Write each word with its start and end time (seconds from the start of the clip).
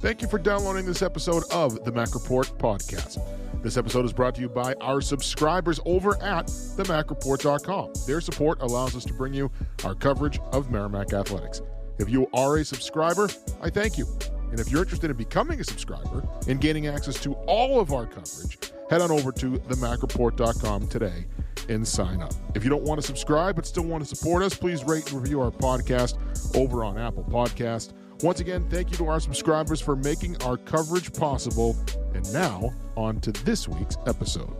Thank 0.00 0.22
you 0.22 0.28
for 0.28 0.38
downloading 0.38 0.86
this 0.86 1.02
episode 1.02 1.44
of 1.52 1.84
the 1.84 1.92
Mack 1.92 2.14
Report 2.14 2.46
podcast. 2.56 3.22
This 3.62 3.76
episode 3.76 4.06
is 4.06 4.14
brought 4.14 4.34
to 4.36 4.40
you 4.40 4.48
by 4.48 4.72
our 4.80 5.02
subscribers 5.02 5.78
over 5.84 6.16
at 6.22 6.46
themackreport.com. 6.46 7.92
Their 8.06 8.22
support 8.22 8.62
allows 8.62 8.96
us 8.96 9.04
to 9.04 9.12
bring 9.12 9.34
you 9.34 9.50
our 9.84 9.94
coverage 9.94 10.38
of 10.52 10.70
Merrimack 10.70 11.12
Athletics. 11.12 11.60
If 11.98 12.08
you 12.08 12.26
are 12.32 12.56
a 12.56 12.64
subscriber, 12.64 13.28
I 13.60 13.68
thank 13.68 13.98
you. 13.98 14.06
And 14.50 14.58
if 14.58 14.70
you're 14.70 14.80
interested 14.80 15.10
in 15.10 15.18
becoming 15.18 15.60
a 15.60 15.64
subscriber 15.64 16.26
and 16.48 16.62
gaining 16.62 16.86
access 16.86 17.20
to 17.20 17.34
all 17.46 17.78
of 17.78 17.92
our 17.92 18.06
coverage, 18.06 18.58
head 18.88 19.02
on 19.02 19.10
over 19.10 19.30
to 19.32 19.58
themackreport.com 19.58 20.88
today 20.88 21.26
and 21.68 21.86
sign 21.86 22.22
up. 22.22 22.32
If 22.54 22.64
you 22.64 22.70
don't 22.70 22.84
want 22.84 23.02
to 23.02 23.06
subscribe 23.06 23.54
but 23.54 23.66
still 23.66 23.84
want 23.84 24.02
to 24.02 24.16
support 24.16 24.42
us, 24.42 24.54
please 24.54 24.82
rate 24.82 25.12
and 25.12 25.20
review 25.20 25.42
our 25.42 25.50
podcast 25.50 26.16
over 26.56 26.84
on 26.84 26.96
Apple 26.96 27.24
Podcast. 27.24 27.92
Once 28.22 28.40
again, 28.40 28.68
thank 28.68 28.90
you 28.90 28.96
to 28.98 29.06
our 29.06 29.18
subscribers 29.18 29.80
for 29.80 29.96
making 29.96 30.40
our 30.42 30.58
coverage 30.58 31.12
possible. 31.14 31.74
And 32.14 32.30
now, 32.34 32.74
on 32.96 33.18
to 33.22 33.32
this 33.32 33.66
week's 33.66 33.96
episode. 34.06 34.54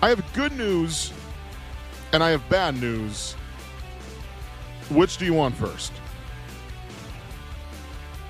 I 0.00 0.10
have 0.10 0.32
good 0.32 0.52
news 0.52 1.12
and 2.12 2.22
I 2.22 2.30
have 2.30 2.48
bad 2.48 2.80
news. 2.80 3.34
Which 4.90 5.18
do 5.18 5.24
you 5.24 5.34
want 5.34 5.54
first? 5.54 5.92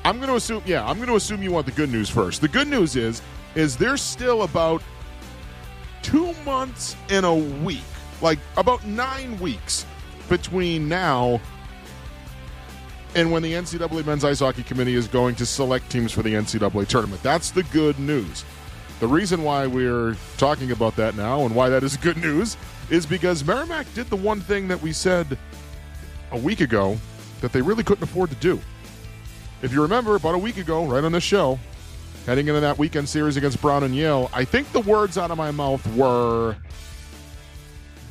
I'm 0.04 0.16
going 0.16 0.28
to 0.28 0.36
assume 0.36 0.62
yeah, 0.66 0.86
I'm 0.86 0.96
going 0.96 1.08
to 1.08 1.16
assume 1.16 1.42
you 1.42 1.52
want 1.52 1.66
the 1.66 1.72
good 1.72 1.90
news 1.90 2.08
first. 2.08 2.40
The 2.40 2.48
good 2.48 2.68
news 2.68 2.96
is 2.96 3.22
is 3.54 3.76
there's 3.76 4.02
still 4.02 4.42
about 4.42 4.82
2 6.02 6.32
months 6.44 6.96
and 7.10 7.26
a 7.26 7.34
week, 7.34 7.84
like 8.22 8.38
about 8.56 8.86
9 8.86 9.38
weeks 9.38 9.84
between 10.28 10.88
now 10.88 11.40
and 13.14 13.32
when 13.32 13.42
the 13.42 13.52
NCAA 13.52 14.04
Men's 14.04 14.24
Ice 14.24 14.40
Hockey 14.40 14.62
Committee 14.62 14.94
is 14.94 15.08
going 15.08 15.34
to 15.36 15.46
select 15.46 15.90
teams 15.90 16.12
for 16.12 16.22
the 16.22 16.34
NCAA 16.34 16.86
tournament. 16.86 17.22
That's 17.22 17.50
the 17.50 17.62
good 17.64 17.98
news. 17.98 18.44
The 19.00 19.06
reason 19.06 19.42
why 19.42 19.66
we're 19.66 20.16
talking 20.36 20.72
about 20.72 20.96
that 20.96 21.16
now 21.16 21.44
and 21.44 21.54
why 21.54 21.68
that 21.68 21.82
is 21.82 21.96
good 21.96 22.16
news 22.16 22.56
is 22.90 23.06
because 23.06 23.44
Merrimack 23.44 23.92
did 23.94 24.08
the 24.08 24.16
one 24.16 24.40
thing 24.40 24.68
that 24.68 24.80
we 24.80 24.92
said 24.92 25.38
a 26.32 26.38
week 26.38 26.60
ago 26.60 26.98
that 27.40 27.52
they 27.52 27.62
really 27.62 27.82
couldn't 27.82 28.04
afford 28.04 28.30
to 28.30 28.36
do. 28.36 28.60
If 29.62 29.72
you 29.72 29.82
remember, 29.82 30.16
about 30.16 30.34
a 30.34 30.38
week 30.38 30.56
ago, 30.56 30.84
right 30.84 31.02
on 31.02 31.12
this 31.12 31.24
show, 31.24 31.58
heading 32.26 32.48
into 32.48 32.60
that 32.60 32.78
weekend 32.78 33.08
series 33.08 33.36
against 33.36 33.60
Brown 33.60 33.82
and 33.84 33.94
Yale, 33.94 34.30
I 34.32 34.44
think 34.44 34.70
the 34.72 34.80
words 34.80 35.18
out 35.18 35.30
of 35.30 35.36
my 35.36 35.50
mouth 35.50 35.84
were 35.94 36.56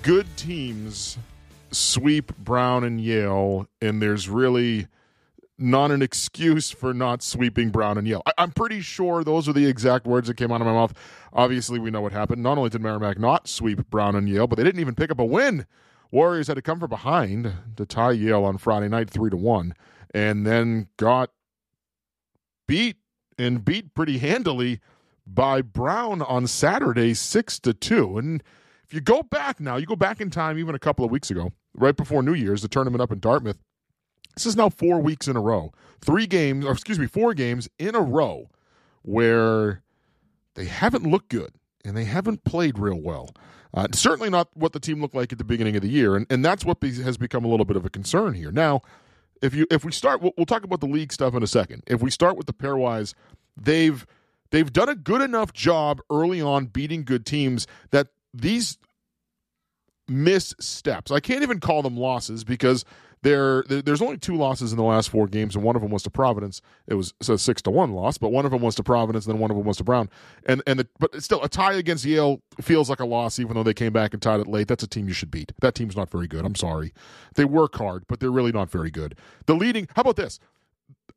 good 0.01 0.27
teams 0.37 1.17
sweep 1.71 2.35
Brown 2.37 2.83
and 2.83 2.99
Yale, 2.99 3.67
and 3.81 4.01
there's 4.01 4.29
really 4.29 4.87
not 5.59 5.91
an 5.91 6.01
excuse 6.01 6.69
for 6.69 6.93
not 6.93 7.23
sweeping 7.23 7.69
Brown 7.69 7.97
and 7.97 8.07
Yale. 8.07 8.21
I- 8.25 8.43
am 8.43 8.51
pretty 8.51 8.81
sure 8.81 9.23
those 9.23 9.49
are 9.49 9.53
the 9.53 9.65
exact 9.65 10.05
words 10.05 10.27
that 10.27 10.37
came 10.37 10.51
out 10.51 10.61
of 10.61 10.67
my 10.67 10.73
mouth. 10.73 10.93
Obviously, 11.33 11.79
we 11.79 11.89
know 11.89 12.01
what 12.01 12.11
happened. 12.11 12.43
Not 12.43 12.57
only 12.57 12.69
did 12.69 12.81
Merrimack 12.81 13.17
not 13.19 13.47
sweep 13.47 13.89
Brown 13.89 14.15
and 14.15 14.29
Yale, 14.29 14.47
but 14.47 14.57
they 14.57 14.63
didn't 14.63 14.81
even 14.81 14.95
pick 14.95 15.11
up 15.11 15.19
a 15.19 15.25
win. 15.25 15.65
Warriors 16.11 16.47
had 16.47 16.55
to 16.55 16.61
come 16.61 16.79
from 16.79 16.89
behind 16.89 17.53
to 17.75 17.85
tie 17.85 18.11
Yale 18.11 18.43
on 18.43 18.57
Friday 18.57 18.87
night, 18.87 19.09
three 19.09 19.29
to 19.29 19.37
one, 19.37 19.73
and 20.13 20.45
then 20.45 20.87
got 20.97 21.31
beat 22.67 22.97
and 23.37 23.65
beat 23.65 23.93
pretty 23.93 24.19
handily 24.19 24.79
by 25.25 25.61
Brown 25.61 26.21
on 26.21 26.47
Saturday, 26.47 27.13
six 27.13 27.59
to 27.59 27.73
two. 27.73 28.17
And 28.17 28.41
if 28.85 28.93
you 28.93 29.01
go 29.01 29.21
back 29.21 29.59
now, 29.59 29.75
you 29.75 29.85
go 29.85 29.95
back 29.95 30.21
in 30.21 30.29
time, 30.29 30.57
even 30.57 30.75
a 30.75 30.79
couple 30.79 31.03
of 31.03 31.11
weeks 31.11 31.29
ago, 31.29 31.51
right 31.73 31.95
before 31.95 32.23
New 32.23 32.33
Year's, 32.33 32.61
the 32.61 32.69
tournament 32.69 33.01
up 33.01 33.11
in 33.11 33.19
Dartmouth 33.19 33.57
this 34.37 34.45
is 34.45 34.55
now 34.55 34.69
four 34.69 34.99
weeks 35.01 35.27
in 35.27 35.35
a 35.35 35.41
row. 35.41 35.73
Three 35.99 36.27
games, 36.27 36.63
or 36.63 36.71
excuse 36.71 36.99
me, 36.99 37.07
four 37.07 37.33
games 37.33 37.67
in 37.79 37.95
a 37.95 38.01
row 38.01 38.51
where 39.01 39.81
they 40.53 40.65
haven't 40.65 41.09
looked 41.09 41.29
good 41.29 41.53
and 41.83 41.97
they 41.97 42.03
haven't 42.03 42.43
played 42.43 42.77
real 42.77 43.01
well. 43.01 43.31
Uh, 43.73 43.87
certainly 43.93 44.29
not 44.29 44.49
what 44.53 44.73
the 44.73 44.79
team 44.79 45.01
looked 45.01 45.15
like 45.15 45.31
at 45.31 45.39
the 45.39 45.43
beginning 45.43 45.75
of 45.75 45.81
the 45.81 45.89
year, 45.89 46.15
and, 46.15 46.27
and 46.29 46.45
that's 46.45 46.63
what 46.63 46.77
has 46.83 47.17
become 47.17 47.45
a 47.45 47.47
little 47.47 47.65
bit 47.65 47.75
of 47.77 47.85
a 47.85 47.89
concern 47.89 48.35
here. 48.35 48.51
Now, 48.51 48.83
if 49.41 49.55
you 49.55 49.65
if 49.71 49.83
we 49.83 49.91
start, 49.91 50.21
we'll, 50.21 50.33
we'll 50.37 50.45
talk 50.45 50.63
about 50.63 50.81
the 50.81 50.87
league 50.87 51.11
stuff 51.11 51.33
in 51.33 51.41
a 51.41 51.47
second. 51.47 51.81
If 51.87 52.03
we 52.03 52.11
start 52.11 52.37
with 52.37 52.45
the 52.45 52.53
pairwise, 52.53 53.15
they've 53.55 54.05
they've 54.51 54.71
done 54.71 54.87
a 54.87 54.95
good 54.95 55.21
enough 55.21 55.51
job 55.51 55.99
early 56.11 56.41
on 56.41 56.67
beating 56.67 57.03
good 57.03 57.25
teams 57.25 57.65
that 57.89 58.09
these 58.33 58.77
missteps, 60.07 61.11
I 61.11 61.19
can't 61.19 61.43
even 61.43 61.59
call 61.59 61.81
them 61.81 61.97
losses 61.97 62.43
because 62.43 62.85
there, 63.27 63.63
there's 63.63 64.01
only 64.01 64.17
two 64.17 64.35
losses 64.35 64.71
in 64.71 64.77
the 64.77 64.83
last 64.83 65.09
four 65.09 65.27
games, 65.27 65.55
and 65.55 65.63
one 65.63 65.75
of 65.75 65.81
them 65.81 65.91
was 65.91 66.03
to 66.03 66.09
Providence. 66.09 66.61
It 66.87 66.93
was 66.93 67.13
a 67.27 67.37
six 67.37 67.61
to 67.63 67.71
one 67.71 67.91
loss, 67.91 68.17
but 68.17 68.29
one 68.29 68.45
of 68.45 68.51
them 68.51 68.61
was 68.61 68.75
to 68.75 68.83
Providence, 68.83 69.25
and 69.25 69.35
then 69.35 69.41
one 69.41 69.51
of 69.51 69.57
them 69.57 69.65
was 69.65 69.77
to 69.77 69.83
Brown. 69.83 70.09
And 70.45 70.63
and 70.65 70.79
the, 70.79 70.87
but 70.97 71.21
still, 71.21 71.43
a 71.43 71.49
tie 71.49 71.73
against 71.73 72.05
Yale 72.05 72.41
feels 72.61 72.89
like 72.89 73.01
a 73.01 73.05
loss, 73.05 73.37
even 73.37 73.55
though 73.55 73.63
they 73.63 73.73
came 73.73 73.91
back 73.91 74.13
and 74.13 74.21
tied 74.21 74.39
it 74.39 74.47
late. 74.47 74.69
That's 74.69 74.83
a 74.83 74.87
team 74.87 75.09
you 75.09 75.13
should 75.13 75.29
beat. 75.29 75.51
That 75.59 75.75
team's 75.75 75.97
not 75.97 76.09
very 76.09 76.27
good. 76.27 76.45
I'm 76.45 76.55
sorry. 76.55 76.93
They 77.35 77.43
work 77.43 77.75
hard, 77.75 78.05
but 78.07 78.21
they're 78.21 78.31
really 78.31 78.53
not 78.53 78.69
very 78.69 78.91
good. 78.91 79.15
The 79.45 79.55
leading. 79.55 79.89
How 79.95 80.03
about 80.03 80.15
this? 80.15 80.39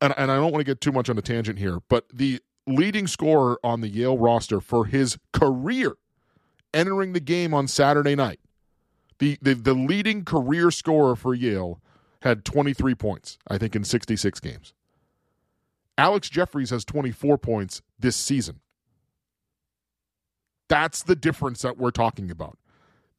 And 0.01 0.13
and 0.17 0.29
I 0.29 0.35
don't 0.35 0.51
want 0.51 0.59
to 0.59 0.69
get 0.69 0.81
too 0.81 0.91
much 0.91 1.09
on 1.09 1.17
a 1.17 1.21
tangent 1.21 1.59
here, 1.59 1.79
but 1.87 2.05
the 2.13 2.41
leading 2.67 3.07
scorer 3.07 3.57
on 3.63 3.79
the 3.79 3.87
Yale 3.87 4.17
roster 4.17 4.59
for 4.59 4.85
his 4.85 5.17
career 5.31 5.93
entering 6.73 7.13
the 7.13 7.19
game 7.19 7.53
on 7.53 7.67
Saturday 7.67 8.15
night. 8.15 8.39
The, 9.19 9.37
the, 9.41 9.53
the 9.53 9.73
leading 9.73 10.25
career 10.25 10.71
scorer 10.71 11.15
for 11.15 11.35
Yale 11.35 11.79
had 12.21 12.45
23 12.45 12.95
points, 12.95 13.37
I 13.47 13.57
think, 13.57 13.75
in 13.75 13.83
66 13.83 14.39
games. 14.39 14.73
Alex 15.97 16.29
Jefferies 16.29 16.69
has 16.69 16.85
24 16.85 17.37
points 17.37 17.81
this 17.99 18.15
season. 18.15 18.59
That's 20.69 21.03
the 21.03 21.15
difference 21.15 21.61
that 21.63 21.77
we're 21.77 21.91
talking 21.91 22.31
about. 22.31 22.57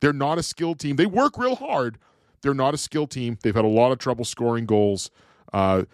They're 0.01 0.12
not 0.12 0.39
a 0.39 0.43
skilled 0.43 0.81
team. 0.81 0.97
They 0.97 1.07
work 1.07 1.39
real 1.39 1.57
hard. 1.57 1.99
They're 2.41 2.55
not 2.55 2.75
a 2.75 2.79
skilled 2.79 3.11
team. 3.11 3.39
They've 3.43 3.55
had 3.55 3.65
a 3.65 3.69
lot 3.69 3.93
of 3.93 3.99
trouble 3.99 4.25
scoring 4.25 4.67
goals. 4.67 5.11
Uh, 5.53 5.85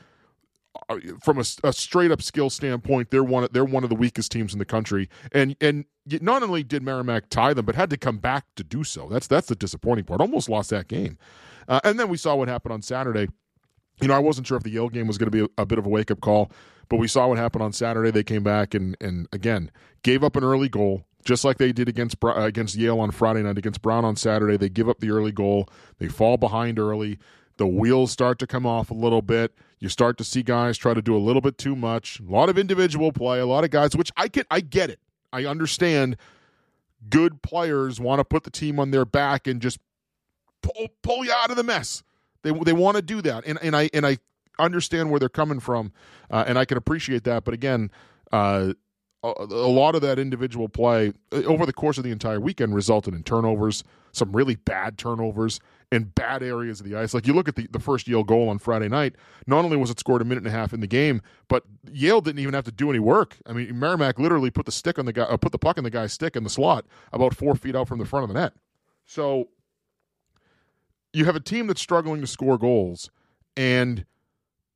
from 1.22 1.38
a, 1.38 1.44
a, 1.64 1.72
straight 1.72 2.10
up 2.10 2.22
skill 2.22 2.50
standpoint, 2.50 3.10
they're 3.10 3.24
one. 3.24 3.44
Of, 3.44 3.52
they're 3.52 3.64
one 3.64 3.84
of 3.84 3.90
the 3.90 3.96
weakest 3.96 4.32
teams 4.32 4.52
in 4.52 4.58
the 4.58 4.64
country. 4.64 5.08
And 5.32 5.56
and 5.60 5.84
not 6.20 6.42
only 6.42 6.62
did 6.62 6.82
Merrimack 6.82 7.28
tie 7.28 7.54
them, 7.54 7.66
but 7.66 7.74
had 7.74 7.90
to 7.90 7.96
come 7.96 8.18
back 8.18 8.46
to 8.56 8.64
do 8.64 8.84
so. 8.84 9.08
That's 9.08 9.26
that's 9.26 9.48
the 9.48 9.54
disappointing 9.54 10.04
part. 10.04 10.20
Almost 10.20 10.48
lost 10.48 10.70
that 10.70 10.88
game. 10.88 11.18
Uh, 11.68 11.80
and 11.84 12.00
then 12.00 12.08
we 12.08 12.16
saw 12.16 12.34
what 12.34 12.48
happened 12.48 12.72
on 12.72 12.82
Saturday. 12.82 13.28
You 14.00 14.08
know, 14.08 14.14
I 14.14 14.20
wasn't 14.20 14.46
sure 14.46 14.56
if 14.56 14.62
the 14.62 14.70
Yale 14.70 14.88
game 14.88 15.06
was 15.06 15.18
going 15.18 15.30
to 15.30 15.36
be 15.46 15.52
a, 15.58 15.62
a 15.62 15.66
bit 15.66 15.78
of 15.78 15.84
a 15.84 15.88
wake 15.88 16.10
up 16.10 16.20
call, 16.20 16.50
but 16.88 16.96
we 16.96 17.08
saw 17.08 17.28
what 17.28 17.38
happened 17.38 17.62
on 17.62 17.72
Saturday. 17.72 18.10
They 18.10 18.22
came 18.22 18.42
back 18.42 18.74
and 18.74 18.96
and 19.00 19.28
again 19.32 19.70
gave 20.02 20.24
up 20.24 20.36
an 20.36 20.44
early 20.44 20.68
goal, 20.68 21.04
just 21.24 21.44
like 21.44 21.58
they 21.58 21.72
did 21.72 21.88
against 21.88 22.16
uh, 22.24 22.28
against 22.36 22.76
Yale 22.76 23.00
on 23.00 23.10
Friday 23.10 23.42
night. 23.42 23.58
Against 23.58 23.82
Brown 23.82 24.04
on 24.04 24.16
Saturday, 24.16 24.56
they 24.56 24.68
give 24.68 24.88
up 24.88 25.00
the 25.00 25.10
early 25.10 25.32
goal. 25.32 25.68
They 25.98 26.08
fall 26.08 26.36
behind 26.36 26.78
early. 26.78 27.18
The 27.58 27.66
wheels 27.66 28.12
start 28.12 28.38
to 28.38 28.46
come 28.46 28.64
off 28.64 28.90
a 28.90 28.94
little 28.94 29.22
bit. 29.22 29.52
You 29.80 29.88
start 29.88 30.18
to 30.18 30.24
see 30.24 30.42
guys 30.42 30.76
try 30.76 30.94
to 30.94 31.02
do 31.02 31.16
a 31.16 31.18
little 31.18 31.40
bit 31.40 31.58
too 31.58 31.76
much. 31.76 32.20
A 32.20 32.24
lot 32.24 32.48
of 32.48 32.58
individual 32.58 33.12
play. 33.12 33.38
A 33.38 33.46
lot 33.46 33.64
of 33.64 33.70
guys, 33.70 33.94
which 33.94 34.10
I 34.16 34.28
get. 34.28 34.46
I 34.50 34.60
get 34.60 34.90
it. 34.90 35.00
I 35.32 35.44
understand. 35.44 36.16
Good 37.08 37.42
players 37.42 38.00
want 38.00 38.18
to 38.18 38.24
put 38.24 38.42
the 38.42 38.50
team 38.50 38.80
on 38.80 38.90
their 38.90 39.04
back 39.04 39.46
and 39.46 39.62
just 39.62 39.78
pull 40.62 40.88
pull 41.02 41.24
you 41.24 41.32
out 41.32 41.50
of 41.50 41.56
the 41.56 41.62
mess. 41.62 42.02
They 42.42 42.50
they 42.50 42.72
want 42.72 42.96
to 42.96 43.02
do 43.02 43.22
that, 43.22 43.44
and 43.46 43.58
and 43.62 43.76
I 43.76 43.88
and 43.92 44.06
I 44.06 44.18
understand 44.58 45.10
where 45.10 45.20
they're 45.20 45.28
coming 45.28 45.60
from, 45.60 45.92
uh, 46.30 46.44
and 46.46 46.58
I 46.58 46.64
can 46.64 46.76
appreciate 46.76 47.24
that. 47.24 47.44
But 47.44 47.54
again, 47.54 47.90
uh, 48.32 48.72
a, 49.22 49.32
a, 49.38 49.70
lot 49.70 49.94
of 49.94 50.02
that 50.02 50.18
individual 50.18 50.68
play 50.68 51.12
uh, 51.32 51.42
over 51.44 51.66
the 51.66 51.72
course 51.72 51.98
of 51.98 52.04
the 52.04 52.10
entire 52.10 52.40
weekend 52.40 52.74
resulted 52.74 53.14
in 53.14 53.22
turnovers, 53.22 53.82
some 54.12 54.32
really 54.32 54.54
bad 54.54 54.96
turnovers 54.96 55.60
in 55.90 56.04
bad 56.04 56.42
areas 56.42 56.80
of 56.80 56.86
the 56.86 56.94
ice. 56.94 57.14
Like 57.14 57.26
you 57.26 57.32
look 57.32 57.48
at 57.48 57.56
the, 57.56 57.66
the 57.70 57.78
first 57.78 58.06
Yale 58.06 58.22
goal 58.22 58.48
on 58.48 58.58
Friday 58.58 58.88
night, 58.88 59.16
not 59.46 59.64
only 59.64 59.76
was 59.76 59.90
it 59.90 59.98
scored 59.98 60.22
a 60.22 60.24
minute 60.24 60.44
and 60.44 60.46
a 60.46 60.56
half 60.56 60.72
in 60.72 60.80
the 60.80 60.86
game, 60.86 61.20
but 61.48 61.64
Yale 61.90 62.20
didn't 62.20 62.40
even 62.40 62.54
have 62.54 62.64
to 62.64 62.72
do 62.72 62.90
any 62.90 62.98
work. 62.98 63.36
I 63.46 63.52
mean, 63.52 63.78
Merrimack 63.78 64.18
literally 64.18 64.50
put 64.50 64.66
the 64.66 64.72
stick 64.72 64.98
on 64.98 65.06
the 65.06 65.12
guy, 65.12 65.24
uh, 65.24 65.36
put 65.36 65.52
the 65.52 65.58
puck 65.58 65.78
in 65.78 65.84
the 65.84 65.90
guy's 65.90 66.12
stick 66.12 66.36
in 66.36 66.44
the 66.44 66.50
slot 66.50 66.84
about 67.12 67.34
four 67.34 67.54
feet 67.54 67.74
out 67.74 67.88
from 67.88 67.98
the 67.98 68.04
front 68.04 68.24
of 68.24 68.28
the 68.28 68.38
net. 68.38 68.52
So 69.06 69.48
you 71.12 71.24
have 71.24 71.36
a 71.36 71.40
team 71.40 71.66
that's 71.66 71.80
struggling 71.80 72.20
to 72.20 72.26
score 72.26 72.58
goals, 72.58 73.10
and 73.56 74.04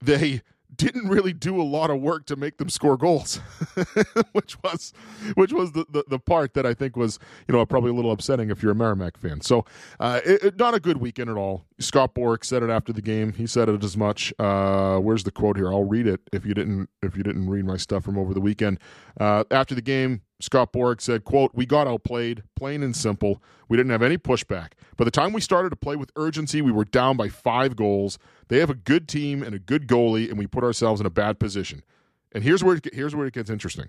they 0.00 0.42
didn't 0.74 1.08
really 1.08 1.32
do 1.32 1.60
a 1.60 1.64
lot 1.64 1.90
of 1.90 2.00
work 2.00 2.26
to 2.26 2.36
make 2.36 2.58
them 2.58 2.68
score 2.68 2.96
goals, 2.96 3.36
which 4.32 4.56
was 4.62 4.92
which 5.34 5.52
was 5.52 5.72
the, 5.72 5.84
the, 5.90 6.04
the, 6.08 6.18
part 6.18 6.54
that 6.54 6.64
I 6.64 6.74
think 6.74 6.96
was 6.96 7.18
you 7.48 7.54
know 7.54 7.64
probably 7.66 7.90
a 7.90 7.94
little 7.94 8.12
upsetting 8.12 8.50
if 8.50 8.62
you're 8.62 8.72
a 8.72 8.74
Merrimack 8.74 9.16
fan. 9.16 9.40
So 9.40 9.64
uh, 10.00 10.20
it, 10.24 10.44
it, 10.44 10.58
not 10.58 10.74
a 10.74 10.80
good 10.80 10.98
weekend 10.98 11.30
at 11.30 11.36
all. 11.36 11.64
Scott 11.78 12.14
Borek 12.14 12.44
said 12.44 12.62
it 12.62 12.70
after 12.70 12.92
the 12.92 13.02
game. 13.02 13.32
He 13.32 13.46
said 13.46 13.68
it 13.68 13.82
as 13.82 13.96
much. 13.96 14.32
Uh, 14.38 14.98
where's 14.98 15.24
the 15.24 15.30
quote 15.30 15.56
here? 15.56 15.72
I'll 15.72 15.84
read 15.84 16.06
it 16.06 16.20
if 16.32 16.46
you 16.46 16.54
didn't 16.54 16.88
if 17.02 17.16
you 17.16 17.22
didn't 17.22 17.48
read 17.48 17.64
my 17.64 17.76
stuff 17.76 18.04
from 18.04 18.18
over 18.18 18.32
the 18.32 18.40
weekend. 18.40 18.78
Uh, 19.20 19.44
after 19.50 19.74
the 19.74 19.82
game, 19.82 20.22
Scott 20.40 20.72
Borek 20.72 21.00
said, 21.00 21.24
"quote 21.24 21.52
We 21.54 21.66
got 21.66 21.86
outplayed, 21.86 22.44
plain 22.56 22.82
and 22.82 22.96
simple. 22.96 23.42
We 23.68 23.76
didn't 23.76 23.92
have 23.92 24.02
any 24.02 24.18
pushback. 24.18 24.72
By 24.96 25.04
the 25.04 25.10
time 25.10 25.32
we 25.32 25.40
started 25.40 25.70
to 25.70 25.76
play 25.76 25.96
with 25.96 26.10
urgency, 26.16 26.62
we 26.62 26.72
were 26.72 26.84
down 26.84 27.16
by 27.16 27.28
five 27.28 27.76
goals. 27.76 28.18
They 28.52 28.58
have 28.58 28.68
a 28.68 28.74
good 28.74 29.08
team 29.08 29.42
and 29.42 29.54
a 29.54 29.58
good 29.58 29.88
goalie, 29.88 30.28
and 30.28 30.36
we 30.36 30.46
put 30.46 30.62
ourselves 30.62 31.00
in 31.00 31.06
a 31.06 31.10
bad 31.10 31.38
position. 31.38 31.82
And 32.32 32.44
here's 32.44 32.62
where 32.62 32.76
it, 32.76 32.86
here's 32.92 33.16
where 33.16 33.26
it 33.26 33.32
gets 33.32 33.48
interesting. 33.48 33.88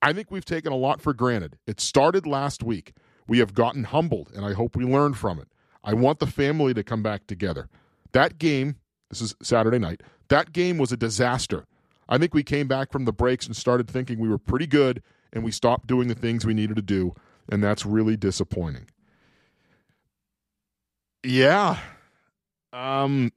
I 0.00 0.12
think 0.12 0.30
we've 0.30 0.44
taken 0.44 0.70
a 0.70 0.76
lot 0.76 1.00
for 1.00 1.12
granted. 1.12 1.58
It 1.66 1.80
started 1.80 2.24
last 2.24 2.62
week. 2.62 2.92
We 3.26 3.40
have 3.40 3.52
gotten 3.52 3.82
humbled, 3.82 4.30
and 4.32 4.44
I 4.46 4.52
hope 4.52 4.76
we 4.76 4.84
learn 4.84 5.14
from 5.14 5.40
it. 5.40 5.48
I 5.82 5.94
want 5.94 6.20
the 6.20 6.28
family 6.28 6.72
to 6.72 6.84
come 6.84 7.02
back 7.02 7.26
together. 7.26 7.68
That 8.12 8.38
game, 8.38 8.76
this 9.10 9.20
is 9.20 9.34
Saturday 9.42 9.80
night, 9.80 10.04
that 10.28 10.52
game 10.52 10.78
was 10.78 10.92
a 10.92 10.96
disaster. 10.96 11.66
I 12.08 12.16
think 12.16 12.32
we 12.32 12.44
came 12.44 12.68
back 12.68 12.92
from 12.92 13.06
the 13.06 13.12
breaks 13.12 13.48
and 13.48 13.56
started 13.56 13.90
thinking 13.90 14.20
we 14.20 14.28
were 14.28 14.38
pretty 14.38 14.68
good, 14.68 15.02
and 15.32 15.42
we 15.42 15.50
stopped 15.50 15.88
doing 15.88 16.06
the 16.06 16.14
things 16.14 16.46
we 16.46 16.54
needed 16.54 16.76
to 16.76 16.82
do, 16.82 17.12
and 17.48 17.60
that's 17.60 17.84
really 17.84 18.16
disappointing. 18.16 18.86
Yeah. 21.24 21.80
Um 22.72 23.32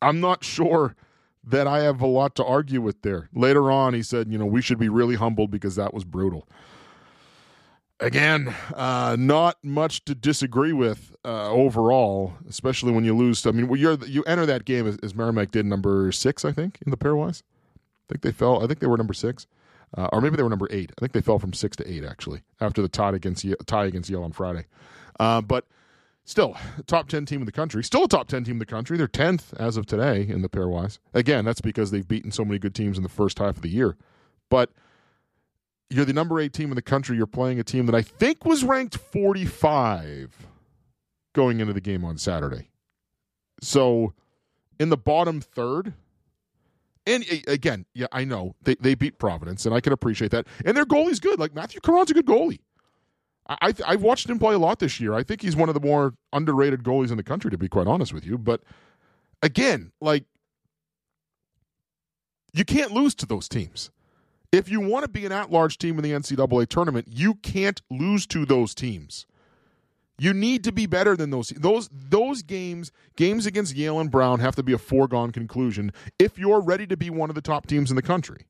I'm 0.00 0.20
not 0.20 0.44
sure 0.44 0.94
that 1.44 1.66
I 1.66 1.80
have 1.80 2.00
a 2.00 2.06
lot 2.06 2.34
to 2.36 2.44
argue 2.44 2.80
with 2.80 3.02
there. 3.02 3.28
Later 3.34 3.70
on, 3.70 3.94
he 3.94 4.02
said, 4.02 4.30
you 4.30 4.38
know, 4.38 4.46
we 4.46 4.60
should 4.60 4.78
be 4.78 4.88
really 4.88 5.14
humbled 5.14 5.50
because 5.50 5.76
that 5.76 5.94
was 5.94 6.04
brutal 6.04 6.46
again, 8.00 8.54
uh, 8.74 9.16
not 9.18 9.62
much 9.62 10.04
to 10.04 10.14
disagree 10.14 10.72
with 10.72 11.14
uh, 11.24 11.50
overall, 11.50 12.34
especially 12.48 12.92
when 12.92 13.04
you 13.04 13.14
lose. 13.14 13.44
I 13.46 13.50
mean, 13.50 13.72
you 13.74 13.98
you 14.06 14.22
enter 14.24 14.46
that 14.46 14.64
game 14.64 14.86
as, 14.86 14.96
as 15.02 15.14
Merrimack 15.14 15.50
did 15.50 15.66
number 15.66 16.12
six, 16.12 16.44
I 16.44 16.52
think, 16.52 16.78
in 16.84 16.90
the 16.90 16.96
pairwise. 16.96 17.42
I 17.76 18.12
think 18.12 18.22
they 18.22 18.32
fell. 18.32 18.62
I 18.62 18.66
think 18.66 18.80
they 18.80 18.86
were 18.86 18.96
number 18.96 19.14
six, 19.14 19.46
uh, 19.96 20.08
or 20.12 20.20
maybe 20.20 20.36
they 20.36 20.42
were 20.42 20.48
number 20.48 20.68
eight. 20.70 20.92
I 20.96 21.00
think 21.00 21.12
they 21.12 21.20
fell 21.20 21.38
from 21.38 21.52
six 21.52 21.76
to 21.78 21.90
eight 21.90 22.04
actually 22.04 22.42
after 22.60 22.82
the 22.82 22.88
tie 22.88 23.10
against 23.10 23.44
tie 23.66 23.86
against 23.86 24.10
Yale 24.10 24.24
on 24.24 24.32
Friday. 24.32 24.66
Uh, 25.20 25.40
but 25.40 25.66
still, 26.28 26.56
top 26.86 27.08
ten 27.08 27.24
team 27.26 27.40
in 27.40 27.46
the 27.46 27.52
country. 27.52 27.82
Still 27.82 28.04
a 28.04 28.08
top 28.08 28.28
ten 28.28 28.44
team 28.44 28.54
in 28.54 28.58
the 28.58 28.66
country. 28.66 28.96
They're 28.96 29.08
tenth 29.08 29.54
as 29.58 29.76
of 29.76 29.86
today 29.86 30.26
in 30.28 30.42
the 30.42 30.48
pairwise. 30.48 30.98
Again, 31.14 31.44
that's 31.44 31.60
because 31.60 31.90
they've 31.90 32.06
beaten 32.06 32.30
so 32.30 32.44
many 32.44 32.58
good 32.58 32.74
teams 32.74 32.96
in 32.96 33.02
the 33.02 33.08
first 33.08 33.38
half 33.38 33.56
of 33.56 33.62
the 33.62 33.68
year, 33.68 33.96
but 34.48 34.70
you're 35.90 36.04
the 36.04 36.12
number 36.12 36.38
eight 36.38 36.52
team 36.52 36.70
in 36.70 36.76
the 36.76 36.82
country. 36.82 37.16
You're 37.16 37.26
playing 37.26 37.58
a 37.58 37.64
team 37.64 37.86
that 37.86 37.94
I 37.94 38.02
think 38.02 38.44
was 38.44 38.62
ranked 38.62 38.96
45 38.96 40.46
going 41.32 41.60
into 41.60 41.72
the 41.72 41.80
game 41.80 42.04
on 42.04 42.18
Saturday. 42.18 42.68
So 43.62 44.12
in 44.78 44.90
the 44.90 44.96
bottom 44.96 45.40
third, 45.40 45.94
and 47.06 47.24
again, 47.46 47.86
yeah, 47.94 48.06
I 48.12 48.24
know 48.24 48.54
they, 48.62 48.74
they 48.74 48.94
beat 48.94 49.18
Providence, 49.18 49.64
and 49.64 49.74
I 49.74 49.80
can 49.80 49.94
appreciate 49.94 50.30
that. 50.32 50.46
And 50.64 50.76
their 50.76 50.84
goalie's 50.84 51.20
good. 51.20 51.38
Like 51.38 51.54
Mathieu 51.54 51.80
Caron's 51.80 52.10
a 52.10 52.14
good 52.14 52.26
goalie. 52.26 52.60
I, 53.48 53.72
I 53.86 53.92
have 53.92 54.02
watched 54.02 54.28
him 54.28 54.38
play 54.38 54.54
a 54.54 54.58
lot 54.58 54.78
this 54.78 55.00
year. 55.00 55.14
I 55.14 55.22
think 55.22 55.40
he's 55.40 55.56
one 55.56 55.68
of 55.68 55.74
the 55.74 55.80
more 55.80 56.14
underrated 56.32 56.82
goalies 56.82 57.10
in 57.10 57.16
the 57.16 57.22
country, 57.22 57.50
to 57.50 57.58
be 57.58 57.68
quite 57.68 57.86
honest 57.86 58.12
with 58.12 58.26
you. 58.26 58.36
But 58.36 58.62
again, 59.42 59.92
like 60.00 60.24
you 62.52 62.64
can't 62.64 62.92
lose 62.92 63.14
to 63.16 63.26
those 63.26 63.48
teams. 63.48 63.90
If 64.50 64.70
you 64.70 64.80
want 64.80 65.04
to 65.04 65.10
be 65.10 65.26
an 65.26 65.32
at 65.32 65.50
large 65.50 65.78
team 65.78 65.98
in 65.98 66.02
the 66.02 66.12
NCAA 66.12 66.68
tournament, 66.68 67.08
you 67.10 67.34
can't 67.34 67.80
lose 67.90 68.26
to 68.28 68.46
those 68.46 68.74
teams. 68.74 69.26
You 70.18 70.34
need 70.34 70.64
to 70.64 70.72
be 70.72 70.86
better 70.86 71.16
than 71.16 71.30
those 71.30 71.50
those 71.50 71.88
those 71.92 72.42
games. 72.42 72.90
Games 73.16 73.46
against 73.46 73.76
Yale 73.76 74.00
and 74.00 74.10
Brown 74.10 74.40
have 74.40 74.56
to 74.56 74.62
be 74.62 74.72
a 74.72 74.78
foregone 74.78 75.30
conclusion 75.30 75.92
if 76.18 76.38
you're 76.38 76.60
ready 76.60 76.86
to 76.86 76.96
be 76.96 77.08
one 77.08 77.30
of 77.30 77.34
the 77.34 77.42
top 77.42 77.66
teams 77.66 77.90
in 77.90 77.96
the 77.96 78.02
country. 78.02 78.46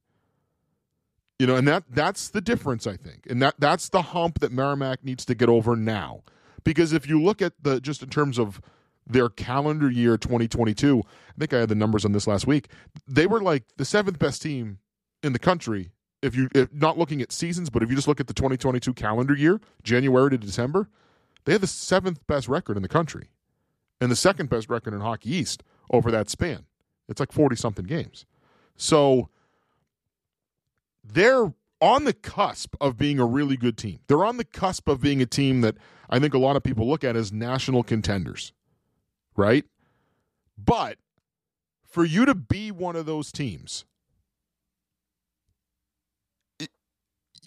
You 1.39 1.47
know, 1.47 1.57
and 1.57 1.69
that 1.69 1.85
that's 1.89 2.31
the 2.31 2.41
difference, 2.41 2.87
I 2.87 2.97
think, 2.97 3.27
and 3.31 3.41
that 3.43 3.55
that's 3.59 3.89
the 3.89 4.03
hump 4.03 4.41
that 4.41 4.51
Merrimack 4.51 5.05
needs 5.05 5.25
to 5.27 5.35
get 5.35 5.49
over 5.49 5.77
now. 5.77 6.23
Because 6.65 6.93
if 6.93 7.09
you 7.09 7.23
look 7.23 7.41
at 7.41 7.53
the 7.63 7.81
just 7.81 8.03
in 8.03 8.11
terms 8.11 8.39
of 8.39 8.61
their 9.07 9.29
calendar 9.29 9.91
year 9.91 10.19
2022, 10.19 11.03
I 11.07 11.39
think 11.39 11.55
I 11.55 11.61
had 11.61 11.69
the 11.69 11.75
numbers 11.75 12.05
on 12.05 12.13
this 12.13 12.27
last 12.27 12.47
week. 12.47 12.69
They 13.07 13.27
were 13.27 13.41
like 13.41 13.65
the 13.77 13.85
seventh 13.85 14.19
best 14.19 14.43
team 14.43 14.79
in 15.23 15.33
the 15.33 15.39
country 15.39 15.93
if 16.23 16.35
you 16.35 16.49
if 16.55 16.73
not 16.73 16.99
looking 16.99 17.23
at 17.23 17.33
seasons, 17.33 17.71
but 17.71 17.83
if 17.83 17.91
you 17.91 17.97
just 17.97 18.09
look 18.09 18.21
at 18.21 18.27
the 18.27 18.35
2022 18.35 18.93
calendar 18.95 19.35
year, 19.35 19.61
January 19.83 20.31
to 20.31 20.39
December, 20.39 20.89
they 21.45 21.53
had 21.53 21.61
the 21.61 21.67
seventh 21.67 22.27
best 22.27 22.49
record 22.49 22.77
in 22.77 22.83
the 22.83 22.89
country, 22.89 23.29
and 24.01 24.11
the 24.11 24.17
second 24.17 24.51
best 24.51 24.69
record 24.69 24.95
in 24.95 25.01
Hockey 25.01 25.35
East 25.35 25.63
over 25.91 26.11
that 26.11 26.29
span. 26.29 26.65
It's 27.09 27.21
like 27.21 27.33
40 27.33 27.57
something 27.57 27.87
games. 27.87 28.27
So 28.77 29.29
they're 31.13 31.53
on 31.81 32.05
the 32.05 32.13
cusp 32.13 32.75
of 32.81 32.97
being 32.97 33.19
a 33.19 33.27
really 33.27 33.57
good 33.57 33.77
team. 33.77 34.01
They're 34.09 34.25
on 34.25 34.37
the 34.37 34.45
cusp 34.45 34.89
of 34.89 35.01
being 35.01 35.23
a 35.23 35.27
team 35.27 35.61
that 35.61 35.77
I 36.11 36.19
think 36.19 36.35
a 36.35 36.39
lot 36.39 36.57
of 36.57 36.63
people 36.63 36.89
look 36.89 37.05
at 37.05 37.17
as 37.17 37.33
national 37.33 37.83
contenders, 37.83 38.53
right? 39.37 39.65
But 40.57 40.99
for 41.87 42.05
you 42.05 42.25
to 42.25 42.35
be 42.35 42.71
one 42.71 42.97
of 42.97 43.07
those 43.07 43.31
teams 43.31 43.85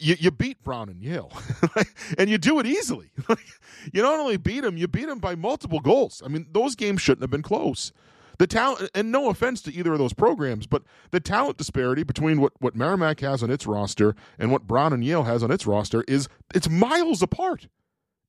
you, 0.01 0.15
you 0.19 0.31
beat 0.31 0.63
Brown 0.63 0.89
and 0.89 1.01
Yale, 1.01 1.31
and 2.17 2.29
you 2.29 2.37
do 2.37 2.59
it 2.59 2.65
easily. 2.65 3.11
you 3.93 4.01
not 4.01 4.19
only 4.19 4.37
beat 4.37 4.61
them, 4.61 4.75
you 4.75 4.87
beat 4.87 5.05
them 5.05 5.19
by 5.19 5.35
multiple 5.35 5.79
goals. 5.79 6.21
I 6.25 6.27
mean, 6.27 6.47
those 6.51 6.75
games 6.75 7.01
shouldn't 7.01 7.21
have 7.21 7.29
been 7.29 7.43
close. 7.43 7.91
The 8.37 8.47
talent, 8.47 8.89
and 8.95 9.11
no 9.11 9.29
offense 9.29 9.61
to 9.63 9.73
either 9.73 9.93
of 9.93 9.99
those 9.99 10.13
programs, 10.13 10.67
but 10.67 10.83
the 11.11 11.19
talent 11.19 11.57
disparity 11.57 12.03
between 12.03 12.41
what, 12.41 12.53
what 12.59 12.75
Merrimack 12.75 13.19
has 13.19 13.43
on 13.43 13.51
its 13.51 13.67
roster 13.67 14.15
and 14.39 14.51
what 14.51 14.67
Brown 14.67 14.93
and 14.93 15.03
Yale 15.03 15.23
has 15.23 15.43
on 15.43 15.51
its 15.51 15.67
roster 15.67 16.03
is 16.07 16.27
it's 16.55 16.69
miles 16.69 17.21
apart. 17.21 17.67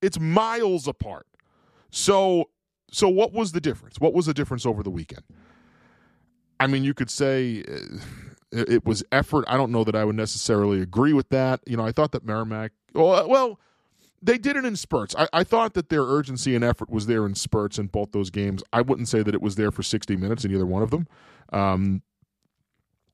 It's 0.00 0.18
miles 0.18 0.86
apart. 0.86 1.26
So, 1.90 2.50
so 2.90 3.08
what 3.08 3.32
was 3.32 3.52
the 3.52 3.60
difference? 3.60 4.00
What 4.00 4.12
was 4.12 4.26
the 4.26 4.34
difference 4.34 4.66
over 4.66 4.82
the 4.82 4.90
weekend? 4.90 5.22
I 6.60 6.66
mean, 6.66 6.84
you 6.84 6.94
could 6.94 7.10
say. 7.10 7.64
Uh, 7.66 7.96
it 8.52 8.84
was 8.84 9.02
effort. 9.10 9.46
I 9.48 9.56
don't 9.56 9.72
know 9.72 9.82
that 9.82 9.96
I 9.96 10.04
would 10.04 10.14
necessarily 10.14 10.82
agree 10.82 11.14
with 11.14 11.30
that. 11.30 11.60
You 11.66 11.78
know, 11.78 11.86
I 11.86 11.92
thought 11.92 12.12
that 12.12 12.24
Merrimack, 12.24 12.72
well, 12.92 13.26
well 13.26 13.58
they 14.22 14.38
did 14.38 14.56
it 14.56 14.64
in 14.64 14.76
spurts. 14.76 15.14
I, 15.16 15.28
I, 15.32 15.44
thought 15.44 15.74
that 15.74 15.88
their 15.88 16.02
urgency 16.02 16.54
and 16.54 16.64
effort 16.64 16.88
was 16.90 17.06
there 17.06 17.26
in 17.26 17.34
spurts 17.34 17.78
in 17.78 17.88
both 17.88 18.12
those 18.12 18.30
games. 18.30 18.62
I 18.72 18.80
wouldn't 18.80 19.08
say 19.08 19.22
that 19.22 19.34
it 19.34 19.42
was 19.42 19.56
there 19.56 19.70
for 19.70 19.82
60 19.82 20.16
minutes 20.16 20.44
in 20.44 20.52
either 20.52 20.66
one 20.66 20.82
of 20.82 20.90
them. 20.90 21.08
Um, 21.52 22.02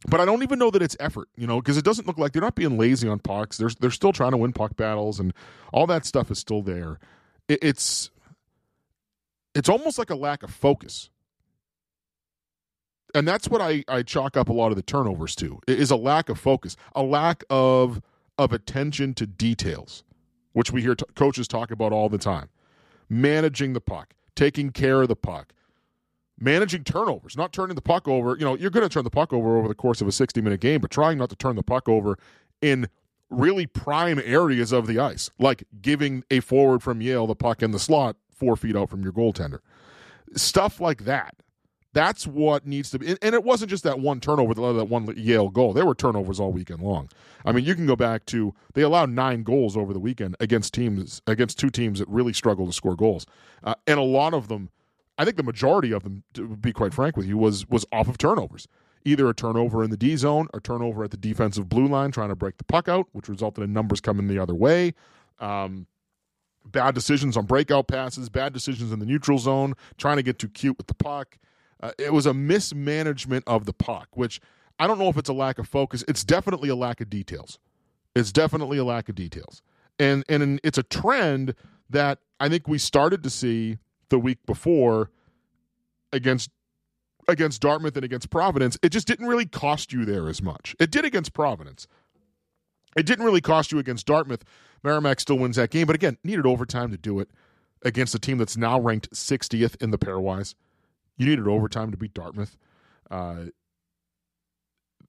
but 0.07 0.21
I 0.21 0.25
don't 0.25 0.43
even 0.43 0.59
know 0.59 0.71
that 0.71 0.83
it's 0.83 0.97
effort, 1.01 1.29
you 1.37 1.47
know, 1.47 1.61
because 1.61 1.77
it 1.77 1.85
doesn't 1.85 2.07
look 2.07 2.19
like 2.19 2.33
they're 2.33 2.43
not 2.43 2.55
being 2.55 2.79
lazy 2.79 3.09
on 3.09 3.19
pucks. 3.19 3.57
They're, 3.57 3.71
they're 3.81 3.91
still 3.91 4.13
trying 4.13 4.33
to 4.33 4.37
win 4.37 4.53
puck 4.53 4.77
battles, 4.77 5.19
and 5.19 5.33
all 5.73 5.87
that 5.89 6.07
stuff 6.07 6.31
is 6.31 6.39
still 6.39 6.63
there. 6.63 7.01
It, 7.49 7.59
it's 7.63 8.11
it's 9.55 9.69
almost 9.69 9.99
like 9.99 10.11
a 10.11 10.15
lack 10.15 10.45
of 10.45 10.51
focus 10.51 11.11
and 13.15 13.27
that's 13.27 13.49
what 13.49 13.61
I, 13.61 13.85
I 13.89 14.03
chalk 14.03 14.37
up 14.37 14.49
a 14.49 14.53
lot 14.53 14.71
of 14.71 14.77
the 14.77 14.83
turnovers 14.83 15.35
to 15.37 15.61
is 15.67 15.91
a 15.91 15.97
lack 15.97 16.29
of 16.29 16.39
focus, 16.39 16.77
a 16.95 17.03
lack 17.03 17.45
of 17.51 18.03
of 18.37 18.53
attention 18.53 19.15
to 19.15 19.27
details, 19.27 20.05
which 20.53 20.73
we 20.73 20.83
hear 20.83 20.95
t- 20.95 21.05
coaches 21.15 21.49
talk 21.49 21.71
about 21.71 21.93
all 21.93 22.09
the 22.09 22.19
time. 22.19 22.49
Managing 23.09 23.73
the 23.73 23.81
puck, 23.81 24.15
taking 24.35 24.71
care 24.71 25.03
of 25.03 25.09
the 25.09 25.17
puck, 25.17 25.53
managing 26.39 26.85
turnovers, 26.85 27.37
not 27.37 27.53
turning 27.53 27.75
the 27.75 27.83
puck 27.83 28.07
over. 28.07 28.37
You 28.39 28.45
know, 28.45 28.57
you're 28.57 28.71
going 28.71 28.87
to 28.87 28.93
turn 28.93 29.05
the 29.05 29.11
puck 29.11 29.33
over 29.33 29.59
over 29.59 29.69
the 29.69 29.75
course 29.75 30.01
of 30.01 30.09
a 30.09 30.13
60 30.13 30.41
minute 30.41 30.61
game, 30.61 30.81
but 30.81 30.91
trying 30.91 31.19
not 31.19 31.31
to 31.31 31.37
turn 31.37 31.57
the 31.57 31.63
puck 31.63 31.89
over 31.89 32.19
in 32.61 32.89
really 33.31 33.67
prime 33.67 34.21
areas 34.25 34.73
of 34.73 34.87
the 34.87 34.99
ice, 34.99 35.31
like 35.39 35.65
giving 35.81 36.25
a 36.31 36.41
forward 36.41 36.83
from 36.83 37.01
Yale 37.01 37.27
the 37.27 37.35
puck 37.35 37.63
in 37.63 37.71
the 37.71 37.79
slot 37.79 38.17
four 38.35 38.57
feet 38.57 38.77
out 38.77 38.89
from 38.89 39.03
your 39.03 39.13
goaltender. 39.13 39.59
Stuff 40.35 40.81
like 40.81 41.05
that 41.05 41.35
that's 41.99 42.29
what 42.29 42.65
needs 42.65 42.93
to 42.93 42.99
be. 43.01 43.17
And 43.21 43.35
it 43.35 43.43
wasn't 43.43 43.71
just 43.71 43.83
that 43.83 43.99
one 43.99 44.21
turnover 44.21 44.55
that 44.55 44.61
led 44.61 44.75
that 44.75 44.85
one 44.85 45.13
Yale 45.17 45.49
goal. 45.49 45.73
There 45.73 45.85
were 45.85 45.97
turnovers 45.97 46.39
all 46.39 46.53
weekend 46.53 46.81
long. 46.81 47.09
I 47.45 47.51
mean, 47.51 47.65
you 47.65 47.75
can 47.75 47.87
go 47.87 47.97
back 47.97 48.25
to 48.27 48.55
they 48.75 48.83
allowed 48.83 49.11
nine 49.11 49.43
goals 49.43 49.77
over 49.77 49.93
the 49.93 49.99
weekend 49.99 50.37
against 50.39 50.73
teams 50.73 51.21
against 51.27 51.59
two 51.59 51.71
teams 51.71 51.99
that 51.99 52.07
really 52.09 52.33
struggled 52.33 52.69
to 52.69 52.73
score 52.73 52.95
goals, 52.95 53.27
uh, 53.65 53.75
and 53.89 53.99
a 53.99 54.03
lot 54.03 54.33
of 54.33 54.47
them, 54.47 54.71
I 55.19 55.25
think 55.25 55.37
the 55.37 55.43
majority 55.43 55.91
of 55.91 56.05
them, 56.05 56.23
to 56.35 56.47
be 56.47 56.73
quite 56.73 56.95
frank 56.95 57.17
with 57.17 57.27
you, 57.27 57.37
was 57.37 57.69
was 57.69 57.85
off 57.91 58.07
of 58.09 58.17
turnovers. 58.17 58.69
Either 59.05 59.29
a 59.29 59.35
turnover 59.35 59.83
in 59.83 59.91
the 59.91 59.97
D 59.97 60.15
zone, 60.15 60.47
or 60.55 60.61
turnover 60.61 61.03
at 61.03 61.11
the 61.11 61.17
defensive 61.17 61.69
blue 61.69 61.89
line, 61.89 62.13
trying 62.13 62.29
to 62.29 62.37
break 62.37 62.59
the 62.59 62.65
puck 62.65 62.89
out, 62.89 63.07
which 63.11 63.29
resulted 63.29 63.65
in 63.65 63.73
numbers 63.73 64.01
coming 64.01 64.29
the 64.29 64.39
other 64.39 64.55
way. 64.55 64.95
Um, 65.41 65.89
bad 66.65 66.95
decisions 66.95 67.37
on 67.37 67.47
breakout 67.47 67.89
passes, 67.89 68.29
bad 68.29 68.53
decisions 68.53 68.93
in 68.93 69.01
the 69.01 69.07
neutral 69.07 69.39
zone, 69.39 69.75
trying 69.97 70.17
to 70.17 70.23
get 70.23 70.39
too 70.39 70.49
cute 70.49 70.79
with 70.79 70.87
the 70.87 70.95
puck. 70.95 71.39
Uh, 71.81 71.93
it 71.99 72.13
was 72.13 72.27
a 72.27 72.35
mismanagement 72.35 73.45
of 73.47 73.65
the 73.65 73.73
puck, 73.73 74.09
which 74.13 74.41
I 74.79 74.87
don't 74.87 74.99
know 74.99 75.09
if 75.09 75.17
it's 75.17 75.29
a 75.29 75.35
lack 75.35 75.59
of 75.59 75.69
focus. 75.69 76.05
It's 76.09 76.25
definitely 76.25 76.69
a 76.69 76.77
lack 76.77 77.01
of 77.01 77.09
details. 77.09 77.59
It's 78.15 78.33
definitely 78.33 78.79
a 78.79 78.85
lack 78.85 79.09
of 79.09 79.15
details, 79.15 79.63
and 79.99 80.25
and 80.29 80.61
it's 80.65 80.79
a 80.79 80.83
trend 80.83 81.55
that 81.91 82.19
I 82.41 82.49
think 82.49 82.67
we 82.67 82.79
started 82.79 83.23
to 83.23 83.31
see 83.31 83.79
the 84.09 84.19
week 84.19 84.39
before 84.47 85.11
against 86.13 86.51
against 87.29 87.61
Dartmouth 87.61 87.95
and 87.95 88.05
against 88.05 88.31
Providence, 88.31 88.79
it 88.83 88.89
just 88.89 89.07
didn't 89.07 89.27
really 89.27 89.45
cost 89.47 89.93
you 89.93 90.05
there 90.05 90.29
as 90.29 90.41
much. 90.41 90.75
It 90.81 90.91
did 90.91 91.05
against 91.05 91.35
Providence. 91.35 91.87
It 92.97 93.05
didn't 93.05 93.25
really 93.25 93.43
cost 93.43 93.71
you 93.71 93.79
against 93.79 94.07
Dartmouth. 94.07 94.45
Merrimack 94.83 95.21
still 95.21 95.39
wins 95.39 95.57
that 95.57 95.71
game, 95.71 95.87
but 95.87 95.95
again, 95.95 96.17
needed 96.25 96.47
overtime 96.47 96.91
to 96.91 96.97
do 96.97 97.21
it 97.21 97.29
against 97.83 98.15
a 98.15 98.19
team 98.19 98.39
that's 98.39 98.57
now 98.57 98.81
ranked 98.81 99.11
60th 99.11 99.81
in 99.83 99.91
the 99.91 99.99
pairwise. 99.99 100.55
You 101.19 101.27
needed 101.27 101.47
overtime 101.47 101.91
to 101.91 101.97
beat 101.97 102.15
Dartmouth. 102.15 102.57
Uh, 103.11 103.47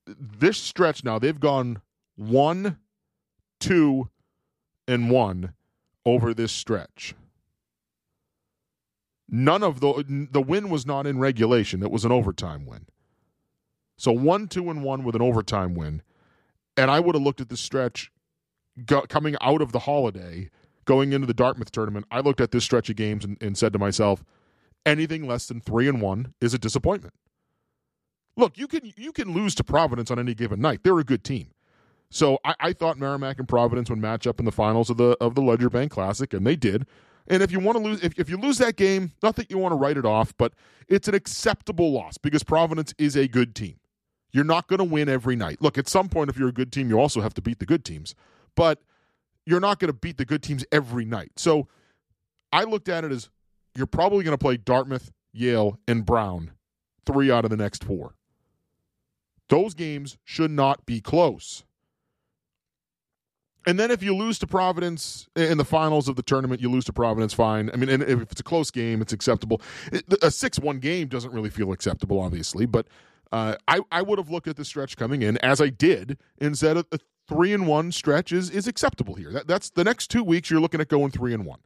this 0.06 0.58
stretch 0.58 1.04
now, 1.04 1.18
they've 1.18 1.38
gone 1.38 1.80
one, 2.16 2.78
two, 3.60 4.10
and 4.88 5.10
one 5.10 5.54
over 6.04 6.34
this 6.34 6.52
stretch. 6.52 7.14
None 9.28 9.62
of 9.62 9.78
the 9.78 10.28
the 10.32 10.42
win 10.42 10.68
was 10.68 10.84
not 10.84 11.06
in 11.06 11.20
regulation; 11.20 11.82
it 11.84 11.90
was 11.92 12.04
an 12.04 12.10
overtime 12.10 12.66
win. 12.66 12.86
So 13.96 14.10
one, 14.10 14.48
two, 14.48 14.70
and 14.70 14.82
one 14.82 15.04
with 15.04 15.14
an 15.14 15.22
overtime 15.22 15.74
win, 15.74 16.02
and 16.76 16.90
I 16.90 16.98
would 16.98 17.14
have 17.14 17.22
looked 17.22 17.40
at 17.40 17.48
this 17.48 17.60
stretch 17.60 18.10
go, 18.86 19.02
coming 19.02 19.36
out 19.40 19.62
of 19.62 19.70
the 19.70 19.80
holiday, 19.80 20.50
going 20.84 21.12
into 21.12 21.28
the 21.28 21.34
Dartmouth 21.34 21.70
tournament. 21.70 22.06
I 22.10 22.20
looked 22.20 22.40
at 22.40 22.50
this 22.50 22.64
stretch 22.64 22.90
of 22.90 22.96
games 22.96 23.24
and, 23.24 23.40
and 23.40 23.56
said 23.56 23.72
to 23.74 23.78
myself, 23.78 24.24
anything 24.86 25.26
less 25.26 25.46
than 25.46 25.60
three 25.60 25.88
and 25.88 26.00
one 26.00 26.34
is 26.40 26.54
a 26.54 26.58
disappointment. 26.58 27.14
Look, 28.36 28.56
you 28.56 28.66
can 28.66 28.92
you 28.96 29.12
can 29.12 29.32
lose 29.32 29.54
to 29.56 29.64
Providence 29.64 30.10
on 30.10 30.18
any 30.18 30.34
given 30.34 30.60
night. 30.60 30.80
They're 30.82 30.98
a 30.98 31.04
good 31.04 31.24
team. 31.24 31.48
So 32.10 32.38
I, 32.44 32.54
I, 32.58 32.72
thought 32.72 32.98
Merrimack 32.98 33.38
and 33.38 33.46
Providence 33.46 33.88
would 33.88 34.00
match 34.00 34.26
up 34.26 34.40
in 34.40 34.44
the 34.44 34.52
finals 34.52 34.90
of 34.90 34.96
the 34.96 35.16
of 35.20 35.34
the 35.34 35.42
Ledyard 35.42 35.72
Bank 35.72 35.92
Classic, 35.92 36.32
and 36.32 36.46
they 36.46 36.56
did. 36.56 36.86
And 37.28 37.42
if 37.42 37.52
you 37.52 37.60
want 37.60 37.78
to 37.78 37.84
lose, 37.84 38.02
if, 38.02 38.18
if 38.18 38.28
you 38.28 38.36
lose 38.36 38.58
that 38.58 38.76
game, 38.76 39.12
not 39.22 39.36
that 39.36 39.50
you 39.50 39.58
want 39.58 39.72
to 39.72 39.76
write 39.76 39.96
it 39.96 40.04
off, 40.04 40.36
but 40.36 40.52
it's 40.88 41.06
an 41.06 41.14
acceptable 41.14 41.92
loss 41.92 42.18
because 42.18 42.42
Providence 42.42 42.92
is 42.98 43.16
a 43.16 43.28
good 43.28 43.54
team. 43.54 43.76
You're 44.32 44.44
not 44.44 44.66
going 44.66 44.78
to 44.78 44.84
win 44.84 45.08
every 45.08 45.36
night. 45.36 45.58
Look, 45.60 45.78
at 45.78 45.88
some 45.88 46.08
point, 46.08 46.30
if 46.30 46.36
you're 46.36 46.48
a 46.48 46.52
good 46.52 46.72
team, 46.72 46.88
you 46.88 46.98
also 46.98 47.20
have 47.20 47.34
to 47.34 47.42
beat 47.42 47.60
the 47.60 47.66
good 47.66 47.84
teams, 47.84 48.14
but 48.56 48.80
you're 49.46 49.60
not 49.60 49.78
going 49.78 49.92
to 49.92 49.98
beat 49.98 50.18
the 50.18 50.24
good 50.24 50.42
teams 50.42 50.64
every 50.72 51.04
night. 51.04 51.32
So 51.36 51.68
I 52.52 52.64
looked 52.64 52.88
at 52.88 53.04
it 53.04 53.12
as 53.12 53.28
you're 53.76 53.86
probably 53.86 54.24
going 54.24 54.36
to 54.36 54.42
play 54.42 54.56
Dartmouth, 54.56 55.12
Yale, 55.32 55.78
and 55.86 56.04
Brown 56.04 56.52
three 57.06 57.30
out 57.30 57.44
of 57.44 57.50
the 57.50 57.56
next 57.56 57.84
four. 57.84 58.14
Those 59.48 59.74
games 59.74 60.16
should 60.24 60.50
not 60.50 60.86
be 60.86 61.00
close. 61.00 61.64
And 63.66 63.78
then 63.78 63.90
if 63.90 64.02
you 64.02 64.16
lose 64.16 64.38
to 64.38 64.46
Providence 64.46 65.28
in 65.36 65.58
the 65.58 65.64
finals 65.64 66.08
of 66.08 66.16
the 66.16 66.22
tournament, 66.22 66.62
you 66.62 66.70
lose 66.70 66.84
to 66.86 66.92
Providence, 66.92 67.34
fine. 67.34 67.70
I 67.72 67.76
mean, 67.76 67.90
and 67.90 68.02
if 68.02 68.32
it's 68.32 68.40
a 68.40 68.44
close 68.44 68.70
game, 68.70 69.02
it's 69.02 69.12
acceptable. 69.12 69.60
A 70.22 70.30
6 70.30 70.58
1 70.58 70.78
game 70.78 71.08
doesn't 71.08 71.32
really 71.32 71.50
feel 71.50 71.72
acceptable, 71.72 72.20
obviously, 72.20 72.64
but 72.64 72.86
uh, 73.32 73.56
I, 73.68 73.80
I 73.92 74.02
would 74.02 74.18
have 74.18 74.30
looked 74.30 74.48
at 74.48 74.56
the 74.56 74.64
stretch 74.64 74.96
coming 74.96 75.22
in, 75.22 75.36
as 75.38 75.60
I 75.60 75.68
did, 75.68 76.18
and 76.40 76.56
said 76.56 76.78
a, 76.78 76.86
a 76.90 76.98
3 77.28 77.52
and 77.52 77.66
1 77.66 77.92
stretch 77.92 78.32
is, 78.32 78.50
is 78.50 78.66
acceptable 78.66 79.14
here. 79.14 79.30
That, 79.30 79.46
that's 79.46 79.70
the 79.70 79.84
next 79.84 80.10
two 80.10 80.24
weeks, 80.24 80.50
you're 80.50 80.60
looking 80.60 80.80
at 80.80 80.88
going 80.88 81.10
3 81.10 81.34
and 81.34 81.44
1. 81.44 81.58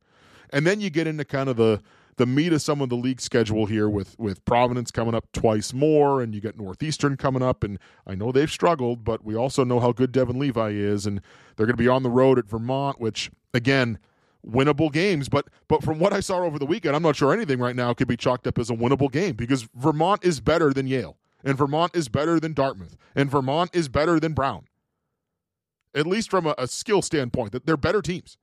And 0.50 0.66
then 0.66 0.80
you 0.80 0.90
get 0.90 1.06
into 1.06 1.24
kind 1.24 1.48
of 1.48 1.56
the 1.56 1.80
the 2.16 2.26
meat 2.26 2.52
of 2.52 2.62
some 2.62 2.80
of 2.80 2.88
the 2.88 2.96
league 2.96 3.20
schedule 3.20 3.66
here 3.66 3.88
with 3.88 4.18
with 4.18 4.44
Providence 4.44 4.90
coming 4.90 5.14
up 5.14 5.30
twice 5.32 5.72
more, 5.72 6.22
and 6.22 6.34
you 6.34 6.40
get 6.40 6.58
Northeastern 6.58 7.16
coming 7.16 7.42
up, 7.42 7.64
and 7.64 7.78
I 8.06 8.14
know 8.14 8.32
they've 8.32 8.50
struggled, 8.50 9.04
but 9.04 9.24
we 9.24 9.34
also 9.34 9.64
know 9.64 9.80
how 9.80 9.92
good 9.92 10.12
Devon 10.12 10.38
Levi 10.38 10.70
is, 10.70 11.06
and 11.06 11.20
they're 11.56 11.66
going 11.66 11.76
to 11.76 11.82
be 11.82 11.88
on 11.88 12.02
the 12.02 12.10
road 12.10 12.38
at 12.38 12.46
Vermont, 12.46 13.00
which 13.00 13.30
again 13.52 13.98
winnable 14.46 14.92
games. 14.92 15.28
But 15.28 15.48
but 15.68 15.82
from 15.82 15.98
what 15.98 16.12
I 16.12 16.20
saw 16.20 16.38
over 16.38 16.58
the 16.58 16.66
weekend, 16.66 16.94
I'm 16.94 17.02
not 17.02 17.16
sure 17.16 17.32
anything 17.32 17.58
right 17.58 17.76
now 17.76 17.92
could 17.94 18.08
be 18.08 18.16
chalked 18.16 18.46
up 18.46 18.58
as 18.58 18.70
a 18.70 18.74
winnable 18.74 19.10
game 19.10 19.34
because 19.34 19.68
Vermont 19.74 20.24
is 20.24 20.40
better 20.40 20.72
than 20.72 20.86
Yale, 20.86 21.16
and 21.42 21.58
Vermont 21.58 21.96
is 21.96 22.08
better 22.08 22.38
than 22.38 22.52
Dartmouth, 22.52 22.96
and 23.14 23.30
Vermont 23.30 23.70
is 23.74 23.88
better 23.88 24.20
than 24.20 24.34
Brown. 24.34 24.66
At 25.96 26.06
least 26.06 26.28
from 26.30 26.46
a, 26.46 26.54
a 26.58 26.66
skill 26.66 27.02
standpoint, 27.02 27.52
that 27.52 27.66
they're 27.66 27.76
better 27.76 28.02
teams. 28.02 28.36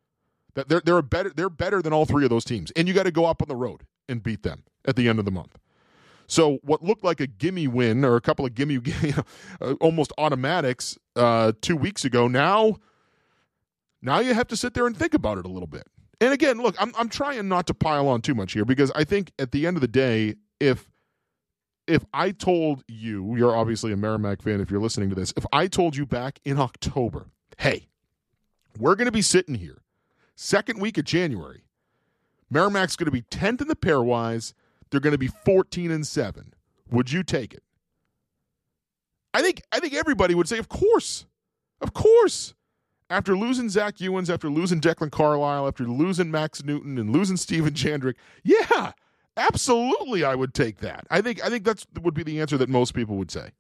That 0.56 0.68
they're 0.68 0.82
they're 0.82 1.02
better 1.02 1.32
they're 1.36 1.50
better 1.50 1.82
than 1.82 1.94
all 1.94 2.06
three 2.06 2.24
of 2.24 2.30
those 2.30 2.46
teams, 2.46 2.72
and 2.72 2.88
you 2.88 2.94
got 2.94 3.04
to 3.04 3.12
go 3.12 3.26
up 3.26 3.42
on 3.42 3.48
the 3.48 3.56
road 3.56 3.84
and 4.10 4.22
beat 4.22 4.44
them 4.44 4.64
at 4.86 4.96
the 4.96 5.08
end 5.08 5.20
of 5.20 5.26
the 5.26 5.32
month. 5.32 5.58
So 6.28 6.60
what 6.64 6.82
looked 6.82 7.04
like 7.04 7.20
a 7.20 7.28
gimme 7.28 7.68
win 7.68 8.06
or 8.06 8.16
a 8.16 8.22
couple 8.22 8.46
of 8.46 8.56
gimme 8.56 8.80
uh, 9.62 9.74
almost 9.82 10.14
automatics 10.18 10.98
uh, 11.16 11.52
two 11.62 11.76
weeks 11.76 12.06
ago, 12.06 12.28
now 12.28 12.78
now 14.02 14.20
you 14.20 14.34
have 14.34 14.48
to 14.48 14.58
sit 14.58 14.74
there 14.74 14.88
and 14.88 14.96
think 14.96 15.14
about 15.14 15.38
it 15.38 15.46
a 15.46 15.50
little 15.50 15.68
bit. 15.68 15.88
And 16.20 16.34
again, 16.34 16.62
look, 16.62 16.76
I'm 16.80 16.94
I'm 16.98 17.10
trying 17.10 17.48
not 17.48 17.68
to 17.68 17.74
pile 17.74 18.08
on 18.08 18.22
too 18.22 18.36
much 18.36 18.54
here 18.54 18.66
because 18.66 18.92
I 18.92 19.04
think 19.04 19.32
at 19.40 19.52
the 19.52 19.68
end 19.68 19.78
of 19.78 19.82
the 19.82 19.88
day, 19.88 20.36
if 20.60 20.90
if 21.88 22.06
I 22.14 22.32
told 22.32 22.84
you, 22.88 23.36
you're 23.36 23.56
obviously 23.56 23.92
a 23.92 23.98
Merrimack 23.98 24.42
fan 24.42 24.62
if 24.62 24.72
you're 24.72 24.80
listening 24.80 25.10
to 25.10 25.16
this, 25.16 25.34
if 25.36 25.46
I 25.52 25.68
told 25.68 25.96
you 25.96 26.06
back 26.06 26.40
in 26.46 26.60
October, 26.60 27.28
hey, 27.58 27.88
we're 28.80 28.96
going 28.96 29.08
to 29.08 29.12
be 29.12 29.22
sitting 29.22 29.56
here 29.56 29.82
second 30.42 30.80
week 30.80 30.98
of 30.98 31.06
January. 31.06 31.62
Merrimack's 32.50 32.96
going 32.96 33.06
to 33.06 33.12
be 33.12 33.22
10th 33.22 33.62
in 33.62 33.68
the 33.68 33.76
pairwise. 33.76 34.54
They're 34.90 35.00
going 35.00 35.14
to 35.14 35.18
be 35.18 35.28
14 35.28 35.92
and 35.92 36.06
7. 36.06 36.54
Would 36.90 37.12
you 37.12 37.24
take 37.24 37.54
it? 37.54 37.64
I 39.34 39.42
think 39.42 39.62
I 39.72 39.80
think 39.80 39.94
everybody 39.94 40.36
would 40.36 40.50
say, 40.50 40.58
of 40.58 40.68
course. 40.68 41.26
Of 41.80 41.94
course. 41.94 42.54
After 43.10 43.38
losing 43.38 43.70
Zach 43.70 43.98
Uens, 43.98 44.30
after 44.34 44.50
losing 44.50 44.82
Declan 44.82 45.12
Carlile, 45.12 45.68
after 45.68 45.86
losing 45.86 46.32
Max 46.32 46.64
Newton 46.64 46.98
and 46.98 47.12
losing 47.12 47.38
Steven 47.38 47.74
Jandric, 47.74 48.16
yeah, 48.44 48.92
absolutely 49.38 50.24
I 50.24 50.36
would 50.36 50.54
take 50.54 50.80
that. 50.80 51.08
I 51.10 51.22
think 51.22 51.44
I 51.46 51.50
think 51.50 51.64
that's 51.64 51.86
would 52.02 52.14
be 52.14 52.24
the 52.24 52.42
answer 52.42 52.58
that 52.58 52.68
most 52.68 52.94
people 52.94 53.16
would 53.18 53.32
say. 53.32 53.52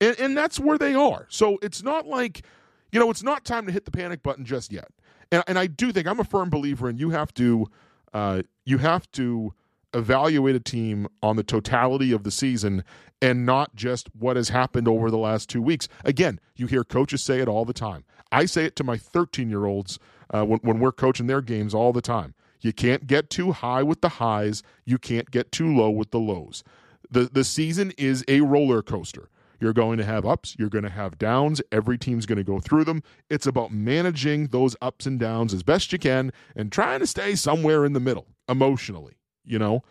And 0.00 0.18
and 0.18 0.36
that's 0.36 0.58
where 0.58 0.78
they 0.78 0.94
are. 0.94 1.26
So 1.28 1.58
it's 1.62 1.82
not 1.82 2.06
like, 2.06 2.42
you 2.90 3.00
know, 3.00 3.10
it's 3.10 3.22
not 3.22 3.44
time 3.44 3.66
to 3.66 3.72
hit 3.72 3.84
the 3.84 3.90
panic 3.90 4.22
button 4.22 4.46
just 4.46 4.72
yet 4.72 4.88
and, 5.32 5.42
and 5.48 5.58
I 5.58 5.66
do 5.66 5.90
think 5.90 6.06
I'm 6.06 6.20
a 6.20 6.24
firm 6.24 6.50
believer 6.50 6.88
in 6.88 6.98
you 6.98 7.10
have 7.10 7.34
to 7.34 7.66
uh, 8.12 8.42
you 8.64 8.78
have 8.78 9.10
to 9.12 9.54
evaluate 9.94 10.54
a 10.54 10.60
team 10.60 11.08
on 11.22 11.36
the 11.36 11.42
totality 11.42 12.12
of 12.12 12.22
the 12.22 12.30
season 12.30 12.84
and 13.20 13.44
not 13.44 13.74
just 13.74 14.08
what 14.14 14.36
has 14.36 14.50
happened 14.50 14.86
over 14.88 15.10
the 15.10 15.18
last 15.18 15.48
two 15.48 15.62
weeks. 15.62 15.88
Again, 16.04 16.40
you 16.56 16.66
hear 16.66 16.84
coaches 16.84 17.22
say 17.22 17.40
it 17.40 17.48
all 17.48 17.64
the 17.64 17.72
time. 17.72 18.04
I 18.30 18.46
say 18.46 18.64
it 18.64 18.76
to 18.76 18.84
my 18.84 18.96
13 18.96 19.48
year 19.50 19.66
olds 19.66 19.98
uh, 20.30 20.44
when, 20.44 20.60
when 20.60 20.78
we're 20.78 20.92
coaching 20.92 21.26
their 21.26 21.40
games 21.40 21.74
all 21.74 21.92
the 21.92 22.00
time. 22.00 22.34
You 22.60 22.72
can't 22.72 23.06
get 23.06 23.28
too 23.28 23.52
high 23.52 23.82
with 23.82 24.02
the 24.02 24.08
highs. 24.08 24.62
You 24.84 24.98
can't 24.98 25.30
get 25.30 25.50
too 25.50 25.74
low 25.74 25.90
with 25.90 26.10
the 26.12 26.20
lows. 26.20 26.62
The 27.10 27.28
the 27.30 27.44
season 27.44 27.92
is 27.98 28.24
a 28.28 28.40
roller 28.40 28.82
coaster. 28.82 29.28
You're 29.62 29.72
going 29.72 29.96
to 29.98 30.04
have 30.04 30.26
ups, 30.26 30.56
you're 30.58 30.68
going 30.68 30.82
to 30.82 30.90
have 30.90 31.18
downs. 31.18 31.62
Every 31.70 31.96
team's 31.96 32.26
going 32.26 32.38
to 32.38 32.42
go 32.42 32.58
through 32.58 32.82
them. 32.82 33.00
It's 33.30 33.46
about 33.46 33.70
managing 33.70 34.48
those 34.48 34.74
ups 34.82 35.06
and 35.06 35.20
downs 35.20 35.54
as 35.54 35.62
best 35.62 35.92
you 35.92 36.00
can 36.00 36.32
and 36.56 36.72
trying 36.72 36.98
to 36.98 37.06
stay 37.06 37.36
somewhere 37.36 37.84
in 37.84 37.92
the 37.92 38.00
middle 38.00 38.26
emotionally, 38.48 39.14
you 39.44 39.60
know? 39.60 39.84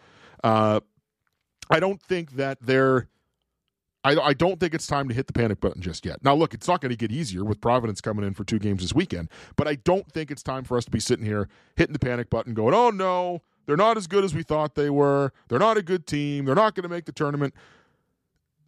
Uh, 0.44 0.82
I 1.70 1.80
don't 1.80 2.01
think 2.01 2.34
that 2.34 2.58
they're. 2.62 3.08
I, 4.04 4.18
I 4.18 4.34
don't 4.34 4.60
think 4.60 4.74
it's 4.74 4.88
time 4.88 5.08
to 5.08 5.13
hit 5.13 5.28
the 5.28 5.34
panic 5.34 5.62
button 5.62 5.82
just 5.82 6.06
yet. 6.06 6.22
Now, 6.22 6.34
look, 6.34 6.54
it's 6.54 6.68
not 6.68 6.82
going 6.82 6.90
to 6.90 6.98
get 6.98 7.12
easier 7.12 7.46
with 7.46 7.62
Providence 7.62 8.01
coming 8.01 8.25
in 8.25 8.34
for 8.34 8.44
two 8.44 8.60
games 8.60 8.82
this 8.82 8.94
weekend, 8.94 9.30
but 9.56 9.70
I 9.70 9.75
don't 9.75 10.12
think 10.12 10.32
it's 10.32 10.44
time 10.44 10.66
for 10.66 10.75
us 10.75 10.84
to 10.86 10.92
be 10.92 11.00
sitting 11.00 11.24
here 11.24 11.48
hitting 11.78 11.94
the 11.94 12.00
panic 12.00 12.30
button 12.30 12.54
going, 12.54 12.74
oh 12.74 12.90
no, 12.90 13.42
they're 13.68 13.78
not 13.78 13.96
as 13.96 14.08
good 14.08 14.25
as 14.25 14.34
we 14.36 14.44
thought 14.44 14.75
they 14.75 14.90
were. 14.90 15.32
They're 15.48 15.60
not 15.60 15.78
a 15.78 15.84
good 15.84 16.08
team. 16.08 16.44
They're 16.44 16.56
not 16.56 16.75
going 16.75 16.84
to 16.84 16.90
make 16.90 17.06
the 17.06 17.13
tournament 17.13 17.54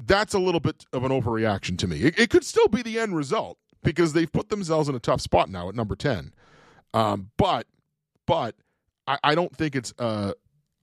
that's 0.05 0.33
a 0.33 0.39
little 0.39 0.59
bit 0.59 0.85
of 0.93 1.03
an 1.03 1.11
overreaction 1.11 1.77
to 1.79 1.87
me. 1.87 1.97
It, 1.97 2.19
it, 2.19 2.29
could 2.29 2.43
still 2.43 2.67
be 2.67 2.81
the 2.81 2.99
end 2.99 3.15
result 3.15 3.57
because 3.83 4.13
they've 4.13 4.31
put 4.31 4.49
themselves 4.49 4.89
in 4.89 4.95
a 4.95 4.99
tough 4.99 5.21
spot 5.21 5.49
now 5.49 5.69
at 5.69 5.75
number 5.75 5.95
ten. 5.95 6.33
Um, 6.93 7.31
but 7.37 7.67
but 8.25 8.55
I, 9.07 9.17
I 9.23 9.35
don't 9.35 9.55
think 9.55 9.75
it's 9.75 9.93
uh 9.99 10.33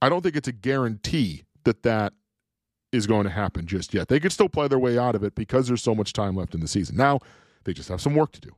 I 0.03 0.09
don't 0.09 0.23
think 0.23 0.37
it's 0.37 0.49
a 0.49 0.53
guarantee 0.53 1.45
that 1.65 1.83
that 1.83 2.13
is 2.93 3.07
going 3.07 3.25
to 3.25 3.31
happen 3.31 3.67
just 3.67 3.95
yet. 3.95 4.09
They 4.09 4.19
could 4.19 4.33
still 4.33 4.49
play 4.49 4.67
their 4.67 4.79
way 4.79 4.99
out 4.99 5.15
of 5.15 5.23
it 5.23 5.35
because 5.35 5.69
there's 5.69 5.83
so 5.83 5.95
much 5.95 6.13
time 6.13 6.35
left 6.35 6.55
in 6.55 6.61
the 6.61 6.69
season. 6.69 6.97
Now 6.97 7.21
they 7.65 7.73
just 7.73 7.89
have 7.89 8.01
some 8.01 8.15
work 8.15 8.33
to 8.33 8.41
do. 8.41 8.51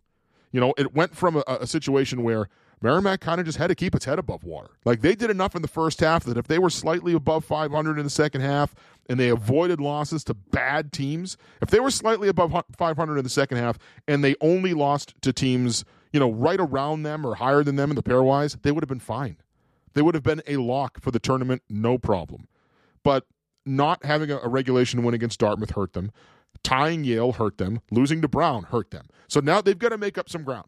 You 0.52 0.61
know, 0.61 0.75
it 0.76 0.95
went 0.95 1.16
from 1.16 1.37
a, 1.37 1.42
a 1.47 1.66
situation 1.66 2.23
where 2.23 2.49
Merrimack 2.82 3.20
kind 3.20 3.40
of 3.40 3.46
just 3.46 3.58
had 3.58 3.68
to 3.68 3.74
keep 3.74 3.94
its 3.94 4.04
head 4.04 4.18
above 4.18 4.44
water. 4.44 4.70
Like 4.84 5.00
they 5.00 5.14
did 5.14 5.30
enough 5.30 5.54
in 5.54 5.62
the 5.62 5.68
first 5.68 6.00
half 6.00 6.24
that 6.24 6.36
if 6.36 6.48
they 6.48 6.58
were 6.58 6.70
slightly 6.70 7.12
above 7.12 7.44
500 7.44 7.98
in 7.98 8.04
the 8.04 8.10
second 8.10 8.40
half 8.40 8.74
and 9.08 9.18
they 9.18 9.28
avoided 9.28 9.80
losses 9.80 10.24
to 10.24 10.34
bad 10.34 10.92
teams, 10.92 11.36
if 11.60 11.70
they 11.70 11.80
were 11.80 11.90
slightly 11.90 12.28
above 12.28 12.52
500 12.76 13.18
in 13.18 13.24
the 13.24 13.30
second 13.30 13.58
half 13.58 13.78
and 14.08 14.24
they 14.24 14.34
only 14.40 14.74
lost 14.74 15.14
to 15.22 15.32
teams, 15.32 15.84
you 16.12 16.20
know, 16.20 16.30
right 16.30 16.60
around 16.60 17.04
them 17.04 17.24
or 17.24 17.36
higher 17.36 17.62
than 17.62 17.76
them 17.76 17.90
in 17.90 17.96
the 17.96 18.02
pairwise, 18.02 18.60
they 18.62 18.72
would 18.72 18.82
have 18.82 18.88
been 18.88 19.00
fine. 19.00 19.36
They 19.94 20.02
would 20.02 20.14
have 20.14 20.24
been 20.24 20.42
a 20.46 20.56
lock 20.56 21.00
for 21.00 21.10
the 21.10 21.18
tournament, 21.18 21.62
no 21.68 21.98
problem. 21.98 22.48
But 23.02 23.26
not 23.64 24.04
having 24.04 24.30
a, 24.30 24.38
a 24.38 24.48
regulation 24.48 25.02
win 25.02 25.14
against 25.14 25.38
Dartmouth 25.38 25.70
hurt 25.70 25.92
them. 25.92 26.10
Tying 26.62 27.04
Yale 27.04 27.32
hurt 27.32 27.58
them. 27.58 27.80
Losing 27.90 28.22
to 28.22 28.28
Brown 28.28 28.64
hurt 28.64 28.90
them. 28.90 29.06
So 29.28 29.40
now 29.40 29.60
they've 29.60 29.78
got 29.78 29.90
to 29.90 29.98
make 29.98 30.18
up 30.18 30.28
some 30.28 30.42
ground. 30.42 30.66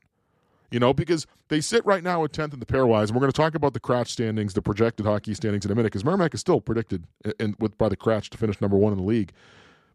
You 0.74 0.80
know, 0.80 0.92
because 0.92 1.24
they 1.50 1.60
sit 1.60 1.86
right 1.86 2.02
now 2.02 2.24
at 2.24 2.32
10th 2.32 2.52
in 2.52 2.58
the 2.58 2.66
pairwise, 2.66 3.04
and 3.04 3.12
we're 3.12 3.20
going 3.20 3.30
to 3.30 3.36
talk 3.36 3.54
about 3.54 3.74
the 3.74 3.80
KRACH 3.80 4.08
standings, 4.08 4.54
the 4.54 4.60
projected 4.60 5.06
hockey 5.06 5.32
standings 5.32 5.64
in 5.64 5.70
a 5.70 5.74
minute, 5.76 5.92
because 5.92 6.04
Merrimack 6.04 6.34
is 6.34 6.40
still 6.40 6.60
predicted 6.60 7.04
in, 7.38 7.54
with 7.60 7.78
by 7.78 7.88
the 7.88 7.96
KRACH 7.96 8.30
to 8.30 8.38
finish 8.38 8.60
number 8.60 8.76
one 8.76 8.92
in 8.92 8.98
the 8.98 9.04
league. 9.04 9.30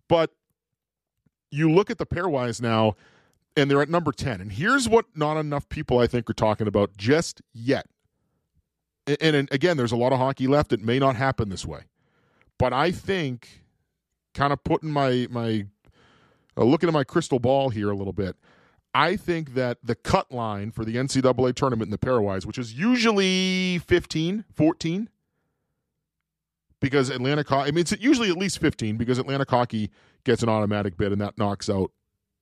But 0.08 0.32
you 1.52 1.70
look 1.70 1.90
at 1.90 1.98
the 1.98 2.06
pairwise 2.06 2.62
now, 2.62 2.96
and 3.58 3.70
they're 3.70 3.82
at 3.82 3.90
number 3.90 4.14
10. 4.14 4.40
And 4.40 4.54
here's 4.54 4.88
what 4.88 5.04
not 5.14 5.36
enough 5.36 5.68
people, 5.68 6.00
I 6.00 6.08
think, 6.08 6.30
are 6.30 6.34
talking 6.34 6.66
about 6.66 6.96
just 6.96 7.42
yet. 7.54 7.86
And, 9.06 9.36
and 9.36 9.50
again, 9.52 9.76
there's 9.76 9.92
a 9.92 9.98
lot 9.98 10.14
of 10.14 10.20
hockey 10.20 10.48
left. 10.48 10.72
It 10.72 10.82
may 10.82 10.98
not 10.98 11.18
happen 11.18 11.50
this 11.50 11.66
way. 11.66 11.82
But 12.58 12.72
I 12.72 12.92
think, 12.92 13.64
kind 14.34 14.54
of 14.54 14.64
putting 14.64 14.92
my, 14.92 15.28
my 15.30 15.66
uh, 16.56 16.64
looking 16.64 16.88
at 16.88 16.94
my 16.94 17.04
crystal 17.04 17.40
ball 17.40 17.68
here 17.68 17.90
a 17.90 17.96
little 17.98 18.14
bit, 18.14 18.38
I 18.94 19.16
think 19.16 19.54
that 19.54 19.78
the 19.84 19.96
cut 19.96 20.32
line 20.32 20.72
for 20.72 20.84
the 20.84 20.96
NCAA 20.96 21.54
tournament 21.54 21.88
in 21.88 21.92
the 21.92 21.98
pairwise, 21.98 22.46
which 22.46 22.58
is 22.58 22.74
usually 22.74 23.80
15, 23.80 24.46
14, 24.54 25.10
because 26.80 27.10
Atlantic 27.10 27.52
I 27.52 27.66
mean, 27.66 27.80
it's 27.80 27.92
usually 28.00 28.30
at 28.30 28.38
least 28.38 28.60
15 28.60 28.98
because 28.98 29.20
Atlantic 29.20 29.50
Hockey 29.50 29.92
gets 30.24 30.42
an 30.44 30.50
automatic 30.50 30.98
bid 30.98 31.12
and 31.12 31.22
that 31.22 31.38
knocks 31.38 31.70
out 31.70 31.92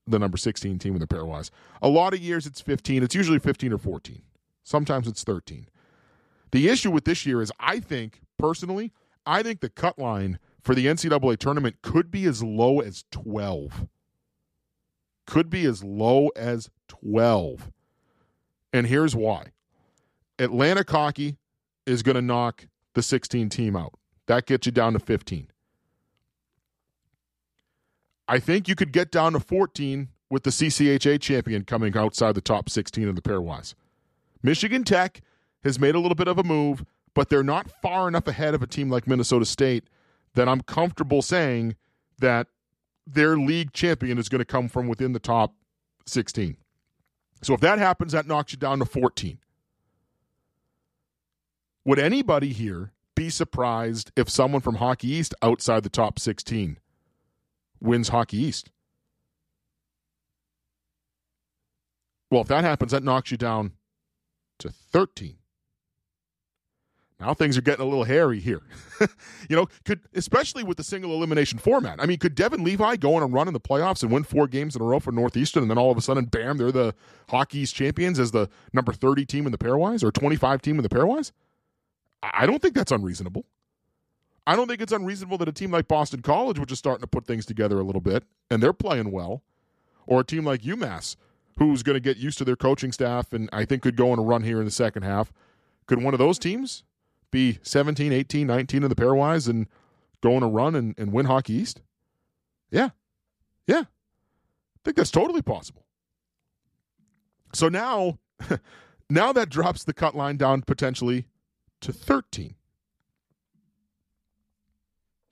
the 0.06 0.20
number 0.20 0.38
16 0.38 0.80
team 0.80 0.94
in 0.94 1.00
the 1.00 1.08
pairwise. 1.08 1.50
A 1.82 1.90
lot 1.90 2.14
of 2.14 2.20
years 2.20 2.46
it's 2.46 2.62
15. 2.62 3.04
It's 3.04 3.16
usually 3.16 3.40
15 3.40 3.74
or 3.74 3.78
14. 3.78 4.22
Sometimes 4.64 5.08
it's 5.08 5.24
13. 5.24 5.68
The 6.52 6.70
issue 6.70 6.92
with 6.92 7.06
this 7.06 7.26
year 7.26 7.42
is 7.42 7.52
I 7.60 7.80
think, 7.80 8.22
personally, 8.38 8.94
I 9.26 9.44
think 9.44 9.60
the 9.60 9.70
cut 9.70 10.00
line 10.00 10.40
for 10.62 10.74
the 10.74 10.86
NCAA 10.86 11.38
tournament 11.38 11.78
could 11.82 12.10
be 12.10 12.26
as 12.26 12.42
low 12.42 12.80
as 12.80 13.04
12 13.12 13.88
could 15.28 15.50
be 15.50 15.66
as 15.66 15.84
low 15.84 16.30
as 16.30 16.72
12. 16.88 17.72
And 18.74 18.88
here's 18.88 19.16
why 19.16 19.52
Atlantic 20.40 20.90
Hockey 20.90 21.38
is 21.86 22.02
going 22.02 22.16
to 22.16 22.22
knock 22.22 22.68
the 22.96 23.04
16 23.04 23.50
team 23.50 23.76
out. 23.76 23.94
That 24.26 24.48
gets 24.48 24.66
you 24.66 24.72
down 24.72 24.94
to 24.94 25.00
15. 25.00 25.48
I 28.28 28.40
think 28.40 28.68
you 28.68 28.76
could 28.76 28.92
get 28.92 29.12
down 29.12 29.34
to 29.34 29.40
14 29.40 30.10
with 30.30 30.44
the 30.44 30.50
CCHA 30.50 31.22
champion 31.22 31.64
coming 31.64 31.96
outside 31.96 32.36
the 32.36 32.42
top 32.42 32.70
16 32.70 33.08
in 33.08 33.16
the 33.16 33.22
pairwise. 33.22 33.74
Michigan 34.44 34.84
Tech 34.84 35.22
has 35.64 35.80
made 35.80 35.96
a 35.96 36.00
little 36.00 36.16
bit 36.16 36.28
of 36.28 36.38
a 36.38 36.44
move, 36.44 36.84
but 37.14 37.30
they're 37.30 37.44
not 37.44 37.72
far 37.82 38.08
enough 38.08 38.28
ahead 38.28 38.54
of 38.54 38.62
a 38.62 38.68
team 38.68 38.90
like 38.90 39.08
Minnesota 39.08 39.46
State 39.46 39.86
that 40.36 40.50
I'm 40.50 40.62
comfortable 40.62 41.22
saying 41.22 41.76
that 42.20 42.48
their 43.08 43.38
league 43.38 43.74
champion 43.74 44.18
is 44.18 44.30
going 44.30 44.40
to 44.40 44.46
come 44.46 44.68
from 44.68 44.88
within 44.88 45.14
the 45.14 45.20
top 45.20 45.56
16. 46.06 46.58
So 47.42 47.54
if 47.54 47.62
that 47.62 47.80
happens, 47.80 48.12
that 48.12 48.28
knocks 48.28 48.52
you 48.52 48.58
down 48.58 48.80
to 48.80 48.86
14. 48.86 49.40
Would 51.86 52.00
anybody 52.00 52.52
here 52.52 52.92
be 53.16 53.30
surprised 53.30 54.12
if 54.16 54.30
someone 54.30 54.62
from 54.62 54.76
Hockey 54.76 55.08
East 55.08 55.34
outside 55.42 55.84
the 55.84 55.90
top 55.90 56.20
16 56.20 56.78
wins 57.80 58.10
Hockey 58.10 58.38
East? 58.38 58.70
Well, 62.30 62.42
if 62.42 62.48
that 62.50 62.66
happens, 62.66 62.92
that 62.92 63.04
knocks 63.04 63.32
you 63.32 63.38
down 63.38 63.72
to 64.60 64.70
13. 64.70 65.38
Now 67.20 67.34
things 67.34 67.58
are 67.58 67.62
getting 67.62 67.84
a 67.84 67.90
little 67.90 68.04
hairy 68.04 68.40
here. 68.40 68.62
you 69.50 69.56
know, 69.56 69.68
could 69.86 70.02
especially 70.14 70.64
with 70.64 70.78
the 70.78 70.84
single 70.84 71.14
elimination 71.14 71.58
format. 71.58 72.00
I 72.00 72.06
mean, 72.06 72.20
could 72.20 72.36
Devon 72.36 72.64
Levi 72.64 72.96
go 72.98 73.16
on 73.16 73.24
a 73.24 73.28
run 73.28 73.48
in 73.48 73.54
the 73.54 73.60
playoffs 73.60 74.04
and 74.04 74.12
win 74.12 74.24
four 74.24 74.48
games 74.48 74.76
in 74.76 74.82
a 74.82 74.86
row 74.86 75.00
for 75.00 75.12
Northeastern, 75.12 75.64
and 75.64 75.72
then 75.72 75.80
all 75.80 75.90
of 75.90 75.98
a 75.98 76.02
sudden, 76.02 76.26
bam, 76.26 76.58
they're 76.58 76.72
the 76.72 76.94
Hockey's 77.30 77.72
champions 77.72 78.20
as 78.20 78.32
the 78.32 78.50
number 78.72 78.94
thirty 78.94 79.26
team 79.26 79.48
in 79.48 79.52
the 79.52 79.58
pairwise 79.58 80.04
or 80.04 80.12
twenty 80.12 80.36
five 80.36 80.62
team 80.62 80.78
in 80.78 80.84
the 80.84 80.90
pairwise? 80.90 81.32
I 82.22 82.46
don't 82.46 82.62
think 82.62 82.76
that's 82.76 82.92
unreasonable. 82.92 83.46
I 84.46 84.56
don't 84.56 84.68
think 84.68 84.82
it's 84.82 84.94
unreasonable 84.94 85.38
that 85.40 85.50
a 85.50 85.52
team 85.52 85.72
like 85.72 85.88
Boston 85.88 86.22
College, 86.22 86.58
which 86.58 86.72
is 86.72 86.80
starting 86.80 87.02
to 87.02 87.08
put 87.08 87.26
things 87.26 87.46
together 87.46 87.80
a 87.80 87.84
little 87.84 88.02
bit, 88.02 88.24
and 88.50 88.62
they're 88.62 88.74
playing 88.74 89.12
well, 89.12 89.44
or 90.06 90.22
a 90.22 90.24
team 90.24 90.46
like 90.46 90.62
UMass, 90.62 91.18
who's 91.58 91.84
going 91.84 91.96
to 91.96 92.00
get 92.00 92.18
used 92.18 92.38
to 92.38 92.46
their 92.46 92.56
coaching 92.56 92.92
staff 92.92 93.34
and 93.34 93.50
I 93.52 93.66
think 93.66 93.82
could 93.82 93.96
go 93.96 94.12
on 94.12 94.20
a 94.20 94.24
run 94.24 94.44
here 94.44 94.60
in 94.60 94.66
the 94.66 94.72
second 94.72 95.04
half. 95.04 95.34
Could 95.86 96.02
one 96.02 96.14
of 96.14 96.20
those 96.20 96.40
teams 96.40 96.84
be 97.32 97.60
17, 97.62 98.12
18, 98.14 98.48
19 98.48 98.84
in 98.84 98.90
the 98.90 98.96
pairwise 98.96 99.50
and 99.50 99.68
go 100.22 100.36
on 100.36 100.44
a 100.44 100.48
run 100.48 100.76
and, 100.76 100.96
and 100.98 101.12
win 101.12 101.26
Hockey 101.26 101.54
East? 101.54 101.82
Yeah. 102.72 102.90
Yeah. 103.68 103.84
I 103.86 104.80
think 104.84 104.98
that's 104.98 105.12
totally 105.12 105.42
possible. 105.42 105.86
So 107.54 107.70
now, 107.70 108.20
now 109.10 109.34
that 109.34 109.50
drops 109.50 109.84
the 109.84 109.94
cut 109.94 110.16
line 110.16 110.38
down 110.38 110.62
potentially 110.62 111.26
to 111.82 111.94
13. 111.94 112.56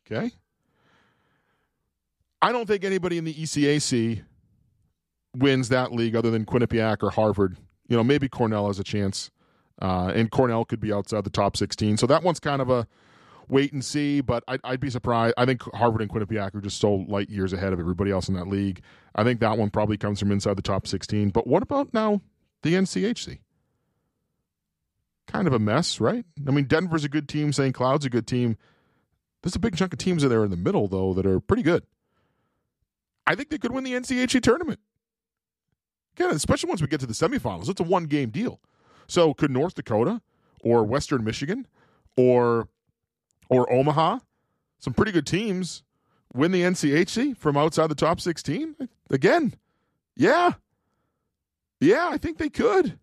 Okay. 0.05 0.31
I 2.41 2.51
don't 2.51 2.67
think 2.67 2.83
anybody 2.83 3.17
in 3.17 3.23
the 3.23 3.33
ECAC 3.33 4.23
wins 5.35 5.69
that 5.69 5.91
league 5.91 6.15
other 6.15 6.31
than 6.31 6.45
Quinnipiac 6.45 7.01
or 7.01 7.09
Harvard. 7.09 7.57
You 7.87 7.97
know, 7.97 8.03
maybe 8.03 8.29
Cornell 8.29 8.67
has 8.67 8.79
a 8.79 8.83
chance. 8.83 9.31
Uh, 9.81 10.11
and 10.15 10.31
Cornell 10.31 10.65
could 10.65 10.79
be 10.79 10.93
outside 10.93 11.23
the 11.23 11.29
top 11.29 11.57
16. 11.57 11.97
So 11.97 12.07
that 12.07 12.23
one's 12.23 12.39
kind 12.39 12.61
of 12.61 12.69
a 12.69 12.87
wait 13.47 13.73
and 13.73 13.83
see, 13.83 14.21
but 14.21 14.43
I'd, 14.47 14.61
I'd, 14.63 14.79
be 14.79 14.89
surprised. 14.89 15.35
I 15.37 15.45
think 15.45 15.61
Harvard 15.73 16.01
and 16.01 16.09
Quinnipiac 16.09 16.55
are 16.55 16.61
just 16.61 16.79
so 16.79 17.05
light 17.07 17.29
years 17.29 17.53
ahead 17.53 17.73
of 17.73 17.79
everybody 17.79 18.11
else 18.11 18.27
in 18.27 18.35
that 18.35 18.47
league. 18.47 18.81
I 19.15 19.23
think 19.23 19.39
that 19.39 19.57
one 19.57 19.69
probably 19.69 19.97
comes 19.97 20.19
from 20.19 20.31
inside 20.31 20.55
the 20.57 20.61
top 20.61 20.87
16. 20.87 21.29
But 21.29 21.45
what 21.45 21.63
about 21.63 21.93
now 21.93 22.21
the 22.63 22.73
NCHC? 22.73 23.39
Kind 25.27 25.47
of 25.47 25.53
a 25.53 25.59
mess, 25.59 25.99
right? 25.99 26.25
I 26.47 26.51
mean, 26.51 26.65
Denver's 26.65 27.03
a 27.03 27.09
good 27.09 27.27
team, 27.27 27.51
St. 27.51 27.73
Cloud's 27.73 28.05
a 28.05 28.09
good 28.09 28.27
team. 28.27 28.57
There's 29.41 29.55
a 29.55 29.59
big 29.59 29.75
chunk 29.75 29.93
of 29.93 29.99
teams 29.99 30.23
that 30.23 30.31
are 30.31 30.43
in 30.43 30.51
the 30.51 30.57
middle, 30.57 30.87
though, 30.87 31.13
that 31.13 31.25
are 31.25 31.39
pretty 31.39 31.63
good. 31.63 31.83
I 33.27 33.35
think 33.35 33.49
they 33.49 33.57
could 33.57 33.71
win 33.71 33.83
the 33.83 33.93
NCHC 33.93 34.41
tournament. 34.41 34.79
Again, 36.15 36.31
especially 36.31 36.69
once 36.69 36.81
we 36.81 36.87
get 36.87 36.99
to 37.01 37.05
the 37.05 37.13
semifinals. 37.13 37.69
It's 37.69 37.79
a 37.79 37.83
one 37.83 38.05
game 38.05 38.29
deal. 38.29 38.61
So 39.07 39.33
could 39.33 39.51
North 39.51 39.75
Dakota 39.75 40.21
or 40.61 40.83
Western 40.83 41.23
Michigan 41.23 41.67
or 42.15 42.67
or 43.49 43.71
Omaha, 43.71 44.19
some 44.79 44.93
pretty 44.93 45.11
good 45.11 45.27
teams, 45.27 45.83
win 46.33 46.51
the 46.51 46.61
NCHC 46.61 47.37
from 47.37 47.57
outside 47.57 47.87
the 47.87 47.95
top 47.95 48.19
16? 48.19 48.75
Again, 49.09 49.53
yeah. 50.15 50.53
Yeah, 51.79 52.09
I 52.11 52.17
think 52.17 52.37
they 52.37 52.49
could. 52.49 52.97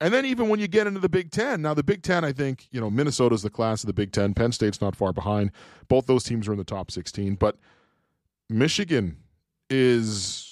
And 0.00 0.12
then 0.12 0.26
even 0.26 0.48
when 0.48 0.58
you 0.58 0.66
get 0.66 0.88
into 0.88 0.98
the 0.98 1.08
Big 1.08 1.30
Ten, 1.30 1.62
now 1.62 1.74
the 1.74 1.84
Big 1.84 2.02
Ten, 2.02 2.24
I 2.24 2.32
think, 2.32 2.66
you 2.72 2.80
know, 2.80 2.90
Minnesota's 2.90 3.42
the 3.42 3.50
class 3.50 3.84
of 3.84 3.86
the 3.86 3.92
Big 3.92 4.10
Ten. 4.10 4.34
Penn 4.34 4.50
State's 4.50 4.80
not 4.80 4.96
far 4.96 5.12
behind. 5.12 5.52
Both 5.86 6.06
those 6.06 6.24
teams 6.24 6.48
are 6.48 6.52
in 6.52 6.58
the 6.58 6.64
top 6.64 6.90
16. 6.90 7.36
But 7.36 7.56
Michigan 8.50 9.16
is 9.70 10.51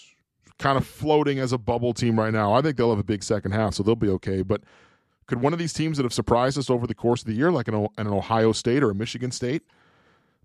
kind 0.60 0.78
of 0.78 0.86
floating 0.86 1.38
as 1.38 1.52
a 1.52 1.58
bubble 1.58 1.92
team 1.92 2.18
right 2.18 2.32
now. 2.32 2.52
I 2.52 2.62
think 2.62 2.76
they'll 2.76 2.90
have 2.90 2.98
a 2.98 3.04
big 3.04 3.24
second 3.24 3.52
half, 3.52 3.74
so 3.74 3.82
they'll 3.82 3.96
be 3.96 4.08
okay. 4.10 4.42
But 4.42 4.62
could 5.26 5.40
one 5.40 5.52
of 5.52 5.58
these 5.58 5.72
teams 5.72 5.96
that 5.96 6.04
have 6.04 6.12
surprised 6.12 6.58
us 6.58 6.70
over 6.70 6.86
the 6.86 6.94
course 6.94 7.22
of 7.22 7.26
the 7.26 7.32
year, 7.32 7.50
like 7.50 7.66
an, 7.66 7.88
an 7.96 8.06
Ohio 8.06 8.52
State 8.52 8.82
or 8.82 8.90
a 8.90 8.94
Michigan 8.94 9.32
State, 9.32 9.62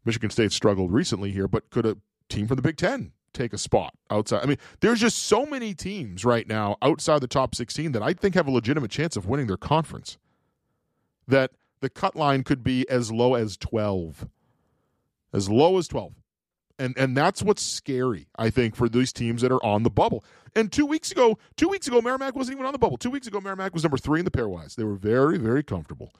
Michigan 0.05 0.29
State 0.29 0.51
struggled 0.51 0.91
recently 0.91 1.31
here, 1.31 1.47
but 1.47 1.69
could 1.69 1.85
a 1.85 1.97
team 2.29 2.47
from 2.47 2.55
the 2.55 2.61
Big 2.61 2.77
Ten 2.77 3.11
take 3.33 3.53
a 3.53 3.57
spot 3.57 3.93
outside? 4.09 4.41
I 4.41 4.45
mean, 4.45 4.57
there's 4.79 5.01
just 5.01 5.19
so 5.19 5.45
many 5.45 5.73
teams 5.73 6.23
right 6.23 6.47
now 6.47 6.77
outside 6.81 7.19
the 7.19 7.27
top 7.27 7.53
16 7.53 7.91
that 7.91 8.01
I 8.01 8.13
think 8.13 8.35
have 8.35 8.47
a 8.47 8.51
legitimate 8.51 8.91
chance 8.91 9.15
of 9.15 9.27
winning 9.27 9.47
their 9.47 9.57
conference. 9.57 10.17
That 11.27 11.51
the 11.81 11.89
cut 11.89 12.15
line 12.15 12.43
could 12.43 12.63
be 12.63 12.87
as 12.89 13.11
low 13.11 13.33
as 13.33 13.57
12. 13.57 14.27
As 15.33 15.49
low 15.49 15.77
as 15.77 15.87
12 15.87 16.13
and 16.79 16.97
and 16.97 17.15
that's 17.15 17.41
what's 17.41 17.61
scary 17.61 18.27
i 18.37 18.49
think 18.49 18.75
for 18.75 18.89
these 18.89 19.13
teams 19.13 19.41
that 19.41 19.51
are 19.51 19.63
on 19.65 19.83
the 19.83 19.89
bubble. 19.89 20.23
And 20.57 20.71
two 20.71 20.85
weeks 20.85 21.11
ago 21.11 21.37
two 21.57 21.67
weeks 21.67 21.87
ago 21.87 22.01
merrimack 22.01 22.35
wasn't 22.35 22.55
even 22.55 22.65
on 22.65 22.71
the 22.71 22.79
bubble. 22.79 22.97
Two 22.97 23.11
weeks 23.11 23.27
ago 23.27 23.41
merrimack 23.41 23.73
was 23.73 23.83
number 23.83 23.97
three 23.97 24.19
in 24.19 24.25
the 24.25 24.31
pairwise. 24.31 24.75
They 24.75 24.83
were 24.83 24.95
very 24.95 25.37
very 25.37 25.63
comfortable. 25.63 26.13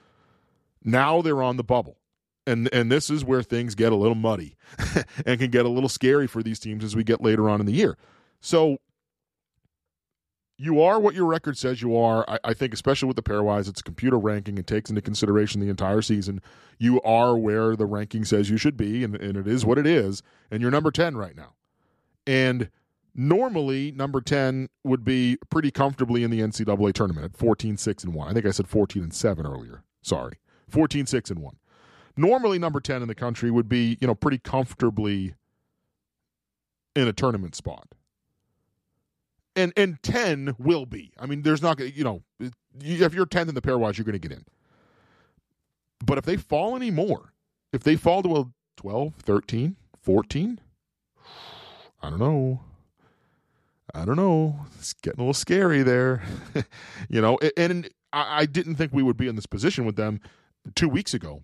Now 0.84 1.22
they're 1.22 1.42
on 1.42 1.58
the 1.58 1.64
bubble. 1.64 1.98
And 2.46 2.70
and 2.74 2.92
this 2.92 3.10
is 3.10 3.24
where 3.24 3.42
things 3.42 3.76
get 3.76 3.92
a 3.92 3.96
little 3.96 4.16
muddy 4.16 4.56
and 5.26 5.40
can 5.40 5.52
get 5.52 5.66
a 5.66 5.70
little 5.70 5.90
scary 5.90 6.28
for 6.28 6.44
these 6.44 6.60
teams 6.60 6.84
as 6.84 6.96
we 6.96 7.04
get 7.04 7.22
later 7.22 7.50
on 7.50 7.60
in 7.60 7.66
the 7.66 7.74
year. 7.74 7.98
So 8.42 8.78
you 10.58 10.82
are 10.82 11.00
what 11.00 11.16
your 11.16 11.26
record 11.26 11.58
says 11.58 11.82
you 11.82 11.98
are. 11.98 12.26
I, 12.30 12.40
I, 12.46 12.54
think, 12.54 12.74
especially 12.74 13.08
with 13.08 13.18
the 13.18 13.24
pairwise, 13.24 13.68
it's 13.68 13.82
a 13.82 13.84
computer 13.84 14.18
ranking. 14.18 14.58
It 14.58 14.68
takes 14.68 14.90
into 14.90 15.02
consideration 15.02 15.60
the 15.60 15.70
entire 15.70 16.02
season. 16.02 16.42
You 16.78 17.02
are 17.02 17.38
where 17.38 17.76
the 17.76 17.86
ranking 17.86 18.24
says 18.26 18.50
you 18.50 18.58
should 18.58 18.78
be, 18.78 19.04
and, 19.04 19.16
and 19.16 19.38
it 19.38 19.48
is 19.48 19.66
what 19.66 19.78
it 19.78 19.86
is. 19.86 20.24
And 20.50 20.62
you're 20.62 20.72
number 20.72 20.92
10 20.92 21.18
right 21.18 21.36
now. 21.36 21.54
And 22.26 22.70
normally, 23.14 23.92
number 23.92 24.22
10 24.22 24.70
would 24.84 25.04
be 25.04 25.38
pretty 25.50 25.72
comfortably 25.72 26.24
in 26.24 26.32
the 26.32 26.40
NCAA 26.40 26.94
tournament 26.94 27.26
at 27.26 27.38
14 27.38 27.78
6 27.78 28.04
and 28.06 28.14
1. 28.14 28.28
I 28.30 28.34
think 28.34 28.46
I 28.46 28.52
said 28.52 28.68
14 28.68 29.04
and 29.04 29.14
7 29.14 29.46
earlier. 29.46 29.84
Sorry. 30.02 30.40
14 30.70 31.06
6 31.06 31.32
and 31.32 31.40
1. 31.40 31.56
Normally, 32.18 32.60
number 32.60 32.80
10 32.80 33.02
in 33.02 33.10
the 33.10 33.16
country 33.16 33.52
would 33.52 33.68
be, 33.68 33.98
you 34.00 34.08
know, 34.08 34.16
pretty 34.16 34.38
comfortably 34.38 35.36
in 36.96 37.10
a 37.10 37.14
tournament 37.14 37.56
spot 37.56 37.90
and 39.56 39.74
and 39.76 40.02
ten 40.04 40.56
will 40.58 40.86
be. 40.86 41.14
I 41.20 41.26
mean, 41.26 41.42
there's 41.42 41.62
not 41.62 41.80
you 41.80 42.04
know 42.04 42.24
if 42.80 43.14
you're 43.14 43.26
tenth 43.26 43.50
in 43.50 43.56
the 43.56 43.62
pairwise, 43.62 43.98
you're 43.98 44.06
going 44.06 44.20
to 44.20 44.28
get 44.28 44.32
in. 44.32 44.46
But 46.06 46.18
if 46.18 46.26
they 46.26 46.38
fall 46.38 46.76
any 46.76 46.92
more, 46.92 47.34
if 47.72 47.84
they 47.84 47.96
fall 47.96 48.22
to 48.24 48.36
a 48.36 48.46
12, 48.78 49.14
13, 49.16 49.76
14, 50.02 50.60
I 52.02 52.10
don't 52.10 52.20
know. 52.20 52.62
I 53.94 54.04
don't 54.04 54.18
know. 54.18 54.60
It's 54.78 54.94
getting 54.94 55.20
a 55.20 55.24
little 55.24 55.34
scary 55.34 55.82
there. 55.84 56.22
you 57.10 57.22
know, 57.22 57.40
and 57.56 57.90
I, 58.12 58.42
I 58.42 58.46
didn't 58.46 58.76
think 58.76 58.92
we 58.94 59.04
would 59.04 59.18
be 59.18 59.28
in 59.28 59.36
this 59.36 59.46
position 59.46 59.86
with 59.86 59.96
them 59.96 60.20
two 60.76 60.90
weeks 60.90 61.14
ago 61.14 61.44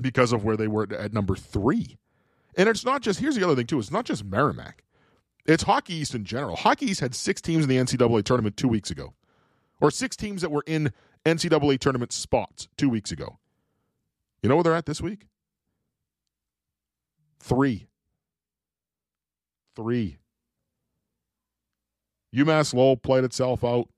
because 0.00 0.32
of 0.32 0.44
where 0.44 0.56
they 0.56 0.68
were 0.68 0.86
at 0.92 1.12
number 1.12 1.34
three. 1.34 1.96
And 2.56 2.68
it's 2.68 2.84
not 2.84 3.02
just, 3.02 3.20
here's 3.20 3.34
the 3.36 3.44
other 3.44 3.56
thing, 3.56 3.66
too. 3.66 3.78
It's 3.78 3.90
not 3.90 4.04
just 4.04 4.24
Merrimack, 4.24 4.82
it's 5.46 5.62
Hockey 5.62 5.94
East 5.94 6.14
in 6.14 6.24
general. 6.24 6.56
Hockey 6.56 6.86
East 6.86 7.00
had 7.00 7.14
six 7.14 7.40
teams 7.40 7.64
in 7.64 7.68
the 7.68 7.76
NCAA 7.76 8.24
tournament 8.24 8.56
two 8.56 8.68
weeks 8.68 8.90
ago, 8.90 9.14
or 9.80 9.90
six 9.90 10.16
teams 10.16 10.42
that 10.42 10.50
were 10.50 10.64
in 10.66 10.92
NCAA 11.24 11.78
tournament 11.78 12.12
spots 12.12 12.68
two 12.76 12.88
weeks 12.88 13.10
ago. 13.12 13.38
You 14.42 14.48
know 14.48 14.56
where 14.56 14.64
they're 14.64 14.74
at 14.74 14.86
this 14.86 15.00
week? 15.00 15.26
Three. 17.40 17.86
Three. 19.74 20.18
UMass 22.34 22.74
Lowell 22.74 22.96
played 22.96 23.24
itself 23.24 23.64
out 23.64 23.88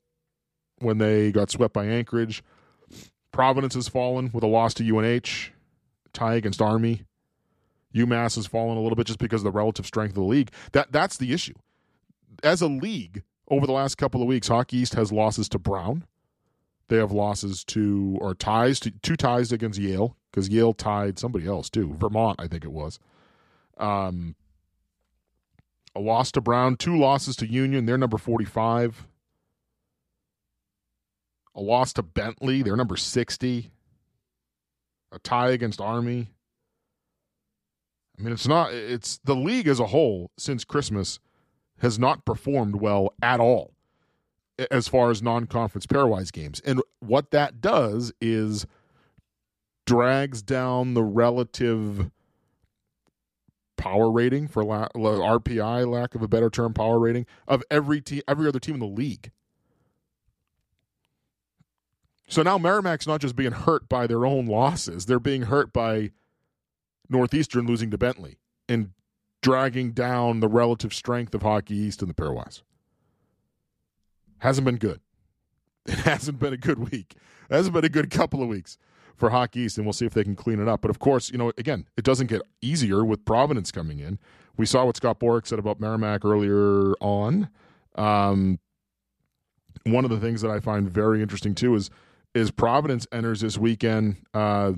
when 0.78 0.98
they 0.98 1.32
got 1.32 1.50
swept 1.50 1.74
by 1.74 1.86
Anchorage. 1.86 2.42
Providence 3.32 3.74
has 3.74 3.88
fallen 3.88 4.30
with 4.32 4.44
a 4.44 4.46
loss 4.46 4.74
to 4.74 4.84
UNH, 4.84 5.52
tie 6.12 6.34
against 6.34 6.62
Army. 6.62 7.04
UMass 7.94 8.36
has 8.36 8.46
fallen 8.46 8.76
a 8.76 8.80
little 8.80 8.96
bit 8.96 9.06
just 9.06 9.18
because 9.18 9.40
of 9.40 9.44
the 9.44 9.50
relative 9.50 9.86
strength 9.86 10.10
of 10.10 10.16
the 10.16 10.22
league. 10.22 10.50
That 10.72 10.92
that's 10.92 11.16
the 11.16 11.32
issue. 11.32 11.54
As 12.42 12.60
a 12.60 12.68
league, 12.68 13.22
over 13.50 13.66
the 13.66 13.72
last 13.72 13.96
couple 13.96 14.20
of 14.22 14.28
weeks, 14.28 14.48
Hockey 14.48 14.78
East 14.78 14.94
has 14.94 15.10
losses 15.10 15.48
to 15.50 15.58
Brown. 15.58 16.04
They 16.88 16.96
have 16.96 17.12
losses 17.12 17.64
to 17.64 18.18
or 18.20 18.34
ties 18.34 18.80
to 18.80 18.90
two 18.90 19.16
ties 19.16 19.52
against 19.52 19.78
Yale 19.78 20.16
because 20.30 20.48
Yale 20.48 20.72
tied 20.72 21.18
somebody 21.18 21.46
else 21.46 21.68
too. 21.68 21.94
Vermont, 21.98 22.40
I 22.40 22.46
think 22.46 22.64
it 22.64 22.72
was. 22.72 22.98
Um, 23.76 24.36
a 25.94 26.00
loss 26.00 26.30
to 26.32 26.40
Brown, 26.40 26.76
two 26.76 26.96
losses 26.96 27.36
to 27.36 27.46
Union. 27.46 27.86
They're 27.86 27.98
number 27.98 28.18
forty-five. 28.18 29.06
A 31.54 31.60
loss 31.60 31.92
to 31.94 32.02
Bentley. 32.02 32.62
They're 32.62 32.76
number 32.76 32.96
sixty. 32.96 33.70
A 35.10 35.18
tie 35.18 35.50
against 35.50 35.80
Army. 35.80 36.28
I 38.18 38.22
mean, 38.22 38.32
it's 38.32 38.48
not, 38.48 38.72
it's 38.72 39.18
the 39.24 39.36
league 39.36 39.68
as 39.68 39.78
a 39.78 39.86
whole 39.86 40.30
since 40.36 40.64
Christmas 40.64 41.20
has 41.80 41.98
not 41.98 42.24
performed 42.24 42.76
well 42.76 43.14
at 43.22 43.38
all 43.38 43.74
as 44.70 44.88
far 44.88 45.10
as 45.10 45.22
non 45.22 45.46
conference 45.46 45.86
pairwise 45.86 46.32
games. 46.32 46.60
And 46.64 46.82
what 47.00 47.30
that 47.30 47.60
does 47.60 48.12
is 48.20 48.66
drags 49.86 50.42
down 50.42 50.94
the 50.94 51.04
relative 51.04 52.10
power 53.76 54.10
rating 54.10 54.48
for 54.48 54.64
la- 54.64 54.88
RPI, 54.88 55.88
lack 55.88 56.14
of 56.14 56.22
a 56.22 56.28
better 56.28 56.50
term, 56.50 56.74
power 56.74 56.98
rating 56.98 57.26
of 57.46 57.62
every 57.70 58.00
team, 58.00 58.22
every 58.26 58.48
other 58.48 58.58
team 58.58 58.74
in 58.74 58.80
the 58.80 58.86
league. 58.86 59.30
So 62.28 62.42
now 62.42 62.58
Merrimack's 62.58 63.06
not 63.06 63.22
just 63.22 63.36
being 63.36 63.52
hurt 63.52 63.88
by 63.88 64.06
their 64.06 64.26
own 64.26 64.46
losses; 64.46 65.06
they're 65.06 65.18
being 65.18 65.42
hurt 65.42 65.72
by 65.72 66.10
Northeastern 67.08 67.66
losing 67.66 67.90
to 67.90 67.98
Bentley 67.98 68.38
and 68.68 68.90
dragging 69.42 69.92
down 69.92 70.40
the 70.40 70.48
relative 70.48 70.92
strength 70.92 71.34
of 71.34 71.42
Hockey 71.42 71.76
East 71.76 72.02
in 72.02 72.08
the 72.08 72.14
pairwise. 72.14 72.62
Hasn't 74.38 74.64
been 74.64 74.76
good. 74.76 75.00
It 75.86 76.00
hasn't 76.00 76.38
been 76.38 76.52
a 76.52 76.58
good 76.58 76.90
week. 76.90 77.14
It 77.48 77.54
hasn't 77.54 77.72
been 77.72 77.84
a 77.84 77.88
good 77.88 78.10
couple 78.10 78.42
of 78.42 78.48
weeks 78.48 78.76
for 79.16 79.30
Hockey 79.30 79.60
East, 79.60 79.78
and 79.78 79.86
we'll 79.86 79.94
see 79.94 80.04
if 80.04 80.12
they 80.12 80.22
can 80.22 80.36
clean 80.36 80.60
it 80.60 80.68
up. 80.68 80.82
But 80.82 80.90
of 80.90 80.98
course, 80.98 81.30
you 81.30 81.38
know, 81.38 81.50
again, 81.56 81.86
it 81.96 82.04
doesn't 82.04 82.26
get 82.26 82.42
easier 82.60 83.06
with 83.06 83.24
Providence 83.24 83.72
coming 83.72 83.98
in. 83.98 84.18
We 84.58 84.66
saw 84.66 84.84
what 84.84 84.96
Scott 84.96 85.18
Borek 85.18 85.46
said 85.46 85.58
about 85.58 85.80
Merrimack 85.80 86.26
earlier 86.26 86.92
on. 87.00 87.48
Um, 87.94 88.58
one 89.84 90.04
of 90.04 90.10
the 90.10 90.20
things 90.20 90.42
that 90.42 90.50
I 90.50 90.60
find 90.60 90.90
very 90.90 91.22
interesting 91.22 91.54
too 91.54 91.74
is 91.74 91.90
is 92.34 92.50
Providence 92.50 93.06
enters 93.10 93.40
this 93.40 93.56
weekend. 93.56 94.16
Uh, 94.34 94.72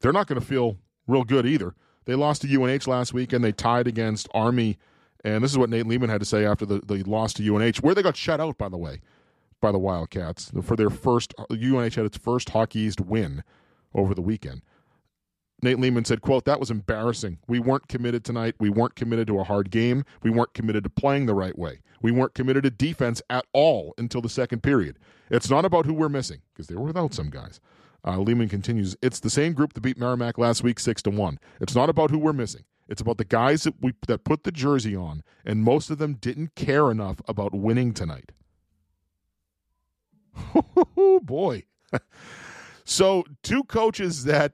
they're 0.00 0.12
not 0.12 0.26
going 0.26 0.40
to 0.40 0.46
feel 0.46 0.78
real 1.06 1.24
good 1.24 1.46
either. 1.46 1.74
They 2.04 2.14
lost 2.14 2.42
to 2.42 2.62
UNH 2.62 2.86
last 2.86 3.12
week 3.12 3.32
and 3.32 3.44
they 3.44 3.52
tied 3.52 3.86
against 3.86 4.28
Army. 4.32 4.78
And 5.24 5.42
this 5.42 5.50
is 5.50 5.58
what 5.58 5.70
Nate 5.70 5.86
Leaman 5.86 6.08
had 6.08 6.20
to 6.20 6.26
say 6.26 6.44
after 6.44 6.64
the, 6.64 6.80
the 6.80 7.02
loss 7.02 7.32
to 7.34 7.54
UNH, 7.54 7.76
where 7.80 7.94
they 7.94 8.02
got 8.02 8.16
shut 8.16 8.40
out, 8.40 8.58
by 8.58 8.68
the 8.68 8.76
way, 8.76 9.00
by 9.60 9.72
the 9.72 9.78
Wildcats 9.78 10.52
for 10.62 10.76
their 10.76 10.90
first. 10.90 11.34
UNH 11.50 11.94
had 11.94 12.06
its 12.06 12.16
first 12.16 12.50
Hockey 12.50 12.80
East 12.80 13.00
win 13.00 13.42
over 13.94 14.14
the 14.14 14.22
weekend. 14.22 14.62
Nate 15.62 15.80
Leaman 15.80 16.04
said, 16.04 16.20
quote, 16.20 16.44
that 16.44 16.60
was 16.60 16.70
embarrassing. 16.70 17.38
We 17.48 17.58
weren't 17.58 17.88
committed 17.88 18.24
tonight. 18.24 18.54
We 18.60 18.68
weren't 18.68 18.94
committed 18.94 19.26
to 19.28 19.40
a 19.40 19.44
hard 19.44 19.70
game. 19.70 20.04
We 20.22 20.30
weren't 20.30 20.52
committed 20.52 20.84
to 20.84 20.90
playing 20.90 21.26
the 21.26 21.34
right 21.34 21.58
way. 21.58 21.80
We 22.02 22.12
weren't 22.12 22.34
committed 22.34 22.64
to 22.64 22.70
defense 22.70 23.22
at 23.30 23.46
all 23.52 23.94
until 23.96 24.20
the 24.20 24.28
second 24.28 24.62
period. 24.62 24.98
It's 25.30 25.48
not 25.48 25.64
about 25.64 25.86
who 25.86 25.94
we're 25.94 26.10
missing, 26.10 26.42
because 26.52 26.66
they 26.66 26.74
were 26.74 26.82
without 26.82 27.14
some 27.14 27.30
guys. 27.30 27.58
Uh, 28.06 28.18
Leaman 28.18 28.48
continues. 28.48 28.96
It's 29.02 29.20
the 29.20 29.30
same 29.30 29.52
group 29.52 29.72
that 29.72 29.80
beat 29.80 29.98
Merrimack 29.98 30.38
last 30.38 30.62
week, 30.62 30.78
six 30.78 31.02
to 31.02 31.10
one. 31.10 31.38
It's 31.60 31.74
not 31.74 31.90
about 31.90 32.10
who 32.10 32.18
we're 32.18 32.32
missing. 32.32 32.62
It's 32.88 33.00
about 33.00 33.18
the 33.18 33.24
guys 33.24 33.64
that 33.64 33.74
we 33.80 33.94
that 34.06 34.22
put 34.22 34.44
the 34.44 34.52
jersey 34.52 34.94
on, 34.94 35.24
and 35.44 35.64
most 35.64 35.90
of 35.90 35.98
them 35.98 36.14
didn't 36.14 36.54
care 36.54 36.90
enough 36.90 37.20
about 37.26 37.52
winning 37.52 37.92
tonight. 37.92 38.30
Boy! 41.22 41.64
so 42.84 43.24
two 43.42 43.64
coaches 43.64 44.22
that, 44.24 44.52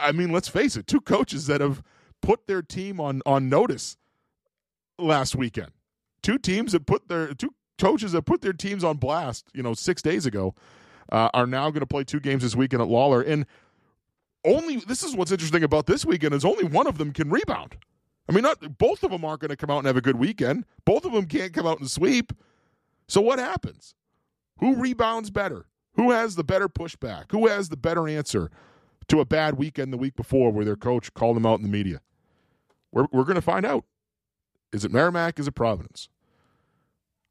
I 0.00 0.10
mean, 0.10 0.32
let's 0.32 0.48
face 0.48 0.76
it, 0.76 0.88
two 0.88 1.00
coaches 1.00 1.46
that 1.46 1.60
have 1.60 1.84
put 2.20 2.48
their 2.48 2.62
team 2.62 3.00
on 3.00 3.22
on 3.24 3.48
notice 3.48 3.96
last 4.98 5.36
weekend. 5.36 5.70
Two 6.20 6.38
teams 6.38 6.72
that 6.72 6.86
put 6.86 7.06
their 7.06 7.32
two 7.32 7.54
coaches 7.78 8.10
that 8.10 8.22
put 8.22 8.40
their 8.40 8.52
teams 8.52 8.82
on 8.82 8.96
blast. 8.96 9.46
You 9.54 9.62
know, 9.62 9.74
six 9.74 10.02
days 10.02 10.26
ago 10.26 10.56
uh, 11.10 11.30
are 11.34 11.46
now 11.46 11.70
going 11.70 11.80
to 11.80 11.86
play 11.86 12.04
two 12.04 12.20
games 12.20 12.42
this 12.42 12.54
weekend 12.54 12.82
at 12.82 12.88
Lawler. 12.88 13.22
And 13.22 13.46
only 14.44 14.76
this 14.76 15.02
is 15.02 15.14
what's 15.16 15.32
interesting 15.32 15.62
about 15.62 15.86
this 15.86 16.04
weekend 16.04 16.34
is 16.34 16.44
only 16.44 16.64
one 16.64 16.86
of 16.86 16.98
them 16.98 17.12
can 17.12 17.30
rebound. 17.30 17.76
I 18.28 18.32
mean, 18.32 18.42
not 18.42 18.78
both 18.78 19.02
of 19.02 19.10
them 19.10 19.24
aren't 19.24 19.40
going 19.40 19.50
to 19.50 19.56
come 19.56 19.70
out 19.70 19.78
and 19.78 19.86
have 19.86 19.96
a 19.96 20.02
good 20.02 20.16
weekend. 20.16 20.64
Both 20.84 21.04
of 21.04 21.12
them 21.12 21.26
can't 21.26 21.52
come 21.52 21.66
out 21.66 21.80
and 21.80 21.90
sweep. 21.90 22.32
So 23.08 23.20
what 23.20 23.38
happens? 23.38 23.94
Who 24.58 24.76
rebounds 24.76 25.30
better? 25.30 25.66
Who 25.94 26.10
has 26.12 26.36
the 26.36 26.44
better 26.44 26.68
pushback? 26.68 27.32
Who 27.32 27.46
has 27.48 27.68
the 27.68 27.76
better 27.76 28.08
answer 28.08 28.50
to 29.08 29.20
a 29.20 29.24
bad 29.24 29.58
weekend 29.58 29.92
the 29.92 29.98
week 29.98 30.16
before 30.16 30.50
where 30.50 30.64
their 30.64 30.76
coach 30.76 31.12
called 31.14 31.36
them 31.36 31.44
out 31.44 31.58
in 31.58 31.62
the 31.62 31.68
media? 31.68 32.00
We're, 32.92 33.06
we're 33.12 33.24
going 33.24 33.34
to 33.34 33.42
find 33.42 33.66
out. 33.66 33.84
Is 34.72 34.84
it 34.84 34.92
Merrimack? 34.92 35.38
Is 35.38 35.46
it 35.46 35.52
Providence? 35.52 36.08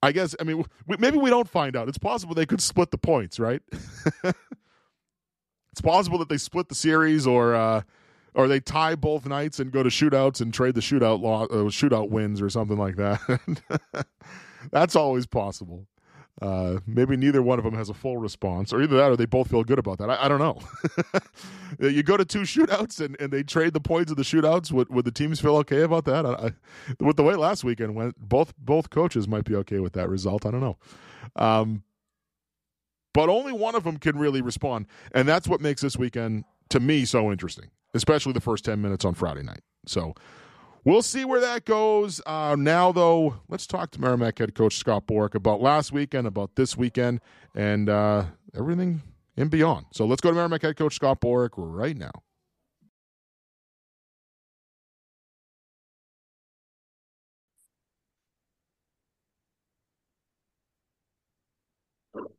I 0.04 0.12
guess, 0.12 0.36
I 0.40 0.44
mean, 0.44 0.66
we, 0.88 0.98
maybe 0.98 1.18
we 1.18 1.30
don't 1.30 1.48
find 1.48 1.76
out. 1.76 1.88
It's 1.88 1.98
possible 1.98 2.34
they 2.34 2.46
could 2.46 2.62
split 2.62 2.92
the 2.92 2.98
points, 2.98 3.40
right? 3.40 3.62
it's 4.24 5.82
possible 5.82 6.18
that 6.20 6.30
they 6.30 6.38
split 6.38 6.70
the 6.70 6.76
series 6.76 7.28
or 7.28 7.54
uh, 7.54 7.82
or 8.34 8.48
they 8.48 8.60
tie 8.60 8.96
both 8.96 9.26
nights 9.26 9.60
and 9.60 9.72
go 9.72 9.84
to 9.84 9.90
shootouts 9.90 10.42
and 10.42 10.54
trade 10.54 10.76
the 10.76 10.82
shootout 10.82 11.24
uh, 11.24 11.48
shootout 11.70 12.10
wins 12.10 12.42
or 12.42 12.50
something 12.50 12.78
like 12.78 12.96
that. 12.96 13.20
That's 14.72 14.96
always 14.96 15.26
possible. 15.26 15.86
Uh, 16.42 16.80
maybe 16.88 17.16
neither 17.18 17.42
one 17.42 17.60
of 17.60 17.66
them 17.66 17.74
has 17.74 17.90
a 17.90 17.94
full 17.94 18.18
response, 18.18 18.74
or 18.74 18.82
either 18.82 18.98
that 18.98 19.12
or 19.12 19.16
they 19.16 19.26
both 19.26 19.50
feel 19.50 19.64
good 19.64 19.78
about 19.78 19.98
that. 20.00 20.10
I, 20.10 20.26
I 20.26 20.28
don't 20.28 20.40
know. 20.40 20.60
you 21.80 22.02
go 22.04 22.18
to 22.18 22.26
two 22.26 22.42
shootouts 22.42 23.00
and, 23.00 23.20
and 23.20 23.32
they 23.32 23.44
trade 23.44 23.74
the 23.74 23.80
points 23.80 24.12
of 24.12 24.18
the 24.18 24.24
shootouts. 24.24 24.72
Would, 24.72 24.90
would 24.90 25.06
the 25.06 25.12
teams 25.12 25.40
feel 25.40 25.56
okay 25.58 25.82
about 25.82 26.06
that? 26.06 26.26
I, 26.26 26.32
I, 26.32 26.52
with 27.04 27.18
the 27.18 27.24
way 27.24 27.36
last 27.36 27.64
weekend 27.64 27.96
went, 27.96 28.18
both 28.18 28.54
both 28.58 28.90
coaches 28.90 29.28
might 29.28 29.44
be 29.44 29.56
okay 29.56 29.80
with 29.80 29.94
that 29.94 30.10
result. 30.10 30.46
I 30.46 30.52
don't 30.52 30.62
know. 30.62 30.78
Um, 31.36 31.84
but 33.14 33.30
only 33.30 33.52
one 33.52 33.76
of 33.76 33.84
them 33.84 33.98
can 33.98 34.18
really 34.18 34.42
respond, 34.42 34.88
and 35.14 35.28
that's 35.28 35.48
what 35.48 35.62
makes 35.62 35.82
this 35.82 35.98
weekend 35.98 36.46
to 36.70 36.80
me 36.80 37.04
so 37.06 37.32
interesting, 37.32 37.70
especially 37.94 38.34
the 38.34 38.42
first 38.42 38.66
ten 38.66 38.82
minutes 38.82 39.06
on 39.06 39.14
Friday 39.14 39.44
night. 39.44 39.62
So 39.86 40.16
We'll 40.84 41.04
see 41.04 41.26
where 41.26 41.40
that 41.42 41.66
goes. 41.66 42.22
Uh, 42.26 42.56
now, 42.58 42.92
though, 42.92 43.36
let's 43.48 43.68
talk 43.68 43.92
to 43.92 44.02
Merrimack 44.02 44.40
head 44.40 44.56
coach 44.56 44.78
Scott 44.78 45.06
Borek 45.06 45.36
about 45.36 45.62
last 45.62 45.92
weekend, 45.92 46.26
about 46.26 46.56
this 46.56 46.76
weekend, 46.76 47.22
and 47.56 47.88
uh, 47.88 48.26
everything 48.56 49.04
and 49.38 49.52
beyond. 49.52 49.86
So 49.94 50.06
let's 50.06 50.22
go 50.22 50.30
to 50.30 50.36
Merrimack 50.36 50.64
head 50.64 50.78
coach 50.78 50.96
Scott 50.96 51.22
Borek 51.22 51.52
right 51.56 51.96
now. 51.96 52.12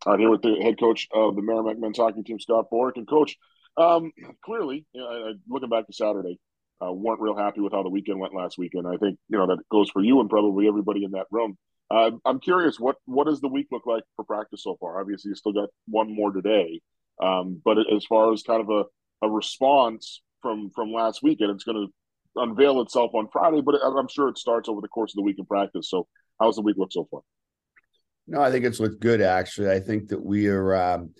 I'm 0.04 0.18
here 0.18 0.30
with 0.30 0.42
the 0.42 0.56
head 0.60 0.80
coach 0.80 1.06
of 1.14 1.36
the 1.36 1.42
Merrimack 1.42 1.78
men's 1.78 1.98
hockey 1.98 2.24
team, 2.24 2.40
Scott 2.40 2.66
Borek. 2.72 2.96
And, 2.96 3.06
coach, 3.06 3.36
um, 3.76 4.10
clearly, 4.44 4.84
you 4.92 5.00
know, 5.00 5.34
looking 5.48 5.68
back 5.68 5.86
to 5.86 5.92
Saturday, 5.92 6.40
uh, 6.82 6.92
weren't 6.92 7.20
real 7.20 7.36
happy 7.36 7.60
with 7.60 7.72
how 7.72 7.82
the 7.82 7.90
weekend 7.90 8.18
went 8.18 8.34
last 8.34 8.58
weekend. 8.58 8.86
I 8.86 8.96
think 8.96 9.18
you 9.28 9.38
know 9.38 9.46
that 9.46 9.58
goes 9.70 9.90
for 9.90 10.02
you 10.02 10.20
and 10.20 10.28
probably 10.28 10.66
everybody 10.66 11.04
in 11.04 11.12
that 11.12 11.26
room. 11.30 11.56
Uh, 11.90 12.12
I'm 12.24 12.40
curious 12.40 12.80
what 12.80 12.96
what 13.04 13.26
does 13.26 13.40
the 13.40 13.48
week 13.48 13.68
look 13.70 13.86
like 13.86 14.02
for 14.16 14.24
practice 14.24 14.62
so 14.64 14.76
far? 14.80 15.00
Obviously, 15.00 15.30
you 15.30 15.34
still 15.34 15.52
got 15.52 15.68
one 15.86 16.14
more 16.14 16.32
today, 16.32 16.80
um, 17.22 17.60
but 17.64 17.76
as 17.78 18.04
far 18.06 18.32
as 18.32 18.42
kind 18.42 18.60
of 18.60 18.70
a, 18.70 19.26
a 19.26 19.30
response 19.30 20.22
from 20.40 20.70
from 20.74 20.92
last 20.92 21.22
weekend, 21.22 21.50
it's 21.50 21.64
going 21.64 21.86
to 21.86 22.42
unveil 22.42 22.80
itself 22.80 23.12
on 23.14 23.28
Friday. 23.32 23.60
But 23.60 23.76
I'm 23.84 24.08
sure 24.08 24.28
it 24.28 24.38
starts 24.38 24.68
over 24.68 24.80
the 24.80 24.88
course 24.88 25.12
of 25.12 25.16
the 25.16 25.22
week 25.22 25.36
in 25.38 25.44
practice. 25.44 25.90
So, 25.90 26.06
how's 26.40 26.56
the 26.56 26.62
week 26.62 26.76
look 26.78 26.92
so 26.92 27.06
far? 27.10 27.20
No, 28.26 28.40
I 28.40 28.50
think 28.50 28.64
it's 28.64 28.80
looked 28.80 29.00
good. 29.00 29.20
Actually, 29.20 29.70
I 29.70 29.80
think 29.80 30.08
that 30.08 30.24
we 30.24 30.48
are, 30.48 30.74
um, 30.74 31.10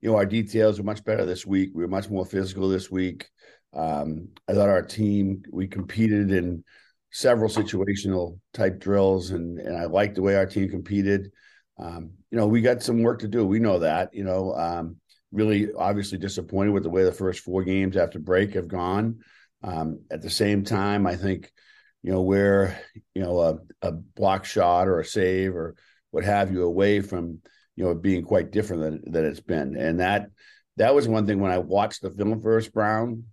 you 0.00 0.10
know, 0.10 0.16
our 0.16 0.26
details 0.26 0.78
are 0.78 0.84
much 0.84 1.04
better 1.04 1.24
this 1.24 1.46
week. 1.46 1.70
We 1.72 1.84
are 1.84 1.88
much 1.88 2.10
more 2.10 2.26
physical 2.26 2.68
this 2.68 2.90
week. 2.90 3.28
Um, 3.72 4.28
I 4.48 4.54
thought 4.54 4.68
our 4.68 4.82
team 4.82 5.42
we 5.50 5.66
competed 5.66 6.32
in 6.32 6.64
several 7.10 7.50
situational 7.50 8.38
type 8.52 8.78
drills, 8.80 9.30
and 9.30 9.58
and 9.58 9.76
I 9.76 9.84
liked 9.84 10.16
the 10.16 10.22
way 10.22 10.36
our 10.36 10.46
team 10.46 10.68
competed. 10.68 11.30
Um, 11.78 12.10
you 12.30 12.38
know, 12.38 12.46
we 12.46 12.60
got 12.60 12.82
some 12.82 13.02
work 13.02 13.20
to 13.20 13.28
do. 13.28 13.46
We 13.46 13.60
know 13.60 13.80
that. 13.80 14.14
You 14.14 14.24
know, 14.24 14.54
um, 14.54 14.96
really 15.32 15.72
obviously 15.72 16.18
disappointed 16.18 16.70
with 16.70 16.82
the 16.82 16.90
way 16.90 17.04
the 17.04 17.12
first 17.12 17.40
four 17.40 17.62
games 17.62 17.96
after 17.96 18.18
break 18.18 18.54
have 18.54 18.68
gone. 18.68 19.20
Um, 19.62 20.00
at 20.10 20.22
the 20.22 20.30
same 20.30 20.64
time, 20.64 21.06
I 21.06 21.16
think 21.16 21.52
you 22.02 22.12
know 22.12 22.22
where 22.22 22.80
you 23.14 23.22
know 23.22 23.40
a, 23.40 23.58
a 23.82 23.92
block 23.92 24.44
shot 24.44 24.88
or 24.88 25.00
a 25.00 25.04
save 25.04 25.54
or 25.54 25.74
what 26.10 26.24
have 26.24 26.52
you 26.52 26.64
away 26.64 27.00
from 27.00 27.40
you 27.76 27.84
know 27.84 27.94
being 27.94 28.22
quite 28.22 28.50
different 28.50 28.82
than, 28.82 29.12
than 29.12 29.24
it's 29.24 29.40
been, 29.40 29.76
and 29.76 30.00
that 30.00 30.30
that 30.76 30.94
was 30.94 31.08
one 31.08 31.26
thing 31.26 31.40
when 31.40 31.50
I 31.50 31.58
watched 31.58 32.02
the 32.02 32.10
film 32.10 32.40
first 32.40 32.72
Brown 32.72 33.24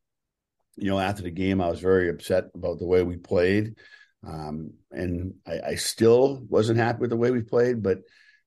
you 0.77 0.89
know, 0.89 0.99
after 0.99 1.23
the 1.23 1.31
game, 1.31 1.61
I 1.61 1.69
was 1.69 1.79
very 1.79 2.09
upset 2.09 2.45
about 2.53 2.79
the 2.79 2.85
way 2.85 3.03
we 3.03 3.17
played. 3.17 3.75
Um, 4.25 4.71
and 4.91 5.35
I, 5.45 5.59
I, 5.59 5.75
still 5.75 6.41
wasn't 6.49 6.79
happy 6.79 6.99
with 7.01 7.11
the 7.11 7.15
way 7.15 7.29
we 7.29 7.41
played, 7.41 7.83
but, 7.83 7.99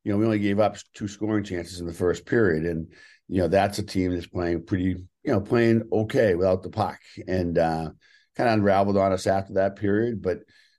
you 0.02 0.10
know, 0.10 0.18
we 0.18 0.24
only 0.24 0.40
gave 0.40 0.58
up 0.58 0.76
two 0.92 1.06
scoring 1.06 1.44
chances 1.44 1.78
in 1.78 1.86
the 1.86 1.92
first 1.92 2.26
period. 2.26 2.64
And, 2.64 2.92
you 3.28 3.38
know, 3.38 3.48
that's 3.48 3.78
a 3.78 3.84
team 3.84 4.12
that's 4.12 4.26
playing 4.26 4.66
pretty, 4.66 4.84
you 4.84 5.32
know, 5.32 5.40
playing 5.40 5.84
okay 5.92 6.34
without 6.34 6.64
the 6.64 6.70
puck 6.70 6.98
and 7.28 7.56
uh, 7.58 7.90
kind 8.34 8.48
of 8.48 8.54
unraveled 8.54 8.96
on 8.96 9.12
us 9.12 9.28
after 9.28 9.54
that 9.54 9.76
period. 9.76 10.20
But, 10.20 10.38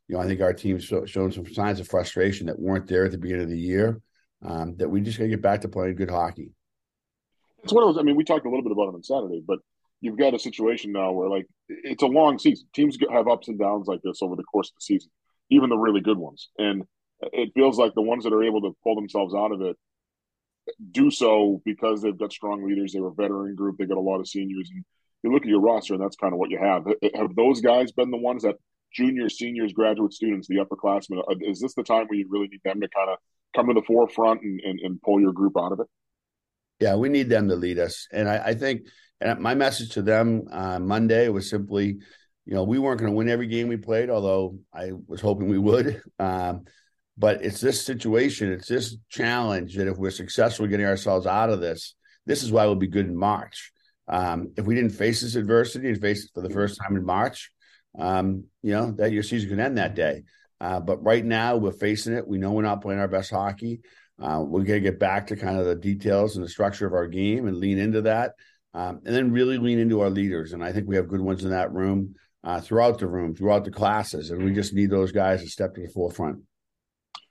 you 0.10 0.16
know, 0.16 0.22
I 0.22 0.28
think 0.28 0.42
our 0.42 0.54
team's 0.54 0.84
show, 0.84 1.06
shown 1.06 1.32
some 1.32 1.48
signs 1.54 1.80
of 1.80 1.88
frustration 1.88 2.48
that 2.48 2.60
weren't 2.60 2.88
there 2.88 3.06
at 3.06 3.12
the 3.12 3.18
beginning 3.18 3.44
of 3.44 3.50
the 3.50 3.58
year, 3.58 4.02
um, 4.44 4.76
that 4.78 4.90
we 4.90 5.00
just 5.00 5.18
got 5.18 5.26
to 5.26 5.30
get 5.30 5.42
back 5.42 5.62
to 5.62 5.70
playing 5.70 5.96
good 5.96 6.10
hockey. 6.10 6.52
It's 7.64 7.72
one 7.72 7.84
of 7.84 7.90
those, 7.90 8.00
I 8.00 8.04
mean, 8.04 8.16
we 8.18 8.26
talked 8.26 8.46
a 8.46 8.50
little 8.50 8.64
bit 8.64 8.72
about 8.72 8.90
it 8.90 8.96
on 8.96 9.04
Saturday, 9.04 9.42
but 9.46 9.60
you've 10.02 10.18
got 10.18 10.34
a 10.34 10.40
situation 10.40 10.92
now 10.92 11.12
where 11.12 11.30
like 11.30 11.48
it's 11.68 12.04
a 12.04 12.08
long 12.08 12.40
season. 12.40 12.68
Teams 12.74 12.98
have 13.12 13.28
ups 13.28 13.48
and 13.48 13.60
downs 13.60 13.88
like 13.88 14.02
this 14.04 14.22
over 14.22 14.36
the 14.36 14.44
course 14.44 14.70
of 14.70 14.76
the 14.76 14.82
season, 14.82 15.10
even 15.50 15.70
the 15.70 15.78
really 15.78 16.02
good 16.02 16.18
ones. 16.18 16.50
And 16.58 16.84
it 17.22 17.52
feels 17.54 17.78
like 17.78 17.94
the 17.94 18.02
ones 18.02 18.24
that 18.24 18.34
are 18.34 18.44
able 18.44 18.62
to 18.62 18.76
pull 18.84 18.96
themselves 18.96 19.36
out 19.36 19.52
of 19.52 19.62
it 19.62 19.76
do 20.92 21.12
so 21.12 21.62
because 21.66 22.02
they've 22.02 22.18
got 22.18 22.32
strong 22.32 22.66
leaders. 22.68 22.94
They 22.94 23.00
were 23.00 23.10
a 23.10 23.14
veteran 23.14 23.56
group. 23.56 23.78
They 23.78 23.86
got 23.86 23.98
a 23.98 24.02
lot 24.02 24.20
of 24.20 24.28
seniors. 24.28 24.70
And 24.74 24.84
you 25.24 25.34
look 25.34 25.44
at 25.44 25.50
your 25.50 25.62
roster, 25.62 25.94
and 25.94 26.04
that's 26.04 26.16
kind 26.16 26.34
of 26.34 26.40
what 26.40 26.50
you 26.50 26.60
have. 26.60 26.86
Have 27.16 27.36
those 27.36 27.62
guys 27.62 27.92
been 27.92 28.12
the 28.12 28.18
ones 28.18 28.44
that 28.44 28.56
juniors, 28.94 29.38
seniors, 29.38 29.74
graduate 29.74 30.14
students, 30.14 30.48
the 30.48 30.58
upperclassmen? 30.58 31.20
Uh, 31.30 31.36
is 31.42 31.60
this 31.60 31.74
the 31.74 31.84
time 31.84 32.08
where 32.08 32.20
you 32.20 32.28
really 32.30 32.48
need 32.48 32.62
them 32.64 32.82
to 32.82 32.88
kind 32.90 33.10
of 33.10 33.18
come 33.56 33.68
to 33.68 33.74
the 33.74 33.86
forefront 33.86 34.42
and, 34.42 34.62
and, 34.62 34.80
and 34.80 35.02
pull 35.02 35.20
your 35.20 35.34
group 35.34 35.54
out 35.60 35.72
of 35.72 35.80
it? 35.80 35.88
Yeah, 36.80 36.96
we 36.96 37.10
need 37.10 37.30
them 37.30 37.50
to 37.50 37.56
lead 37.56 37.80
us. 37.80 38.08
And 38.12 38.30
I, 38.30 38.38
I 38.48 38.54
think– 38.54 38.88
and 39.22 39.40
my 39.40 39.56
message 39.56 39.92
to 39.92 40.02
them 40.02 40.44
uh, 40.52 40.80
Monday 40.80 41.30
was 41.30 41.50
simply, 41.50 41.98
you 42.46 42.54
know, 42.54 42.64
we 42.64 42.80
weren't 42.80 43.00
going 43.00 43.12
to 43.12 43.18
win 43.18 43.30
every 43.30 43.48
game 43.48 43.68
we 43.68 43.78
played, 43.78 44.10
although 44.10 44.60
I 44.74 44.92
was 45.08 45.22
hoping 45.22 45.50
we 45.50 45.60
would. 45.60 46.02
Um, 46.20 46.66
but 47.18 47.44
it's 47.44 47.60
this 47.60 47.86
situation, 47.86 48.54
it's 48.54 48.70
this 48.70 48.96
challenge 49.10 49.76
that 49.76 49.90
if 49.90 49.98
we're 49.98 50.10
successful 50.10 50.68
getting 50.68 50.86
ourselves 50.86 51.28
out 51.28 51.50
of 51.50 51.60
this, 51.60 51.96
this 52.26 52.44
is 52.44 52.52
why 52.52 52.66
we'll 52.66 52.76
be 52.76 52.88
good 52.88 53.08
in 53.08 53.18
March. 53.18 53.74
Um, 54.08 54.54
if 54.56 54.66
we 54.66 54.74
didn't 54.74 54.92
face 54.92 55.20
this 55.20 55.36
adversity 55.36 55.90
and 55.90 56.00
face 56.00 56.24
it 56.24 56.32
for 56.34 56.40
the 56.40 56.50
first 56.50 56.80
time 56.82 56.96
in 56.96 57.06
March, 57.06 57.52
um, 57.98 58.46
you 58.64 58.72
know, 58.72 58.92
that 58.94 59.12
your 59.12 59.24
season 59.24 59.50
could 59.50 59.60
end 59.60 59.78
that 59.78 59.96
day. 59.96 60.24
Uh, 60.62 60.80
but 60.80 61.04
right 61.04 61.26
now, 61.26 61.58
we're 61.58 61.74
facing 61.74 62.14
it. 62.14 62.26
We 62.26 62.38
know 62.38 62.54
we're 62.54 62.62
not 62.62 62.82
playing 62.82 63.02
our 63.02 63.10
best 63.10 63.32
hockey. 63.32 63.82
Uh, 64.22 64.44
we're 64.46 64.64
going 64.64 64.82
to 64.84 64.90
get 64.92 65.00
back 65.00 65.28
to 65.28 65.36
kind 65.36 65.58
of 65.58 65.66
the 65.66 65.76
details 65.76 66.36
and 66.36 66.44
the 66.44 66.50
structure 66.50 66.86
of 66.86 66.94
our 66.94 67.08
game 67.08 67.48
and 67.48 67.58
lean 67.58 67.78
into 67.78 68.02
that 68.02 68.34
um, 68.74 69.02
and 69.06 69.16
then 69.16 69.32
really 69.32 69.58
lean 69.58 69.80
into 69.80 70.02
our 70.02 70.10
leaders. 70.10 70.54
And 70.54 70.64
I 70.64 70.72
think 70.72 70.88
we 70.88 70.96
have 70.96 71.08
good 71.08 71.22
ones 71.22 71.44
in 71.44 71.52
that 71.52 71.74
room, 71.74 72.16
uh, 72.44 72.62
throughout 72.62 73.00
the 73.00 73.08
room, 73.08 73.36
throughout 73.36 73.66
the 73.66 73.72
classes, 73.72 74.32
and 74.32 74.44
we 74.44 74.54
just 74.54 74.74
need 74.74 74.90
those 74.90 75.12
guys 75.12 75.42
to 75.42 75.50
step 75.50 75.76
to 75.76 75.82
the 75.82 75.88
forefront. 75.88 76.40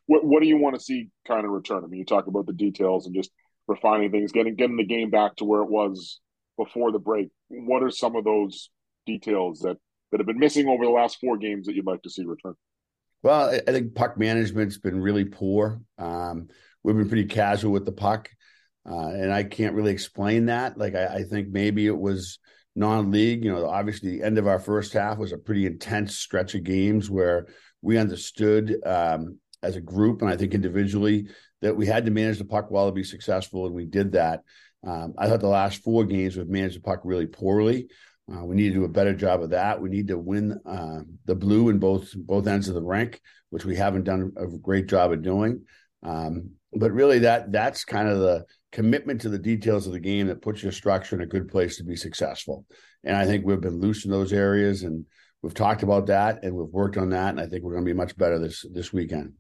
What 0.06 0.24
What 0.24 0.42
do 0.42 0.48
you 0.48 0.58
want 0.58 0.74
to 0.74 0.80
see 0.80 1.08
kind 1.26 1.44
of 1.44 1.52
return? 1.52 1.84
I 1.84 1.86
mean, 1.86 2.00
you 2.00 2.04
talk 2.04 2.26
about 2.26 2.46
the 2.46 2.52
details 2.52 3.06
and 3.06 3.14
just 3.14 3.30
refining 3.66 4.10
things, 4.10 4.32
getting 4.32 4.56
getting 4.56 4.76
the 4.76 4.84
game 4.84 5.10
back 5.10 5.36
to 5.36 5.44
where 5.44 5.62
it 5.62 5.70
was 5.70 6.20
before 6.56 6.92
the 6.92 6.98
break. 6.98 7.28
What 7.48 7.82
are 7.82 7.90
some 7.90 8.16
of 8.16 8.24
those 8.24 8.70
details 9.06 9.60
that 9.60 9.76
that 10.10 10.20
have 10.20 10.26
been 10.26 10.38
missing 10.38 10.66
over 10.68 10.84
the 10.84 10.90
last 10.90 11.18
four 11.20 11.36
games 11.36 11.66
that 11.66 11.74
you'd 11.74 11.86
like 11.86 12.02
to 12.02 12.10
see 12.10 12.24
return? 12.24 12.54
Well, 13.22 13.50
I 13.66 13.72
think 13.72 13.94
puck 13.94 14.16
management's 14.16 14.78
been 14.78 15.00
really 15.00 15.24
poor. 15.24 15.82
Um, 15.98 16.48
we've 16.88 16.96
been 16.96 17.08
pretty 17.08 17.26
casual 17.26 17.72
with 17.72 17.84
the 17.84 17.92
puck. 17.92 18.30
Uh, 18.88 19.08
and 19.08 19.32
I 19.32 19.44
can't 19.44 19.74
really 19.74 19.92
explain 19.92 20.46
that. 20.46 20.78
Like, 20.78 20.94
I, 20.94 21.06
I 21.06 21.22
think 21.22 21.48
maybe 21.48 21.86
it 21.86 21.98
was 21.98 22.38
non 22.74 23.10
league. 23.10 23.44
You 23.44 23.52
know, 23.52 23.68
obviously, 23.68 24.10
the 24.10 24.24
end 24.24 24.38
of 24.38 24.46
our 24.46 24.58
first 24.58 24.94
half 24.94 25.18
was 25.18 25.32
a 25.32 25.38
pretty 25.38 25.66
intense 25.66 26.16
stretch 26.16 26.54
of 26.54 26.64
games 26.64 27.10
where 27.10 27.46
we 27.82 27.98
understood 27.98 28.76
um, 28.86 29.38
as 29.62 29.76
a 29.76 29.80
group 29.80 30.22
and 30.22 30.30
I 30.30 30.36
think 30.36 30.54
individually 30.54 31.28
that 31.60 31.76
we 31.76 31.86
had 31.86 32.06
to 32.06 32.10
manage 32.10 32.38
the 32.38 32.44
puck 32.44 32.70
well 32.70 32.86
to 32.86 32.92
be 32.92 33.04
successful, 33.04 33.66
and 33.66 33.74
we 33.74 33.84
did 33.84 34.12
that. 34.12 34.42
Um, 34.86 35.14
I 35.18 35.28
thought 35.28 35.40
the 35.40 35.48
last 35.48 35.82
four 35.82 36.04
games 36.04 36.36
we've 36.36 36.48
managed 36.48 36.76
the 36.76 36.80
puck 36.80 37.00
really 37.04 37.26
poorly. 37.26 37.88
Uh, 38.32 38.44
we 38.44 38.56
need 38.56 38.68
to 38.68 38.74
do 38.74 38.84
a 38.84 38.88
better 38.88 39.14
job 39.14 39.42
of 39.42 39.50
that. 39.50 39.80
We 39.80 39.88
need 39.88 40.08
to 40.08 40.18
win 40.18 40.58
uh, 40.64 41.00
the 41.24 41.34
blue 41.34 41.68
in 41.68 41.78
both 41.78 42.12
both 42.14 42.46
ends 42.46 42.68
of 42.68 42.74
the 42.74 42.82
rink, 42.82 43.20
which 43.50 43.64
we 43.64 43.74
haven't 43.74 44.04
done 44.04 44.32
a 44.36 44.46
great 44.46 44.86
job 44.86 45.12
of 45.12 45.22
doing. 45.22 45.64
Um, 46.02 46.50
but 46.72 46.92
really, 46.92 47.20
that 47.20 47.50
that's 47.52 47.84
kind 47.84 48.08
of 48.08 48.18
the 48.18 48.44
commitment 48.72 49.20
to 49.22 49.28
the 49.28 49.38
details 49.38 49.86
of 49.86 49.92
the 49.92 50.00
game 50.00 50.26
that 50.26 50.42
puts 50.42 50.62
your 50.62 50.72
structure 50.72 51.16
in 51.16 51.22
a 51.22 51.26
good 51.26 51.48
place 51.48 51.76
to 51.76 51.84
be 51.84 51.96
successful. 51.96 52.66
And 53.04 53.16
I 53.16 53.24
think 53.24 53.44
we've 53.44 53.60
been 53.60 53.80
loose 53.80 54.04
in 54.04 54.10
those 54.10 54.32
areas, 54.32 54.82
and 54.82 55.04
we've 55.42 55.54
talked 55.54 55.82
about 55.82 56.06
that, 56.06 56.44
and 56.44 56.54
we've 56.54 56.68
worked 56.68 56.96
on 56.96 57.10
that, 57.10 57.30
and 57.30 57.40
I 57.40 57.46
think 57.46 57.64
we're 57.64 57.72
going 57.72 57.84
to 57.84 57.90
be 57.90 57.96
much 57.96 58.16
better 58.16 58.38
this 58.38 58.64
this 58.72 58.92
weekend. 58.92 59.34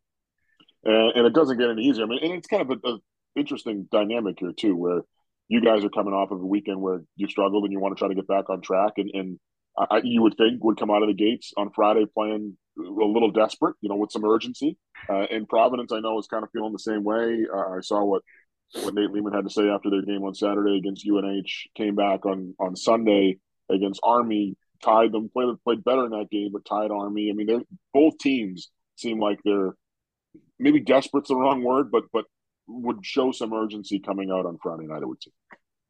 And, 0.84 1.26
it 1.26 1.34
doesn't 1.34 1.58
get 1.58 1.70
any 1.70 1.82
easier. 1.82 2.04
I 2.04 2.06
mean, 2.08 2.20
and 2.22 2.32
it's 2.34 2.46
kind 2.46 2.62
of 2.62 2.70
an 2.82 3.00
interesting 3.36 3.88
dynamic 3.90 4.36
here 4.38 4.52
too, 4.56 4.76
where 4.76 5.02
you 5.48 5.60
guys 5.60 5.84
are 5.84 5.90
coming 5.90 6.14
off 6.14 6.30
of 6.30 6.40
a 6.40 6.46
weekend 6.46 6.80
where 6.80 7.02
you 7.16 7.28
struggled 7.28 7.64
and 7.64 7.72
you 7.72 7.80
want 7.80 7.96
to 7.96 7.98
try 7.98 8.08
to 8.08 8.14
get 8.14 8.28
back 8.28 8.48
on 8.48 8.60
track, 8.62 8.92
and, 8.96 9.10
and 9.12 9.38
I, 9.76 10.00
you 10.02 10.22
would 10.22 10.36
think 10.36 10.62
would 10.62 10.78
come 10.78 10.90
out 10.90 11.02
of 11.02 11.08
the 11.08 11.14
gates 11.14 11.52
on 11.56 11.70
Friday 11.70 12.04
playing 12.12 12.56
a 12.78 12.82
little 12.82 13.30
desperate, 13.30 13.76
you 13.80 13.88
know, 13.88 13.96
with 13.96 14.12
some 14.12 14.24
urgency. 14.24 14.76
Uh, 15.08 15.26
and 15.30 15.48
Providence, 15.48 15.92
I 15.92 16.00
know, 16.00 16.18
is 16.18 16.26
kind 16.26 16.44
of 16.44 16.50
feeling 16.52 16.72
the 16.72 16.78
same 16.78 17.04
way. 17.04 17.46
Uh, 17.52 17.76
I 17.76 17.80
saw 17.80 18.04
what 18.04 18.22
what 18.82 18.94
Nate 18.94 19.10
Leaman 19.10 19.32
had 19.32 19.44
to 19.44 19.50
say 19.50 19.68
after 19.68 19.88
their 19.90 20.02
game 20.02 20.24
on 20.24 20.34
Saturday 20.34 20.76
against 20.76 21.06
UNH. 21.08 21.68
Came 21.76 21.94
back 21.94 22.26
on 22.26 22.54
on 22.58 22.76
Sunday 22.76 23.38
against 23.70 24.00
Army, 24.02 24.56
tied 24.82 25.12
them, 25.12 25.28
played 25.28 25.48
played 25.64 25.84
better 25.84 26.04
in 26.04 26.10
that 26.10 26.30
game, 26.30 26.50
but 26.52 26.64
tied 26.64 26.90
Army. 26.90 27.30
I 27.30 27.34
mean, 27.34 27.46
they're 27.46 27.62
both 27.92 28.18
teams 28.18 28.70
seem 28.96 29.20
like 29.20 29.38
they're 29.44 29.74
maybe 30.58 30.80
desperate's 30.80 31.28
the 31.28 31.36
wrong 31.36 31.62
word, 31.62 31.90
but 31.90 32.04
but 32.12 32.24
would 32.66 33.04
show 33.04 33.32
some 33.32 33.52
urgency 33.52 33.98
coming 33.98 34.30
out 34.30 34.46
on 34.46 34.58
Friday 34.62 34.86
night. 34.86 35.02
I 35.02 35.06
would 35.06 35.22
say. 35.22 35.30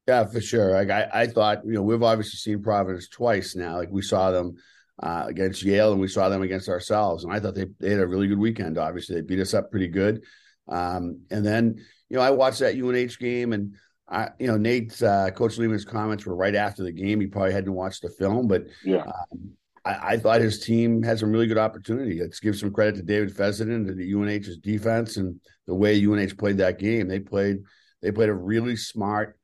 Yeah, 0.09 0.25
for 0.25 0.41
sure. 0.41 0.73
Like 0.73 0.91
I, 0.91 1.09
I 1.13 1.27
thought, 1.27 1.65
you 1.67 1.73
know, 1.73 1.83
we've 1.83 2.03
obviously 2.03 2.39
seen 2.39 2.63
Providence 2.63 3.09
twice 3.09 3.55
now. 3.55 3.77
Like 3.77 3.91
we 3.91 4.01
saw 4.01 4.31
them 4.31 4.57
uh, 5.03 5.27
against 5.29 5.63
Yale 5.63 5.93
and 5.93 6.01
we 6.01 6.09
saw 6.09 6.31
them 6.31 6.43
against 6.43 6.71
ourselves, 6.71 7.25
and 7.25 7.33
I 7.33 7.39
thought 7.39 7.55
they 7.55 7.67
they 7.79 7.91
had 7.91 8.01
a 8.01 8.07
really 8.07 8.27
good 8.27 8.39
weekend. 8.39 8.79
Obviously, 8.79 9.17
they 9.17 9.21
beat 9.21 9.41
us 9.41 9.53
up 9.53 9.71
pretty 9.71 9.89
good. 9.89 10.25
Um, 10.67 11.21
and 11.31 11.45
then, 11.45 11.77
you 12.09 12.17
know, 12.17 12.23
I 12.23 12.31
watched 12.31 12.61
that 12.61 12.75
UNH 12.75 13.19
game 13.19 13.53
and 13.53 13.75
I, 14.09 14.31
you 14.39 14.47
know, 14.47 14.57
Nate's 14.57 15.03
uh, 15.03 15.31
Coach 15.35 15.59
Leaman's 15.59 15.85
comments 15.85 16.25
were 16.25 16.37
right 16.37 16.55
after 16.55 16.83
the 16.83 16.93
game. 16.93 17.21
He 17.21 17.27
probably 17.27 17.53
hadn't 17.53 17.73
watched 17.73 18.03
the 18.03 18.11
film, 18.11 18.49
but 18.49 18.65
yeah, 18.85 19.03
um, 19.03 19.51
I, 19.85 20.13
I, 20.13 20.17
thought 20.17 20.41
his 20.41 20.61
team 20.61 21.03
had 21.03 21.19
some 21.19 21.31
really 21.31 21.47
good 21.47 21.59
opportunity. 21.59 22.21
Let's 22.21 22.41
give 22.41 22.57
some 22.57 22.73
credit 22.73 22.97
to 22.97 23.03
David 23.03 23.35
Fessenden 23.35 23.89
and 23.89 23.99
the 23.99 24.13
UNH's 24.15 24.59
defense 24.59 25.19
and 25.19 25.39
the 25.67 25.75
way 25.75 26.03
UNH 26.03 26.39
played 26.39 26.59
that 26.59 26.79
game. 26.79 27.09
They 27.09 27.21
played 27.21 27.59
they 28.01 28.11
played 28.11 28.31
a 28.31 28.35
really 28.35 28.77
smart, 28.77 29.39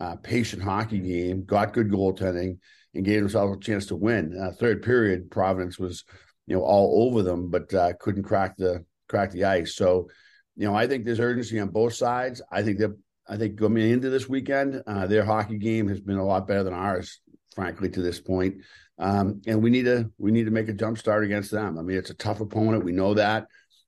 uh, 0.00 0.16
patient 0.16 0.62
hockey 0.62 0.98
game, 0.98 1.44
got 1.44 1.72
good 1.72 1.90
goaltending, 1.90 2.58
and 2.94 3.04
gave 3.04 3.20
themselves 3.20 3.56
a 3.56 3.60
chance 3.60 3.86
to 3.86 3.96
win. 3.96 4.36
Uh, 4.40 4.50
third 4.52 4.82
period, 4.82 5.30
Providence 5.30 5.78
was 5.78 6.04
you 6.46 6.56
know 6.56 6.62
all 6.62 7.06
over 7.06 7.22
them, 7.22 7.50
but 7.50 7.72
uh, 7.74 7.92
couldn't 8.00 8.24
crack 8.24 8.56
the 8.56 8.84
crack 9.08 9.30
the 9.30 9.44
ice. 9.44 9.76
So 9.76 10.08
you 10.56 10.66
know, 10.66 10.74
I 10.74 10.86
think 10.86 11.04
there's 11.04 11.20
urgency 11.20 11.58
on 11.60 11.68
both 11.68 11.94
sides. 11.94 12.42
I 12.50 12.62
think 12.62 12.78
that 12.78 12.96
I 13.28 13.36
think 13.36 13.58
coming 13.58 13.90
into 13.90 14.10
this 14.10 14.28
weekend, 14.28 14.82
uh, 14.86 15.06
their 15.06 15.24
hockey 15.24 15.58
game 15.58 15.88
has 15.88 16.00
been 16.00 16.18
a 16.18 16.24
lot 16.24 16.48
better 16.48 16.64
than 16.64 16.74
ours, 16.74 17.20
frankly, 17.54 17.88
to 17.90 18.02
this 18.02 18.20
point. 18.20 18.56
Um, 18.98 19.40
and 19.46 19.62
we 19.62 19.70
need 19.70 19.84
to 19.84 20.10
we 20.18 20.30
need 20.30 20.44
to 20.44 20.50
make 20.50 20.68
a 20.68 20.74
jump 20.74 20.98
start 20.98 21.24
against 21.24 21.50
them. 21.50 21.78
I 21.78 21.82
mean, 21.82 21.96
it's 21.96 22.10
a 22.10 22.14
tough 22.14 22.40
opponent. 22.40 22.84
We 22.84 22.92
know 22.92 23.14
that. 23.14 23.46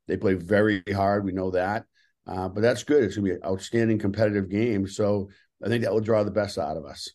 They 0.09 0.16
play 0.16 0.35
very 0.35 0.83
hard. 0.94 1.25
We 1.25 1.33
know 1.33 1.51
that. 1.53 1.85
Uh, 2.27 2.48
but 2.48 2.61
that's 2.61 2.85
good. 2.85 3.03
It's 3.03 3.16
going 3.16 3.27
to 3.27 3.35
be 3.35 3.37
an 3.37 3.44
outstanding 3.44 3.98
competitive 3.98 4.48
game. 4.48 4.87
So 4.87 5.29
I 5.64 5.68
think 5.68 5.85
that 5.85 5.92
will 5.92 6.01
draw 6.01 6.25
the 6.25 6.31
best 6.31 6.59
out 6.59 6.77
of 6.77 6.85
us. 6.85 7.11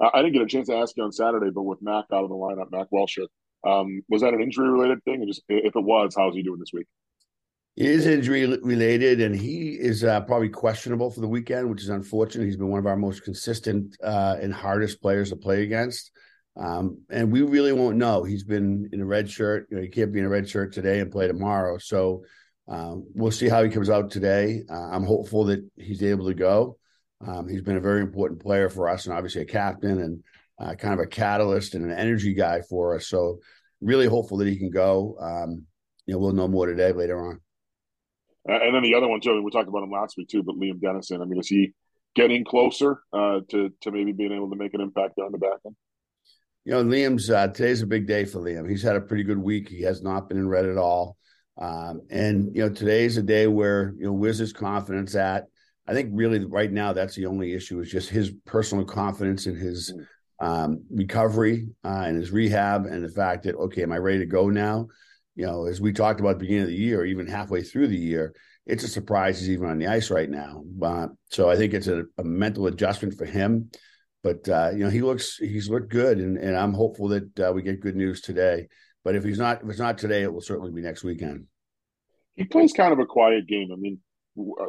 I 0.00 0.22
didn't 0.22 0.34
get 0.34 0.42
a 0.42 0.46
chance 0.46 0.68
to 0.68 0.76
ask 0.76 0.96
you 0.96 1.02
on 1.02 1.12
Saturday, 1.12 1.50
but 1.50 1.62
with 1.62 1.82
Mac 1.82 2.04
out 2.12 2.22
of 2.22 2.28
the 2.28 2.36
lineup, 2.36 2.70
Mac 2.70 2.86
Welsher, 2.92 3.26
um, 3.66 4.02
was 4.08 4.22
that 4.22 4.32
an 4.32 4.40
injury 4.40 4.70
related 4.70 5.02
thing? 5.04 5.16
And 5.16 5.28
just 5.28 5.42
if 5.48 5.74
it 5.74 5.84
was, 5.84 6.14
how's 6.16 6.34
he 6.34 6.42
doing 6.42 6.60
this 6.60 6.72
week? 6.72 6.86
He 7.74 7.86
is 7.86 8.06
injury 8.06 8.46
related, 8.62 9.20
and 9.20 9.34
he 9.34 9.70
is 9.70 10.02
uh, 10.04 10.20
probably 10.22 10.48
questionable 10.48 11.10
for 11.10 11.20
the 11.20 11.28
weekend, 11.28 11.70
which 11.70 11.82
is 11.82 11.88
unfortunate. 11.88 12.44
He's 12.44 12.56
been 12.56 12.68
one 12.68 12.80
of 12.80 12.86
our 12.86 12.96
most 12.96 13.22
consistent 13.22 13.96
uh, 14.02 14.36
and 14.40 14.52
hardest 14.52 15.00
players 15.00 15.30
to 15.30 15.36
play 15.36 15.62
against. 15.62 16.10
Um, 16.56 17.02
and 17.08 17.30
we 17.30 17.42
really 17.42 17.72
won't 17.72 17.96
know. 17.96 18.24
He's 18.24 18.42
been 18.42 18.88
in 18.92 19.00
a 19.00 19.06
red 19.06 19.30
shirt. 19.30 19.68
You 19.70 19.76
know, 19.76 19.82
he 19.82 19.88
can't 19.88 20.12
be 20.12 20.18
in 20.18 20.24
a 20.24 20.28
red 20.28 20.48
shirt 20.48 20.72
today 20.72 20.98
and 20.98 21.10
play 21.10 21.28
tomorrow. 21.28 21.78
So 21.78 22.24
um, 22.66 23.06
we'll 23.14 23.30
see 23.30 23.48
how 23.48 23.62
he 23.62 23.70
comes 23.70 23.90
out 23.90 24.10
today. 24.10 24.64
Uh, 24.68 24.88
I'm 24.90 25.04
hopeful 25.04 25.44
that 25.44 25.64
he's 25.76 26.02
able 26.02 26.26
to 26.26 26.34
go. 26.34 26.78
Um, 27.26 27.48
he's 27.48 27.62
been 27.62 27.76
a 27.76 27.80
very 27.80 28.00
important 28.00 28.40
player 28.40 28.68
for 28.68 28.88
us, 28.88 29.06
and 29.06 29.14
obviously 29.14 29.42
a 29.42 29.46
captain 29.46 30.00
and 30.00 30.22
uh, 30.60 30.74
kind 30.74 30.94
of 30.94 31.00
a 31.00 31.06
catalyst 31.06 31.74
and 31.74 31.84
an 31.84 31.96
energy 31.96 32.34
guy 32.34 32.60
for 32.62 32.94
us. 32.94 33.06
So 33.06 33.40
really 33.80 34.06
hopeful 34.06 34.38
that 34.38 34.48
he 34.48 34.56
can 34.56 34.70
go. 34.70 35.16
Um, 35.20 35.64
you 36.06 36.14
know, 36.14 36.20
we'll 36.20 36.32
know 36.32 36.48
more 36.48 36.66
today 36.66 36.92
later 36.92 37.24
on. 37.24 37.40
and 38.46 38.74
then 38.74 38.82
the 38.82 38.94
other 38.94 39.08
one 39.08 39.20
too. 39.20 39.42
We 39.42 39.50
talked 39.50 39.68
about 39.68 39.82
him 39.82 39.90
last 39.90 40.16
week 40.16 40.28
too, 40.28 40.42
but 40.42 40.56
Liam 40.56 40.80
Dennison. 40.80 41.20
I 41.20 41.24
mean, 41.24 41.38
is 41.38 41.48
he 41.48 41.74
getting 42.14 42.44
closer 42.44 43.00
uh, 43.12 43.40
to 43.50 43.70
to 43.82 43.90
maybe 43.90 44.12
being 44.12 44.32
able 44.32 44.50
to 44.50 44.56
make 44.56 44.74
an 44.74 44.80
impact 44.80 45.14
there 45.16 45.26
on 45.26 45.32
the 45.32 45.38
back 45.38 45.58
end? 45.66 45.76
You 46.64 46.72
know, 46.72 46.84
Liam's 46.84 47.30
uh, 47.30 47.48
today's 47.48 47.82
a 47.82 47.86
big 47.86 48.06
day 48.06 48.24
for 48.24 48.40
Liam. 48.40 48.68
He's 48.68 48.82
had 48.82 48.96
a 48.96 49.00
pretty 49.00 49.24
good 49.24 49.38
week. 49.38 49.68
He 49.68 49.82
has 49.82 50.02
not 50.02 50.28
been 50.28 50.38
in 50.38 50.48
red 50.48 50.66
at 50.66 50.78
all. 50.78 51.16
Um, 51.60 52.02
and 52.10 52.54
you 52.54 52.62
know, 52.62 52.72
today's 52.72 53.16
a 53.16 53.22
day 53.22 53.46
where 53.46 53.94
you 53.98 54.06
know 54.06 54.12
where's 54.12 54.38
his 54.38 54.52
confidence 54.52 55.14
at? 55.14 55.46
I 55.88 55.94
think 55.94 56.10
really 56.12 56.44
right 56.44 56.70
now 56.70 56.92
that's 56.92 57.14
the 57.14 57.26
only 57.26 57.54
issue 57.54 57.80
is 57.80 57.90
just 57.90 58.10
his 58.10 58.30
personal 58.44 58.84
confidence 58.84 59.46
in 59.46 59.56
his 59.56 59.94
um, 60.38 60.84
recovery 60.90 61.68
uh, 61.82 62.04
and 62.06 62.16
his 62.16 62.30
rehab 62.30 62.84
and 62.84 63.02
the 63.02 63.08
fact 63.08 63.44
that 63.44 63.56
okay, 63.56 63.82
am 63.82 63.92
I 63.92 63.96
ready 63.96 64.18
to 64.18 64.26
go 64.26 64.50
now? 64.50 64.88
You 65.34 65.46
know, 65.46 65.64
as 65.64 65.80
we 65.80 65.92
talked 65.92 66.20
about 66.20 66.30
at 66.30 66.38
the 66.40 66.44
beginning 66.44 66.64
of 66.64 66.68
the 66.68 66.74
year, 66.74 67.06
even 67.06 67.26
halfway 67.26 67.62
through 67.62 67.88
the 67.88 67.96
year, 67.96 68.34
it's 68.66 68.84
a 68.84 68.88
surprise 68.88 69.40
he's 69.40 69.50
even 69.50 69.68
on 69.68 69.78
the 69.78 69.86
ice 69.86 70.10
right 70.10 70.28
now. 70.28 70.62
Uh, 70.82 71.08
so 71.30 71.48
I 71.48 71.56
think 71.56 71.72
it's 71.72 71.86
a, 71.86 72.04
a, 72.18 72.24
mental 72.24 72.66
adjustment 72.66 73.14
for 73.14 73.24
him. 73.24 73.70
But 74.22 74.46
uh, 74.46 74.72
you 74.72 74.80
know, 74.80 74.90
he 74.90 75.00
looks 75.00 75.36
he's 75.38 75.70
looked 75.70 75.90
good, 75.90 76.18
and, 76.18 76.36
and 76.36 76.54
I'm 76.54 76.74
hopeful 76.74 77.08
that 77.08 77.40
uh, 77.40 77.52
we 77.54 77.62
get 77.62 77.80
good 77.80 77.96
news 77.96 78.20
today. 78.20 78.68
But 79.04 79.14
if 79.14 79.24
he's 79.24 79.38
not, 79.38 79.62
if 79.62 79.70
it's 79.70 79.78
not 79.78 79.96
today, 79.96 80.22
it 80.22 80.32
will 80.32 80.42
certainly 80.42 80.70
be 80.70 80.82
next 80.82 81.02
weekend. 81.02 81.46
He 82.34 82.44
plays 82.44 82.72
kind 82.72 82.92
of 82.92 82.98
a 82.98 83.06
quiet 83.06 83.46
game. 83.46 83.70
I 83.72 83.76
mean, 83.76 84.00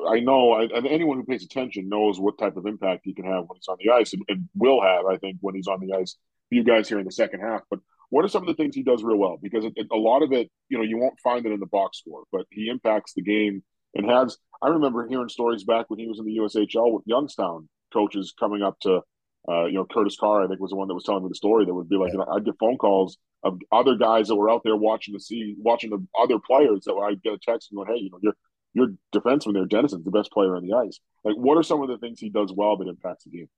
I 0.08 0.20
know 0.20 0.54
I, 0.54 0.68
anyone 0.88 1.18
who 1.18 1.26
pays 1.26 1.44
attention 1.44 1.90
knows 1.90 2.20
what 2.20 2.38
type 2.38 2.58
of 2.58 2.66
impact 2.66 3.02
he 3.04 3.14
can 3.14 3.26
have 3.26 3.46
when 3.48 3.56
he's 3.56 3.68
on 3.68 3.78
the 3.80 3.92
ice, 3.92 4.14
and, 4.14 4.24
and, 4.28 4.50
will 4.56 4.82
have, 4.82 5.06
I 5.06 5.18
think, 5.18 5.38
when 5.42 5.56
he's 5.56 5.68
on 5.68 5.80
the 5.80 5.94
ice. 5.94 6.16
You 6.50 6.64
guys 6.64 6.90
here 6.90 6.98
in 6.98 7.06
the 7.06 7.12
second 7.12 7.42
half, 7.42 7.62
but 7.70 7.80
what 8.10 8.26
are 8.26 8.28
some 8.28 8.42
of 8.42 8.48
the 8.48 8.56
things 8.56 8.74
he 8.74 8.82
does 8.82 9.04
real 9.04 9.18
well? 9.18 9.38
Because 9.42 9.66
it, 9.66 9.74
it, 9.76 9.88
a 9.92 9.96
lot 9.96 10.24
of 10.24 10.32
it, 10.32 10.50
you 10.68 10.78
know, 10.78 10.84
you 10.84 10.98
won't 10.98 11.20
find 11.24 11.46
it 11.46 11.52
in 11.52 11.60
the 11.60 11.68
box 11.68 12.00
score, 12.00 12.24
but 12.32 12.48
he 12.50 12.68
impacts 12.70 13.14
the 13.14 13.22
game 13.22 13.64
and 13.94 14.10
has. 14.10 14.38
I 14.62 14.70
remember 14.70 15.08
hearing 15.08 15.30
stories 15.30 15.64
back 15.64 15.90
when 15.90 16.00
he 16.00 16.08
was 16.08 16.20
in 16.20 16.26
the 16.26 16.38
USHL 16.38 16.92
with 16.92 17.04
Youngstown 17.06 17.70
coaches 17.94 18.34
coming 18.38 18.64
up 18.64 18.80
to, 18.82 19.02
uh, 19.48 19.66
you 19.66 19.74
know, 19.74 19.86
Curtis 19.86 20.18
Carr, 20.20 20.44
I 20.44 20.48
think 20.48 20.60
was 20.60 20.72
the 20.72 20.76
one 20.76 20.88
that 20.88 20.96
was 20.96 21.04
telling 21.04 21.24
me 21.24 21.30
the 21.30 21.36
story. 21.36 21.66
That 21.66 21.74
would 21.74 21.88
be 21.88 21.96
like, 21.96 22.10
yeah. 22.10 22.14
you 22.14 22.18
know, 22.20 22.32
I'd 22.34 22.46
get 22.46 22.56
phone 22.60 22.78
calls 22.78 23.18
of 23.44 23.60
other 23.72 23.96
guys 23.96 24.28
that 24.28 24.36
were 24.36 24.50
out 24.50 24.62
there 24.66 24.76
watching 24.76 25.14
the 25.14 25.20
see, 25.20 25.56
watching 25.60 25.92
the 25.92 26.06
other 26.20 26.40
players 26.40 26.86
that 26.86 26.94
I'd 26.94 27.22
get 27.22 27.34
a 27.34 27.38
text 27.38 27.72
and 27.72 27.78
going, 27.78 27.96
hey, 27.96 28.02
you 28.02 28.10
know, 28.10 28.20
you're 28.22 28.34
your 28.74 28.88
defenseman 29.14 29.54
there, 29.54 29.66
Dennison's 29.66 30.06
the 30.06 30.12
best 30.12 30.32
player 30.32 30.56
on 30.56 30.66
the 30.66 30.74
ice. 30.74 31.00
Like, 31.24 31.36
what 31.36 31.58
are 31.58 31.64
some 31.64 31.82
of 31.82 31.90
the 31.90 31.98
things 31.98 32.20
he 32.20 32.30
does 32.30 32.54
well 32.56 32.78
that 32.78 32.88
impacts 32.88 33.24
the 33.24 33.32
game? 33.32 33.50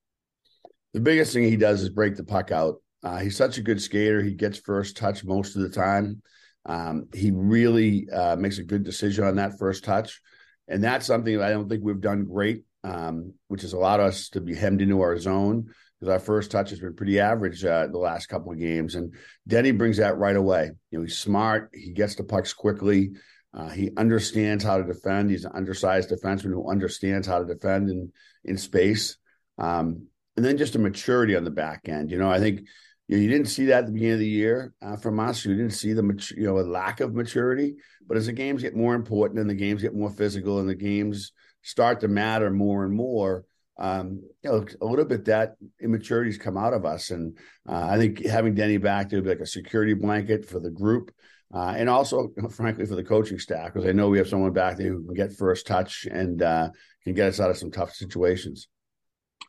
The 0.94 1.00
biggest 1.00 1.34
thing 1.34 1.44
he 1.44 1.58
does 1.58 1.82
is 1.82 1.90
break 1.90 2.16
the 2.16 2.24
puck 2.24 2.52
out. 2.52 2.76
Uh, 3.04 3.20
he's 3.20 3.38
such 3.38 3.58
a 3.58 3.62
good 3.62 3.82
skater. 3.82 4.22
He 4.22 4.34
gets 4.34 4.60
first 4.60 4.98
touch 4.98 5.24
most 5.24 5.56
of 5.56 5.62
the 5.62 5.70
time. 5.70 6.22
Um, 6.66 7.08
he 7.14 7.32
really 7.32 8.08
uh, 8.10 8.36
makes 8.36 8.60
a 8.60 8.64
good 8.64 8.84
decision 8.84 9.24
on 9.24 9.38
that 9.38 9.58
first 9.58 9.84
touch. 9.84 10.22
And 10.68 10.84
that's 10.84 11.06
something 11.06 11.38
that 11.38 11.46
I 11.46 11.52
don't 11.52 11.68
think 11.68 11.84
we've 11.84 12.00
done 12.00 12.26
great, 12.26 12.64
um, 12.84 13.34
which 13.48 13.64
has 13.64 13.74
allowed 13.74 14.00
us 14.00 14.30
to 14.30 14.42
be 14.42 14.56
hemmed 14.56 14.82
into 14.82 15.02
our 15.02 15.18
zone 15.18 15.70
because 16.00 16.14
our 16.14 16.20
first 16.20 16.52
touch 16.52 16.70
has 16.70 16.80
been 16.80 16.96
pretty 16.96 17.20
average 17.20 17.64
uh, 17.64 17.88
the 17.88 17.98
last 17.98 18.28
couple 18.28 18.52
of 18.52 18.60
games. 18.60 18.96
And 18.96 19.14
Denny 19.48 19.72
brings 19.72 19.98
that 19.98 20.18
right 20.18 20.36
away. 20.36 20.72
You 20.92 21.00
know, 21.00 21.04
he's 21.04 21.18
smart. 21.18 21.72
He 21.74 21.92
gets 21.92 22.16
the 22.16 22.24
pucks 22.24 22.54
quickly. 22.54 23.12
Uh, 23.54 23.70
he 23.70 23.92
understands 23.98 24.64
how 24.64 24.78
to 24.78 24.84
defend. 24.84 25.30
He's 25.30 25.46
an 25.46 25.52
undersized 25.54 26.10
defenseman 26.10 26.54
who 26.54 26.70
understands 26.70 27.28
how 27.28 27.40
to 27.40 27.46
defend 27.46 27.90
in 27.90 28.12
in 28.44 28.58
space. 28.58 29.18
Um, 29.58 30.08
and 30.38 30.46
then 30.46 30.58
just 30.58 30.76
a 30.76 30.80
maturity 30.80 31.36
on 31.36 31.44
the 31.44 31.52
back 31.52 31.90
end. 31.90 32.10
You 32.10 32.18
know, 32.18 32.32
I 32.32 32.40
think 32.40 32.62
you, 33.08 33.18
know, 33.18 33.24
you 33.24 33.30
didn't 33.30 33.50
see 33.50 33.66
that 33.66 33.80
at 33.80 33.86
the 33.88 33.92
beginning 33.92 34.14
of 34.14 34.20
the 34.20 34.28
year 34.28 34.74
uh, 34.82 34.96
from 34.96 35.20
us. 35.20 35.44
You 35.44 35.56
didn't 35.56 35.74
see 35.74 35.94
the 35.94 36.34
you 36.38 36.46
know 36.46 36.60
a 36.60 36.62
lack 36.62 37.02
of 37.02 37.14
maturity. 37.14 37.76
But 38.08 38.18
as 38.18 38.28
the 38.28 38.34
games 38.34 38.62
get 38.62 38.76
more 38.76 38.96
important 38.96 39.40
and 39.40 39.50
the 39.50 39.56
games 39.56 39.82
get 39.82 39.96
more 39.96 40.10
physical 40.10 40.60
and 40.60 40.70
the 40.70 40.76
games 40.76 41.34
start 41.62 42.00
to 42.02 42.08
matter 42.08 42.50
more 42.50 42.86
and 42.86 42.94
more, 42.94 43.46
um, 43.78 44.22
you 44.44 44.50
know, 44.50 44.66
a 44.82 44.86
little 44.86 45.06
bit 45.06 45.26
that 45.26 45.56
immaturity's 45.84 46.38
come 46.38 46.58
out 46.58 46.74
of 46.74 46.86
us. 46.86 47.12
And 47.12 47.38
uh, 47.68 47.88
I 47.90 47.98
think 47.98 48.26
having 48.26 48.56
Denny 48.56 48.78
back 48.78 49.10
to 49.10 49.22
be 49.22 49.30
like 49.30 49.40
a 49.40 49.46
security 49.46 49.94
blanket 49.94 50.48
for 50.48 50.60
the 50.60 50.72
group 50.72 51.12
uh, 51.54 51.74
and 51.76 51.90
also, 51.90 52.32
frankly, 52.50 52.86
for 52.86 52.96
the 52.96 53.04
coaching 53.04 53.40
staff, 53.40 53.74
because 53.74 53.88
I 53.88 53.92
know 53.92 54.10
we 54.10 54.18
have 54.18 54.28
someone 54.28 54.54
back 54.54 54.78
there 54.78 54.90
who 54.90 55.06
can 55.06 55.14
get 55.14 55.34
first 55.34 55.68
touch 55.68 56.08
and 56.10 56.42
uh, 56.42 56.70
can 57.04 57.14
get 57.14 57.28
us 57.28 57.40
out 57.40 57.50
of 57.50 57.58
some 57.58 57.72
tough 57.72 57.94
situations. 57.94 58.68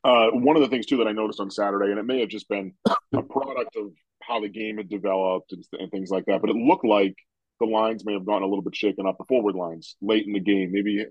Uh, 0.04 0.28
one 0.30 0.56
of 0.56 0.62
the 0.62 0.68
things 0.68 0.86
too 0.86 0.96
that 0.96 1.06
I 1.06 1.12
noticed 1.12 1.40
on 1.40 1.50
Saturday, 1.50 1.90
and 1.90 1.98
it 1.98 2.04
may 2.04 2.20
have 2.20 2.28
just 2.28 2.48
been 2.48 2.72
a 2.86 3.22
product 3.22 3.76
of 3.76 3.92
how 4.22 4.40
the 4.40 4.48
game 4.48 4.78
had 4.78 4.88
developed 4.88 5.52
and, 5.52 5.64
and, 5.78 5.90
things 5.90 6.10
like 6.10 6.24
that, 6.26 6.40
but 6.40 6.50
it 6.50 6.56
looked 6.56 6.84
like 6.84 7.14
the 7.60 7.66
lines 7.66 8.04
may 8.04 8.12
have 8.12 8.26
gotten 8.26 8.42
a 8.42 8.46
little 8.46 8.62
bit 8.62 8.74
shaken 8.74 9.06
up, 9.06 9.16
the 9.18 9.24
forward 9.28 9.54
lines 9.54 9.96
late 10.00 10.26
in 10.26 10.32
the 10.32 10.40
game, 10.40 10.70
maybe 10.72 11.06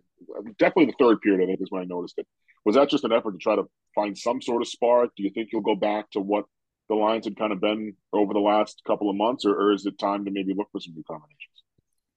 definitely 0.59 0.85
the 0.85 0.95
third 0.99 1.21
period. 1.21 1.41
I 1.41 1.45
think 1.45 1.61
is 1.61 1.71
when 1.71 1.81
I 1.81 1.85
noticed 1.85 2.15
it. 2.17 2.27
Was 2.65 2.75
that 2.75 2.89
just 2.89 3.05
an 3.05 3.13
effort 3.13 3.31
to 3.31 3.37
try 3.37 3.55
to 3.55 3.63
find 3.95 4.17
some 4.17 4.41
sort 4.41 4.61
of 4.61 4.67
spark? 4.67 5.11
Do 5.15 5.23
you 5.23 5.29
think 5.29 5.49
you'll 5.51 5.61
go 5.61 5.75
back 5.75 6.11
to 6.11 6.19
what 6.19 6.45
the 6.91 6.95
lines 6.95 7.25
had 7.25 7.37
kind 7.37 7.53
of 7.53 7.61
been 7.61 7.93
over 8.11 8.33
the 8.33 8.39
last 8.39 8.81
couple 8.85 9.09
of 9.09 9.15
months, 9.15 9.45
or, 9.45 9.55
or 9.55 9.71
is 9.71 9.85
it 9.85 9.97
time 9.97 10.25
to 10.25 10.31
maybe 10.31 10.53
look 10.53 10.67
for 10.73 10.81
some 10.81 10.93
new 10.93 11.03
combinations? 11.07 11.63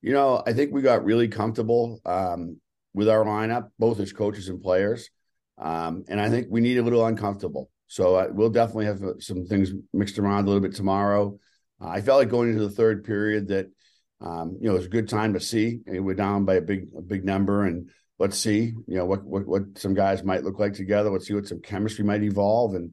You 0.02 0.12
know, 0.12 0.42
I 0.44 0.52
think 0.52 0.72
we 0.72 0.82
got 0.82 1.04
really 1.04 1.28
comfortable 1.28 2.00
um, 2.04 2.60
with 2.92 3.08
our 3.08 3.24
lineup, 3.24 3.68
both 3.78 4.00
as 4.00 4.12
coaches 4.12 4.48
and 4.48 4.60
players, 4.60 5.08
um, 5.58 6.04
and 6.08 6.20
I 6.20 6.28
think 6.28 6.48
we 6.50 6.60
need 6.60 6.78
a 6.78 6.82
little 6.82 7.06
uncomfortable. 7.06 7.70
So 7.86 8.16
uh, 8.16 8.26
we'll 8.32 8.50
definitely 8.50 8.86
have 8.86 9.02
uh, 9.04 9.20
some 9.20 9.46
things 9.46 9.70
mixed 9.92 10.18
around 10.18 10.42
a 10.42 10.46
little 10.48 10.60
bit 10.60 10.74
tomorrow. 10.74 11.38
Uh, 11.80 11.90
I 11.90 12.00
felt 12.00 12.18
like 12.18 12.28
going 12.28 12.50
into 12.50 12.66
the 12.66 12.74
third 12.74 13.04
period 13.04 13.48
that 13.48 13.70
um, 14.20 14.58
you 14.60 14.66
know 14.66 14.74
it 14.74 14.78
was 14.78 14.86
a 14.86 14.90
good 14.90 15.08
time 15.08 15.34
to 15.34 15.40
see. 15.40 15.82
we're 15.86 16.16
down 16.16 16.46
by 16.46 16.54
a 16.54 16.60
big 16.60 16.88
a 16.98 17.00
big 17.00 17.24
number, 17.24 17.64
and 17.64 17.90
let's 18.18 18.36
see 18.36 18.72
you 18.88 18.96
know 18.96 19.04
what, 19.04 19.22
what 19.22 19.46
what 19.46 19.78
some 19.78 19.94
guys 19.94 20.24
might 20.24 20.42
look 20.42 20.58
like 20.58 20.72
together. 20.72 21.10
Let's 21.10 21.28
see 21.28 21.34
what 21.34 21.46
some 21.46 21.60
chemistry 21.60 22.04
might 22.04 22.24
evolve 22.24 22.74
and 22.74 22.92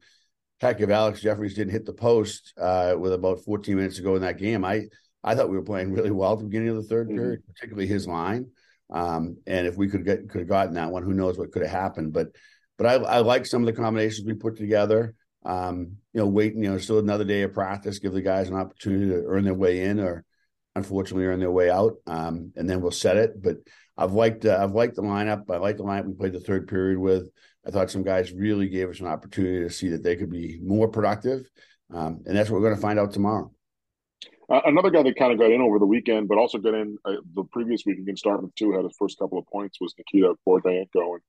heck, 0.62 0.80
if 0.80 0.90
Alex 0.90 1.22
Jefferies 1.22 1.56
didn't 1.56 1.74
hit 1.74 1.86
the 1.86 1.94
post 1.94 2.54
uh, 2.58 2.96
with 2.98 3.14
about 3.14 3.44
14 3.44 3.76
minutes 3.76 3.96
to 3.98 4.04
go 4.04 4.16
in 4.16 4.22
that 4.22 4.38
game, 4.38 4.64
I 4.64 4.84
I 5.24 5.36
thought 5.36 5.50
we 5.50 5.58
were 5.58 5.64
playing 5.64 5.92
really 5.92 6.12
well 6.12 6.34
at 6.34 6.40
the 6.40 6.46
beginning 6.46 6.70
of 6.70 6.88
the 6.88 6.96
3rd 6.96 7.08
mm-hmm. 7.08 7.18
period, 7.18 7.48
particularly 7.48 7.88
his 7.88 8.08
line. 8.08 8.48
Um, 8.90 9.38
and 9.48 9.68
if 9.68 9.76
we 9.76 9.88
could 9.88 10.06
get 10.06 10.30
could 10.30 10.40
have 10.40 10.48
gotten 10.48 10.76
that 10.76 10.92
one, 10.92 11.04
who 11.04 11.14
knows 11.14 11.38
what 11.38 11.52
could 11.52 11.64
have 11.64 11.72
happened? 11.72 12.14
But 12.14 12.28
but 12.78 12.88
I, 12.88 12.94
I 12.94 13.18
like 13.20 13.46
some 13.46 13.62
of 13.62 13.66
the 13.66 13.82
combinations 13.82 14.26
we 14.26 14.34
put 14.34 14.56
together. 14.56 15.16
Um, 15.44 15.98
you 16.14 16.20
know, 16.22 16.28
waiting, 16.28 16.64
you 16.64 16.70
know, 16.70 16.78
still 16.78 17.00
another 17.00 17.24
day 17.24 17.42
of 17.42 17.54
practice, 17.54 17.98
give 17.98 18.14
the 18.14 18.22
guys 18.22 18.48
an 18.48 18.56
opportunity 18.56 19.08
to 19.08 19.24
earn 19.26 19.44
their 19.44 19.56
way 19.56 19.82
in, 19.82 20.00
or 20.00 20.24
unfortunately 20.76 21.26
earn 21.26 21.40
their 21.40 21.52
way 21.52 21.72
out, 21.72 21.96
um, 22.06 22.52
and 22.56 22.70
then 22.70 22.82
we'll 22.82 22.92
set 22.92 23.18
it. 23.18 23.42
But 23.42 23.58
I've 23.98 24.14
liked 24.14 24.46
uh, 24.46 24.60
I've 24.62 24.74
liked 24.74 24.96
the 24.96 25.02
lineup. 25.02 25.50
I 25.50 25.58
like 25.58 25.78
the 25.78 25.84
lineup 25.84 26.06
we 26.06 26.14
played 26.14 26.34
the 26.34 26.40
third 26.40 26.68
period 26.68 27.00
with. 27.00 27.30
I 27.66 27.72
thought 27.72 27.92
some 27.92 28.04
guys 28.04 28.32
really 28.32 28.70
gave 28.70 28.90
us 28.90 29.00
an 29.00 29.08
opportunity 29.08 29.62
to 29.62 29.70
see 29.70 29.90
that 29.90 30.04
they 30.04 30.16
could 30.16 30.32
be 30.32 30.60
more 30.64 30.88
productive, 30.88 31.50
um, 31.94 32.22
and 32.26 32.36
that's 32.36 32.50
what 32.50 32.60
we're 32.60 32.68
going 32.68 32.76
to 32.76 32.82
find 32.82 33.00
out 33.00 33.12
tomorrow. 33.12 33.52
Uh, 34.50 34.62
another 34.66 34.90
guy 34.90 35.02
that 35.02 35.16
kind 35.16 35.32
of 35.32 35.40
got 35.40 35.52
in 35.52 35.62
over 35.62 35.80
the 35.80 35.86
weekend, 35.86 36.28
but 36.28 36.38
also 36.38 36.58
got 36.58 36.74
in 36.74 36.98
uh, 37.06 37.14
the 37.36 37.44
previous 37.52 37.84
week 37.86 38.00
against 38.00 38.26
Dartmouth 38.26 38.54
too, 38.56 38.74
had 38.74 38.84
his 38.84 38.96
first 39.00 39.18
couple 39.18 39.38
of 39.38 39.46
points 39.48 39.80
was 39.80 39.96
Nikita 39.98 40.34
Borthenko. 40.46 41.20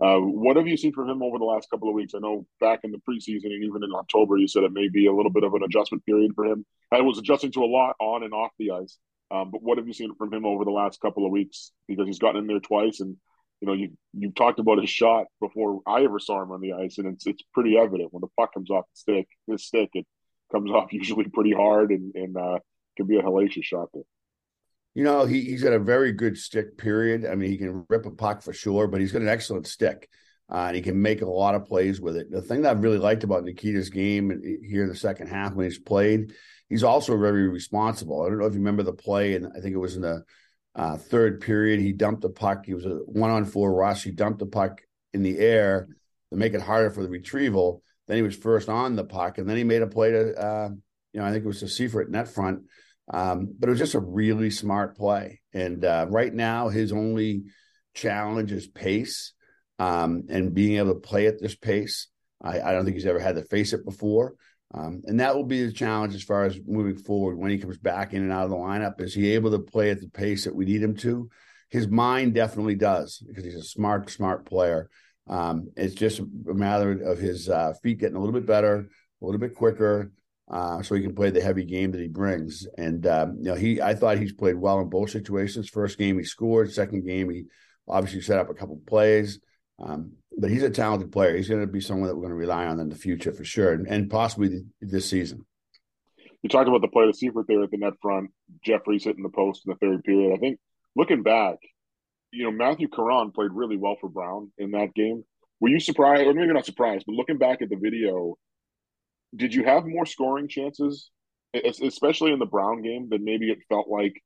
And 0.00 0.04
uh, 0.04 0.18
what 0.18 0.56
have 0.56 0.66
you 0.66 0.76
seen 0.76 0.92
from 0.92 1.08
him 1.08 1.22
over 1.22 1.38
the 1.38 1.44
last 1.44 1.70
couple 1.70 1.88
of 1.88 1.94
weeks? 1.94 2.14
I 2.16 2.18
know 2.18 2.46
back 2.60 2.80
in 2.82 2.90
the 2.90 3.00
preseason 3.08 3.44
and 3.44 3.62
even 3.62 3.84
in 3.84 3.94
October, 3.94 4.38
you 4.38 4.48
said 4.48 4.64
it 4.64 4.72
may 4.72 4.88
be 4.88 5.06
a 5.06 5.12
little 5.12 5.30
bit 5.30 5.44
of 5.44 5.54
an 5.54 5.62
adjustment 5.62 6.04
period 6.04 6.32
for 6.34 6.46
him. 6.46 6.66
I 6.90 7.00
was 7.00 7.18
adjusting 7.18 7.52
to 7.52 7.62
a 7.62 7.66
lot 7.66 7.94
on 8.00 8.24
and 8.24 8.34
off 8.34 8.50
the 8.58 8.72
ice. 8.72 8.98
Um, 9.30 9.52
but 9.52 9.62
what 9.62 9.78
have 9.78 9.86
you 9.86 9.92
seen 9.92 10.14
from 10.16 10.32
him 10.32 10.44
over 10.44 10.64
the 10.64 10.70
last 10.70 11.00
couple 11.00 11.24
of 11.24 11.32
weeks? 11.32 11.70
Because 11.86 12.06
he's 12.06 12.18
gotten 12.18 12.40
in 12.40 12.46
there 12.46 12.60
twice, 12.60 13.00
and 13.00 13.16
you 13.60 13.68
know 13.68 13.74
you 13.74 13.90
you 14.12 14.30
talked 14.32 14.58
about 14.58 14.80
his 14.80 14.90
shot 14.90 15.26
before 15.40 15.80
I 15.86 16.04
ever 16.04 16.18
saw 16.18 16.42
him 16.42 16.52
on 16.52 16.60
the 16.60 16.72
ice, 16.72 16.98
and 16.98 17.06
it's 17.06 17.26
it's 17.26 17.42
pretty 17.52 17.76
evident 17.76 18.12
when 18.12 18.20
the 18.20 18.28
puck 18.38 18.54
comes 18.54 18.70
off 18.70 18.84
the 18.92 18.98
stick, 18.98 19.28
This 19.48 19.66
stick, 19.66 19.90
it 19.94 20.06
comes 20.52 20.70
off 20.72 20.92
usually 20.92 21.28
pretty 21.28 21.52
hard 21.52 21.90
and 21.90 22.14
and 22.14 22.36
uh, 22.36 22.58
can 22.96 23.06
be 23.06 23.18
a 23.18 23.22
hellacious 23.22 23.64
shot 23.64 23.88
there. 23.94 24.04
You 24.94 25.02
know, 25.02 25.26
he, 25.26 25.40
he's 25.40 25.62
got 25.62 25.72
a 25.72 25.78
very 25.80 26.12
good 26.12 26.38
stick, 26.38 26.78
period. 26.78 27.26
I 27.26 27.34
mean, 27.34 27.50
he 27.50 27.58
can 27.58 27.84
rip 27.88 28.06
a 28.06 28.12
puck 28.12 28.42
for 28.42 28.52
sure, 28.52 28.86
but 28.86 29.00
he's 29.00 29.10
got 29.10 29.22
an 29.22 29.28
excellent 29.28 29.66
stick. 29.66 30.08
Uh, 30.52 30.66
and 30.66 30.76
he 30.76 30.82
can 30.82 31.00
make 31.00 31.22
a 31.22 31.26
lot 31.26 31.54
of 31.54 31.64
plays 31.64 32.00
with 32.00 32.16
it. 32.16 32.30
The 32.30 32.42
thing 32.42 32.62
that 32.62 32.70
I've 32.70 32.82
really 32.82 32.98
liked 32.98 33.24
about 33.24 33.44
Nikita's 33.44 33.88
game 33.88 34.42
here 34.62 34.82
in 34.82 34.90
the 34.90 34.94
second 34.94 35.28
half 35.28 35.54
when 35.54 35.64
he's 35.64 35.78
played, 35.78 36.34
he's 36.68 36.84
also 36.84 37.16
very 37.16 37.48
responsible. 37.48 38.22
I 38.22 38.28
don't 38.28 38.38
know 38.38 38.44
if 38.44 38.52
you 38.52 38.58
remember 38.58 38.82
the 38.82 38.92
play, 38.92 39.36
and 39.36 39.46
I 39.46 39.60
think 39.60 39.74
it 39.74 39.78
was 39.78 39.96
in 39.96 40.02
the 40.02 40.22
uh, 40.74 40.96
third 40.96 41.40
period. 41.40 41.80
He 41.80 41.92
dumped 41.92 42.22
the 42.22 42.30
puck. 42.30 42.66
He 42.66 42.74
was 42.74 42.84
a 42.84 42.96
one 43.06 43.30
on 43.30 43.44
four 43.44 43.72
rush. 43.72 44.04
He 44.04 44.10
dumped 44.10 44.38
the 44.38 44.46
puck 44.46 44.80
in 45.12 45.22
the 45.22 45.38
air 45.38 45.88
to 46.30 46.36
make 46.36 46.54
it 46.54 46.60
harder 46.60 46.90
for 46.90 47.02
the 47.02 47.08
retrieval. 47.08 47.82
Then 48.06 48.16
he 48.16 48.22
was 48.22 48.36
first 48.36 48.68
on 48.68 48.96
the 48.96 49.04
puck, 49.04 49.38
and 49.38 49.48
then 49.48 49.56
he 49.56 49.64
made 49.64 49.82
a 49.82 49.86
play 49.86 50.10
to, 50.10 50.34
uh, 50.34 50.68
you 51.12 51.20
know, 51.20 51.26
I 51.26 51.32
think 51.32 51.44
it 51.44 51.48
was 51.48 51.60
to 51.60 51.68
Seifert 51.68 52.10
net 52.10 52.28
front. 52.28 52.64
Um, 53.12 53.54
but 53.58 53.68
it 53.68 53.70
was 53.70 53.78
just 53.78 53.94
a 53.94 54.00
really 54.00 54.50
smart 54.50 54.96
play. 54.96 55.40
And 55.52 55.84
uh, 55.84 56.06
right 56.08 56.32
now, 56.32 56.68
his 56.68 56.92
only 56.92 57.44
challenge 57.94 58.50
is 58.50 58.66
pace 58.66 59.32
um, 59.78 60.24
and 60.28 60.54
being 60.54 60.78
able 60.78 60.94
to 60.94 61.00
play 61.00 61.26
at 61.26 61.40
this 61.40 61.54
pace. 61.54 62.08
I, 62.42 62.60
I, 62.60 62.72
don't 62.72 62.84
think 62.84 62.96
he's 62.96 63.06
ever 63.06 63.18
had 63.18 63.36
to 63.36 63.42
face 63.42 63.72
it 63.72 63.84
before. 63.84 64.34
Um, 64.72 65.02
and 65.04 65.20
that 65.20 65.36
will 65.36 65.44
be 65.44 65.64
the 65.64 65.72
challenge 65.72 66.14
as 66.14 66.22
far 66.22 66.44
as 66.44 66.58
moving 66.66 66.96
forward 66.96 67.36
when 67.36 67.50
he 67.50 67.58
comes 67.58 67.78
back 67.78 68.12
in 68.12 68.22
and 68.22 68.32
out 68.32 68.44
of 68.44 68.50
the 68.50 68.56
lineup. 68.56 69.00
Is 69.00 69.14
he 69.14 69.32
able 69.34 69.50
to 69.52 69.58
play 69.58 69.90
at 69.90 70.00
the 70.00 70.08
pace 70.08 70.44
that 70.44 70.54
we 70.54 70.64
need 70.64 70.82
him 70.82 70.96
to? 70.96 71.28
His 71.70 71.86
mind 71.88 72.34
definitely 72.34 72.74
does 72.74 73.18
because 73.18 73.44
he's 73.44 73.54
a 73.54 73.62
smart, 73.62 74.10
smart 74.10 74.46
player. 74.46 74.90
Um, 75.26 75.70
it's 75.76 75.94
just 75.94 76.18
a 76.20 76.54
matter 76.54 76.92
of 77.02 77.18
his 77.18 77.48
uh, 77.48 77.72
feet 77.82 77.98
getting 77.98 78.16
a 78.16 78.20
little 78.20 78.34
bit 78.34 78.46
better, 78.46 78.88
a 79.22 79.24
little 79.24 79.40
bit 79.40 79.54
quicker, 79.54 80.12
uh, 80.50 80.82
so 80.82 80.94
he 80.94 81.02
can 81.02 81.14
play 81.14 81.30
the 81.30 81.40
heavy 81.40 81.64
game 81.64 81.92
that 81.92 82.00
he 82.00 82.08
brings. 82.08 82.66
And 82.76 83.06
um, 83.06 83.36
you 83.38 83.44
know, 83.44 83.54
he 83.54 83.80
I 83.80 83.94
thought 83.94 84.18
he's 84.18 84.32
played 84.32 84.56
well 84.56 84.80
in 84.80 84.88
both 84.88 85.10
situations. 85.10 85.68
First 85.68 85.98
game 85.98 86.18
he 86.18 86.24
scored. 86.24 86.72
Second 86.72 87.06
game 87.06 87.30
he 87.30 87.44
obviously 87.88 88.20
set 88.20 88.38
up 88.38 88.50
a 88.50 88.54
couple 88.54 88.80
plays. 88.86 89.40
Um, 89.78 90.12
but 90.38 90.50
he's 90.50 90.62
a 90.62 90.70
talented 90.70 91.12
player. 91.12 91.36
He's 91.36 91.48
going 91.48 91.60
to 91.60 91.66
be 91.66 91.80
someone 91.80 92.08
that 92.08 92.14
we're 92.14 92.22
going 92.22 92.30
to 92.30 92.36
rely 92.36 92.66
on 92.66 92.80
in 92.80 92.88
the 92.88 92.96
future 92.96 93.32
for 93.32 93.44
sure, 93.44 93.72
and, 93.72 93.86
and 93.86 94.10
possibly 94.10 94.64
this 94.80 95.08
season. 95.08 95.44
You 96.42 96.48
talked 96.48 96.68
about 96.68 96.82
the 96.82 96.88
play 96.88 97.06
to 97.06 97.14
Seifert 97.14 97.46
there 97.48 97.62
at 97.62 97.70
the 97.70 97.78
net 97.78 97.94
front. 98.02 98.30
Jefferies 98.64 99.04
hitting 99.04 99.22
the 99.22 99.30
post 99.30 99.62
in 99.66 99.70
the 99.72 99.78
third 99.78 100.04
period. 100.04 100.34
I 100.34 100.36
think 100.36 100.58
looking 100.94 101.22
back, 101.22 101.56
you 102.32 102.44
know, 102.44 102.50
Mathieu 102.50 102.88
Caron 102.88 103.32
played 103.32 103.52
really 103.52 103.76
well 103.76 103.96
for 104.00 104.08
Brown 104.08 104.52
in 104.58 104.72
that 104.72 104.94
game. 104.94 105.24
Were 105.60 105.70
you 105.70 105.80
surprised, 105.80 106.26
or 106.26 106.34
maybe 106.34 106.52
not 106.52 106.66
surprised, 106.66 107.04
but 107.06 107.14
looking 107.14 107.38
back 107.38 107.62
at 107.62 107.70
the 107.70 107.76
video, 107.76 108.36
did 109.34 109.54
you 109.54 109.64
have 109.64 109.86
more 109.86 110.04
scoring 110.04 110.48
chances, 110.48 111.10
especially 111.54 112.32
in 112.32 112.38
the 112.38 112.46
Brown 112.46 112.82
game, 112.82 113.08
than 113.08 113.24
maybe 113.24 113.50
it 113.50 113.58
felt 113.68 113.88
like 113.88 114.20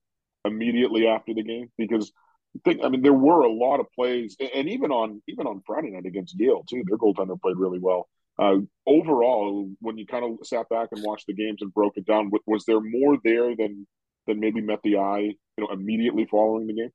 immediately 0.44 1.06
after 1.06 1.34
the 1.34 1.42
game? 1.42 1.70
Because 1.78 2.10
think 2.64 2.80
I 2.84 2.88
mean 2.88 3.02
there 3.02 3.12
were 3.12 3.42
a 3.42 3.52
lot 3.52 3.80
of 3.80 3.86
plays, 3.94 4.36
and 4.54 4.68
even 4.68 4.90
on 4.90 5.22
even 5.28 5.46
on 5.46 5.62
Friday 5.66 5.90
night 5.90 6.06
against 6.06 6.38
Yale 6.38 6.64
too, 6.68 6.82
their 6.86 6.98
goaltender 6.98 7.40
played 7.40 7.56
really 7.56 7.78
well. 7.78 8.08
Uh, 8.38 8.58
overall, 8.86 9.68
when 9.80 9.98
you 9.98 10.06
kind 10.06 10.24
of 10.24 10.46
sat 10.46 10.68
back 10.68 10.88
and 10.92 11.02
watched 11.04 11.26
the 11.26 11.34
games 11.34 11.58
and 11.60 11.74
broke 11.74 11.96
it 11.96 12.06
down, 12.06 12.30
was 12.46 12.64
there 12.66 12.80
more 12.80 13.18
there 13.24 13.56
than 13.56 13.86
than 14.26 14.38
maybe 14.38 14.60
met 14.60 14.80
the 14.84 14.96
eye, 14.96 15.20
you 15.20 15.36
know, 15.58 15.68
immediately 15.72 16.26
following 16.30 16.66
the 16.66 16.74
game? 16.74 16.90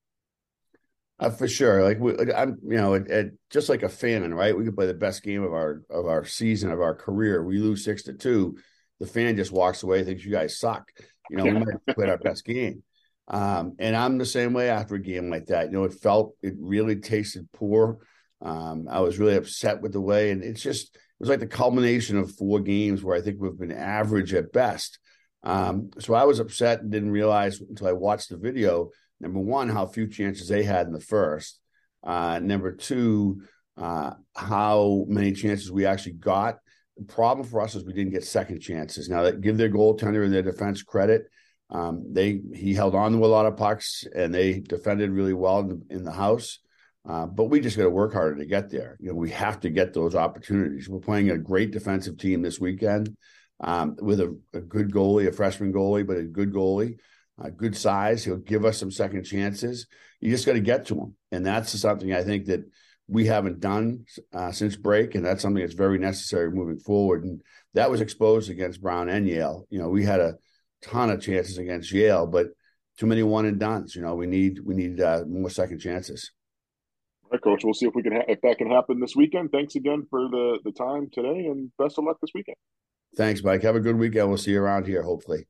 Uh, 1.19 1.29
for 1.29 1.47
sure, 1.47 1.83
like 1.83 1.99
we, 1.99 2.13
I'm, 2.33 2.57
you 2.63 2.77
know, 2.77 2.93
it, 2.95 3.07
it, 3.09 3.33
just 3.49 3.69
like 3.69 3.83
a 3.83 3.89
fan, 3.89 4.33
right? 4.33 4.57
We 4.57 4.65
could 4.65 4.75
play 4.75 4.87
the 4.87 4.93
best 4.93 5.23
game 5.23 5.43
of 5.43 5.53
our 5.53 5.83
of 5.89 6.05
our 6.05 6.25
season 6.25 6.71
of 6.71 6.81
our 6.81 6.95
career. 6.95 7.43
We 7.43 7.59
lose 7.59 7.83
six 7.83 8.03
to 8.03 8.13
two, 8.13 8.57
the 8.99 9.07
fan 9.07 9.35
just 9.35 9.51
walks 9.51 9.83
away, 9.83 10.03
thinks 10.03 10.23
you 10.23 10.31
guys 10.31 10.59
suck. 10.59 10.89
You 11.29 11.37
know, 11.37 11.45
yeah. 11.45 11.53
we 11.53 11.59
might 11.59 11.95
played 11.95 12.09
our 12.09 12.17
best 12.17 12.45
game. 12.45 12.83
Um, 13.27 13.75
and 13.79 13.95
I'm 13.95 14.17
the 14.17 14.25
same 14.25 14.53
way 14.53 14.69
after 14.69 14.95
a 14.95 15.01
game 15.01 15.29
like 15.29 15.47
that. 15.47 15.67
You 15.67 15.71
know, 15.71 15.83
it 15.85 15.93
felt 15.93 16.35
it 16.41 16.55
really 16.59 16.97
tasted 16.97 17.47
poor. 17.53 17.99
Um, 18.41 18.87
I 18.89 18.99
was 18.99 19.17
really 19.17 19.35
upset 19.35 19.81
with 19.81 19.93
the 19.93 20.01
way, 20.01 20.31
and 20.31 20.43
it's 20.43 20.61
just 20.61 20.95
it 20.95 21.01
was 21.19 21.29
like 21.29 21.39
the 21.39 21.47
culmination 21.47 22.17
of 22.17 22.35
four 22.35 22.59
games 22.59 23.03
where 23.03 23.15
I 23.15 23.21
think 23.21 23.37
we've 23.39 23.57
been 23.57 23.71
average 23.71 24.33
at 24.33 24.51
best. 24.51 24.99
Um, 25.43 25.91
so 25.99 26.13
I 26.13 26.25
was 26.25 26.39
upset 26.39 26.81
and 26.81 26.91
didn't 26.91 27.11
realize 27.11 27.61
until 27.61 27.87
I 27.87 27.93
watched 27.93 28.29
the 28.29 28.37
video. 28.37 28.89
Number 29.19 29.39
one, 29.39 29.69
how 29.69 29.85
few 29.85 30.07
chances 30.07 30.47
they 30.47 30.63
had 30.63 30.87
in 30.87 30.93
the 30.93 30.99
first. 30.99 31.59
Uh, 32.03 32.39
number 32.39 32.73
two, 32.73 33.41
uh, 33.77 34.11
how 34.35 35.05
many 35.07 35.31
chances 35.31 35.71
we 35.71 35.85
actually 35.85 36.13
got. 36.13 36.57
The 36.97 37.05
problem 37.05 37.47
for 37.47 37.61
us 37.61 37.75
is 37.75 37.85
we 37.85 37.93
didn't 37.93 38.11
get 38.11 38.23
second 38.23 38.59
chances. 38.59 39.09
Now, 39.09 39.23
that 39.23 39.41
give 39.41 39.57
their 39.57 39.69
goaltender 39.69 40.23
and 40.23 40.33
their 40.33 40.43
defense 40.43 40.83
credit. 40.83 41.23
Um, 41.73 42.13
they 42.13 42.39
he 42.53 42.73
held 42.75 42.93
on 42.93 43.11
to 43.13 43.25
a 43.25 43.27
lot 43.27 43.47
of 43.47 43.57
pucks 43.57 44.05
and 44.15 44.33
they 44.33 44.59
defended 44.59 45.09
really 45.09 45.33
well 45.33 45.59
in 45.59 45.67
the, 45.69 45.81
in 45.89 46.03
the 46.03 46.11
house. 46.11 46.59
Uh, 47.07 47.25
but 47.25 47.45
we 47.45 47.59
just 47.59 47.75
got 47.75 47.83
to 47.83 47.89
work 47.89 48.13
harder 48.13 48.37
to 48.37 48.45
get 48.45 48.69
there. 48.69 48.95
You 49.01 49.09
know, 49.09 49.15
we 49.15 49.31
have 49.31 49.59
to 49.61 49.69
get 49.69 49.93
those 49.93 50.15
opportunities. 50.15 50.87
We're 50.87 50.99
playing 50.99 51.31
a 51.31 51.37
great 51.37 51.71
defensive 51.71 52.17
team 52.17 52.41
this 52.41 52.59
weekend 52.59 53.17
um, 53.59 53.97
with 53.99 54.21
a, 54.21 54.37
a, 54.53 54.61
good 54.61 54.91
goalie, 54.91 55.27
a 55.27 55.31
freshman 55.31 55.73
goalie, 55.73 56.07
but 56.07 56.17
a 56.17 56.23
good 56.23 56.53
goalie, 56.53 56.99
a 57.41 57.51
good 57.51 57.75
size. 57.75 58.23
He'll 58.23 58.37
give 58.37 58.63
us 58.63 58.77
some 58.77 58.91
second 58.91 59.23
chances. 59.23 59.87
You 60.21 60.31
just 60.31 60.45
got 60.45 60.53
to 60.53 60.61
get 60.61 60.85
to 60.87 60.95
him, 60.95 61.15
and 61.31 61.45
that's 61.45 61.77
something 61.77 62.13
I 62.13 62.23
think 62.23 62.45
that 62.45 62.61
we 63.07 63.25
haven't 63.25 63.59
done 63.59 64.05
uh, 64.33 64.51
since 64.51 64.77
break, 64.77 65.15
and 65.15 65.25
that's 65.25 65.41
something 65.41 65.61
that's 65.61 65.73
very 65.73 65.99
necessary 65.99 66.51
moving 66.51 66.79
forward. 66.79 67.25
And 67.25 67.41
that 67.73 67.91
was 67.91 67.99
exposed 67.99 68.49
against 68.49 68.81
Brown 68.81 69.09
and 69.09 69.27
Yale. 69.27 69.67
You 69.69 69.79
know, 69.79 69.89
we 69.89 70.05
had 70.05 70.21
a 70.21 70.35
ton 70.83 71.09
of 71.09 71.21
chances 71.21 71.57
against 71.57 71.91
Yale, 71.91 72.27
but 72.27 72.47
too 72.97 73.05
many 73.05 73.23
one 73.23 73.45
and 73.45 73.59
dones. 73.59 73.95
You 73.95 74.01
know, 74.01 74.15
we 74.15 74.27
need 74.27 74.59
we 74.63 74.75
need 74.75 74.99
uh, 75.01 75.23
more 75.27 75.49
second 75.49 75.79
chances. 75.79 76.31
All 77.23 77.31
right, 77.31 77.41
coach. 77.41 77.63
We'll 77.63 77.73
see 77.73 77.87
if 77.87 77.95
we 77.95 78.03
can 78.03 78.13
ha- 78.13 78.25
if 78.27 78.41
that 78.41 78.57
can 78.57 78.69
happen 78.69 78.99
this 78.99 79.15
weekend. 79.15 79.51
Thanks 79.51 79.75
again 79.75 80.05
for 80.09 80.27
the 80.29 80.59
the 80.63 80.71
time 80.71 81.09
today, 81.11 81.47
and 81.47 81.71
best 81.77 81.97
of 81.97 82.05
luck 82.05 82.17
this 82.21 82.31
weekend. 82.35 82.57
Thanks, 83.15 83.43
Mike. 83.43 83.61
Have 83.63 83.75
a 83.75 83.79
good 83.79 83.97
weekend. 83.97 84.27
We'll 84.27 84.37
see 84.37 84.51
you 84.51 84.61
around 84.61 84.87
here, 84.87 85.03
hopefully. 85.03 85.47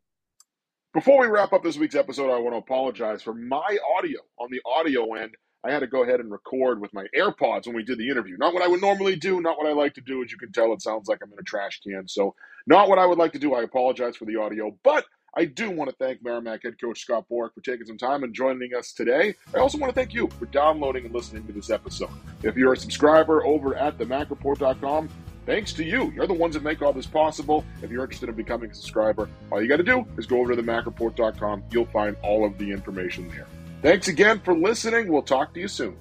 Before 0.93 1.19
we 1.19 1.27
wrap 1.27 1.53
up 1.53 1.63
this 1.63 1.77
week's 1.77 1.95
episode, 1.95 2.31
I 2.31 2.37
want 2.39 2.53
to 2.53 2.57
apologize 2.57 3.23
for 3.23 3.33
my 3.33 3.77
audio 3.97 4.19
on 4.37 4.49
the 4.51 4.61
audio 4.65 5.13
end. 5.13 5.33
I 5.65 5.71
had 5.71 5.79
to 5.79 5.87
go 5.87 6.03
ahead 6.03 6.19
and 6.19 6.29
record 6.29 6.81
with 6.81 6.93
my 6.93 7.05
AirPods 7.17 7.65
when 7.65 7.75
we 7.75 7.83
did 7.83 7.97
the 7.97 8.09
interview. 8.09 8.35
Not 8.37 8.53
what 8.53 8.61
I 8.61 8.67
would 8.67 8.81
normally 8.81 9.15
do, 9.15 9.39
not 9.39 9.57
what 9.57 9.65
I 9.65 9.71
like 9.71 9.93
to 9.93 10.01
do. 10.01 10.21
As 10.21 10.31
you 10.31 10.37
can 10.37 10.51
tell, 10.51 10.73
it 10.73 10.81
sounds 10.81 11.07
like 11.07 11.19
I'm 11.23 11.31
in 11.31 11.39
a 11.39 11.43
trash 11.43 11.79
can. 11.79 12.07
So, 12.07 12.35
not 12.67 12.89
what 12.89 12.99
I 12.99 13.05
would 13.05 13.17
like 13.17 13.31
to 13.31 13.39
do. 13.39 13.53
I 13.53 13.63
apologize 13.63 14.17
for 14.17 14.25
the 14.25 14.35
audio, 14.35 14.77
but 14.83 15.05
I 15.35 15.45
do 15.45 15.71
want 15.71 15.89
to 15.89 15.95
thank 15.95 16.23
Merrimack 16.23 16.63
head 16.63 16.79
coach 16.79 17.01
Scott 17.01 17.25
Borek 17.29 17.53
for 17.53 17.61
taking 17.61 17.87
some 17.87 17.97
time 17.97 18.23
and 18.23 18.33
joining 18.33 18.75
us 18.75 18.93
today. 18.93 19.33
I 19.53 19.59
also 19.59 19.77
want 19.79 19.93
to 19.93 19.99
thank 19.99 20.13
you 20.13 20.29
for 20.39 20.45
downloading 20.45 21.05
and 21.05 21.13
listening 21.13 21.45
to 21.47 21.53
this 21.53 21.71
episode. 21.71 22.11
If 22.43 22.55
you're 22.55 22.73
a 22.73 22.77
subscriber 22.77 23.43
over 23.43 23.75
at 23.75 23.97
themackreport.com, 23.97 25.09
thanks 25.47 25.73
to 25.73 25.83
you. 25.83 26.11
You're 26.11 26.27
the 26.27 26.33
ones 26.33 26.53
that 26.53 26.63
make 26.63 26.81
all 26.83 26.93
this 26.93 27.07
possible. 27.07 27.65
If 27.81 27.89
you're 27.89 28.03
interested 28.03 28.29
in 28.29 28.35
becoming 28.35 28.69
a 28.69 28.75
subscriber, 28.75 29.27
all 29.51 29.61
you 29.61 29.67
got 29.67 29.77
to 29.77 29.83
do 29.83 30.05
is 30.17 30.27
go 30.27 30.39
over 30.39 30.55
to 30.55 30.61
themackreport.com. 30.61 31.63
You'll 31.71 31.85
find 31.85 32.15
all 32.21 32.45
of 32.45 32.57
the 32.59 32.69
information 32.69 33.27
there. 33.29 33.47
Thanks 33.81 34.07
again 34.07 34.39
for 34.39 34.55
listening. 34.55 35.11
We'll 35.11 35.23
talk 35.23 35.53
to 35.55 35.59
you 35.59 35.67
soon. 35.67 35.97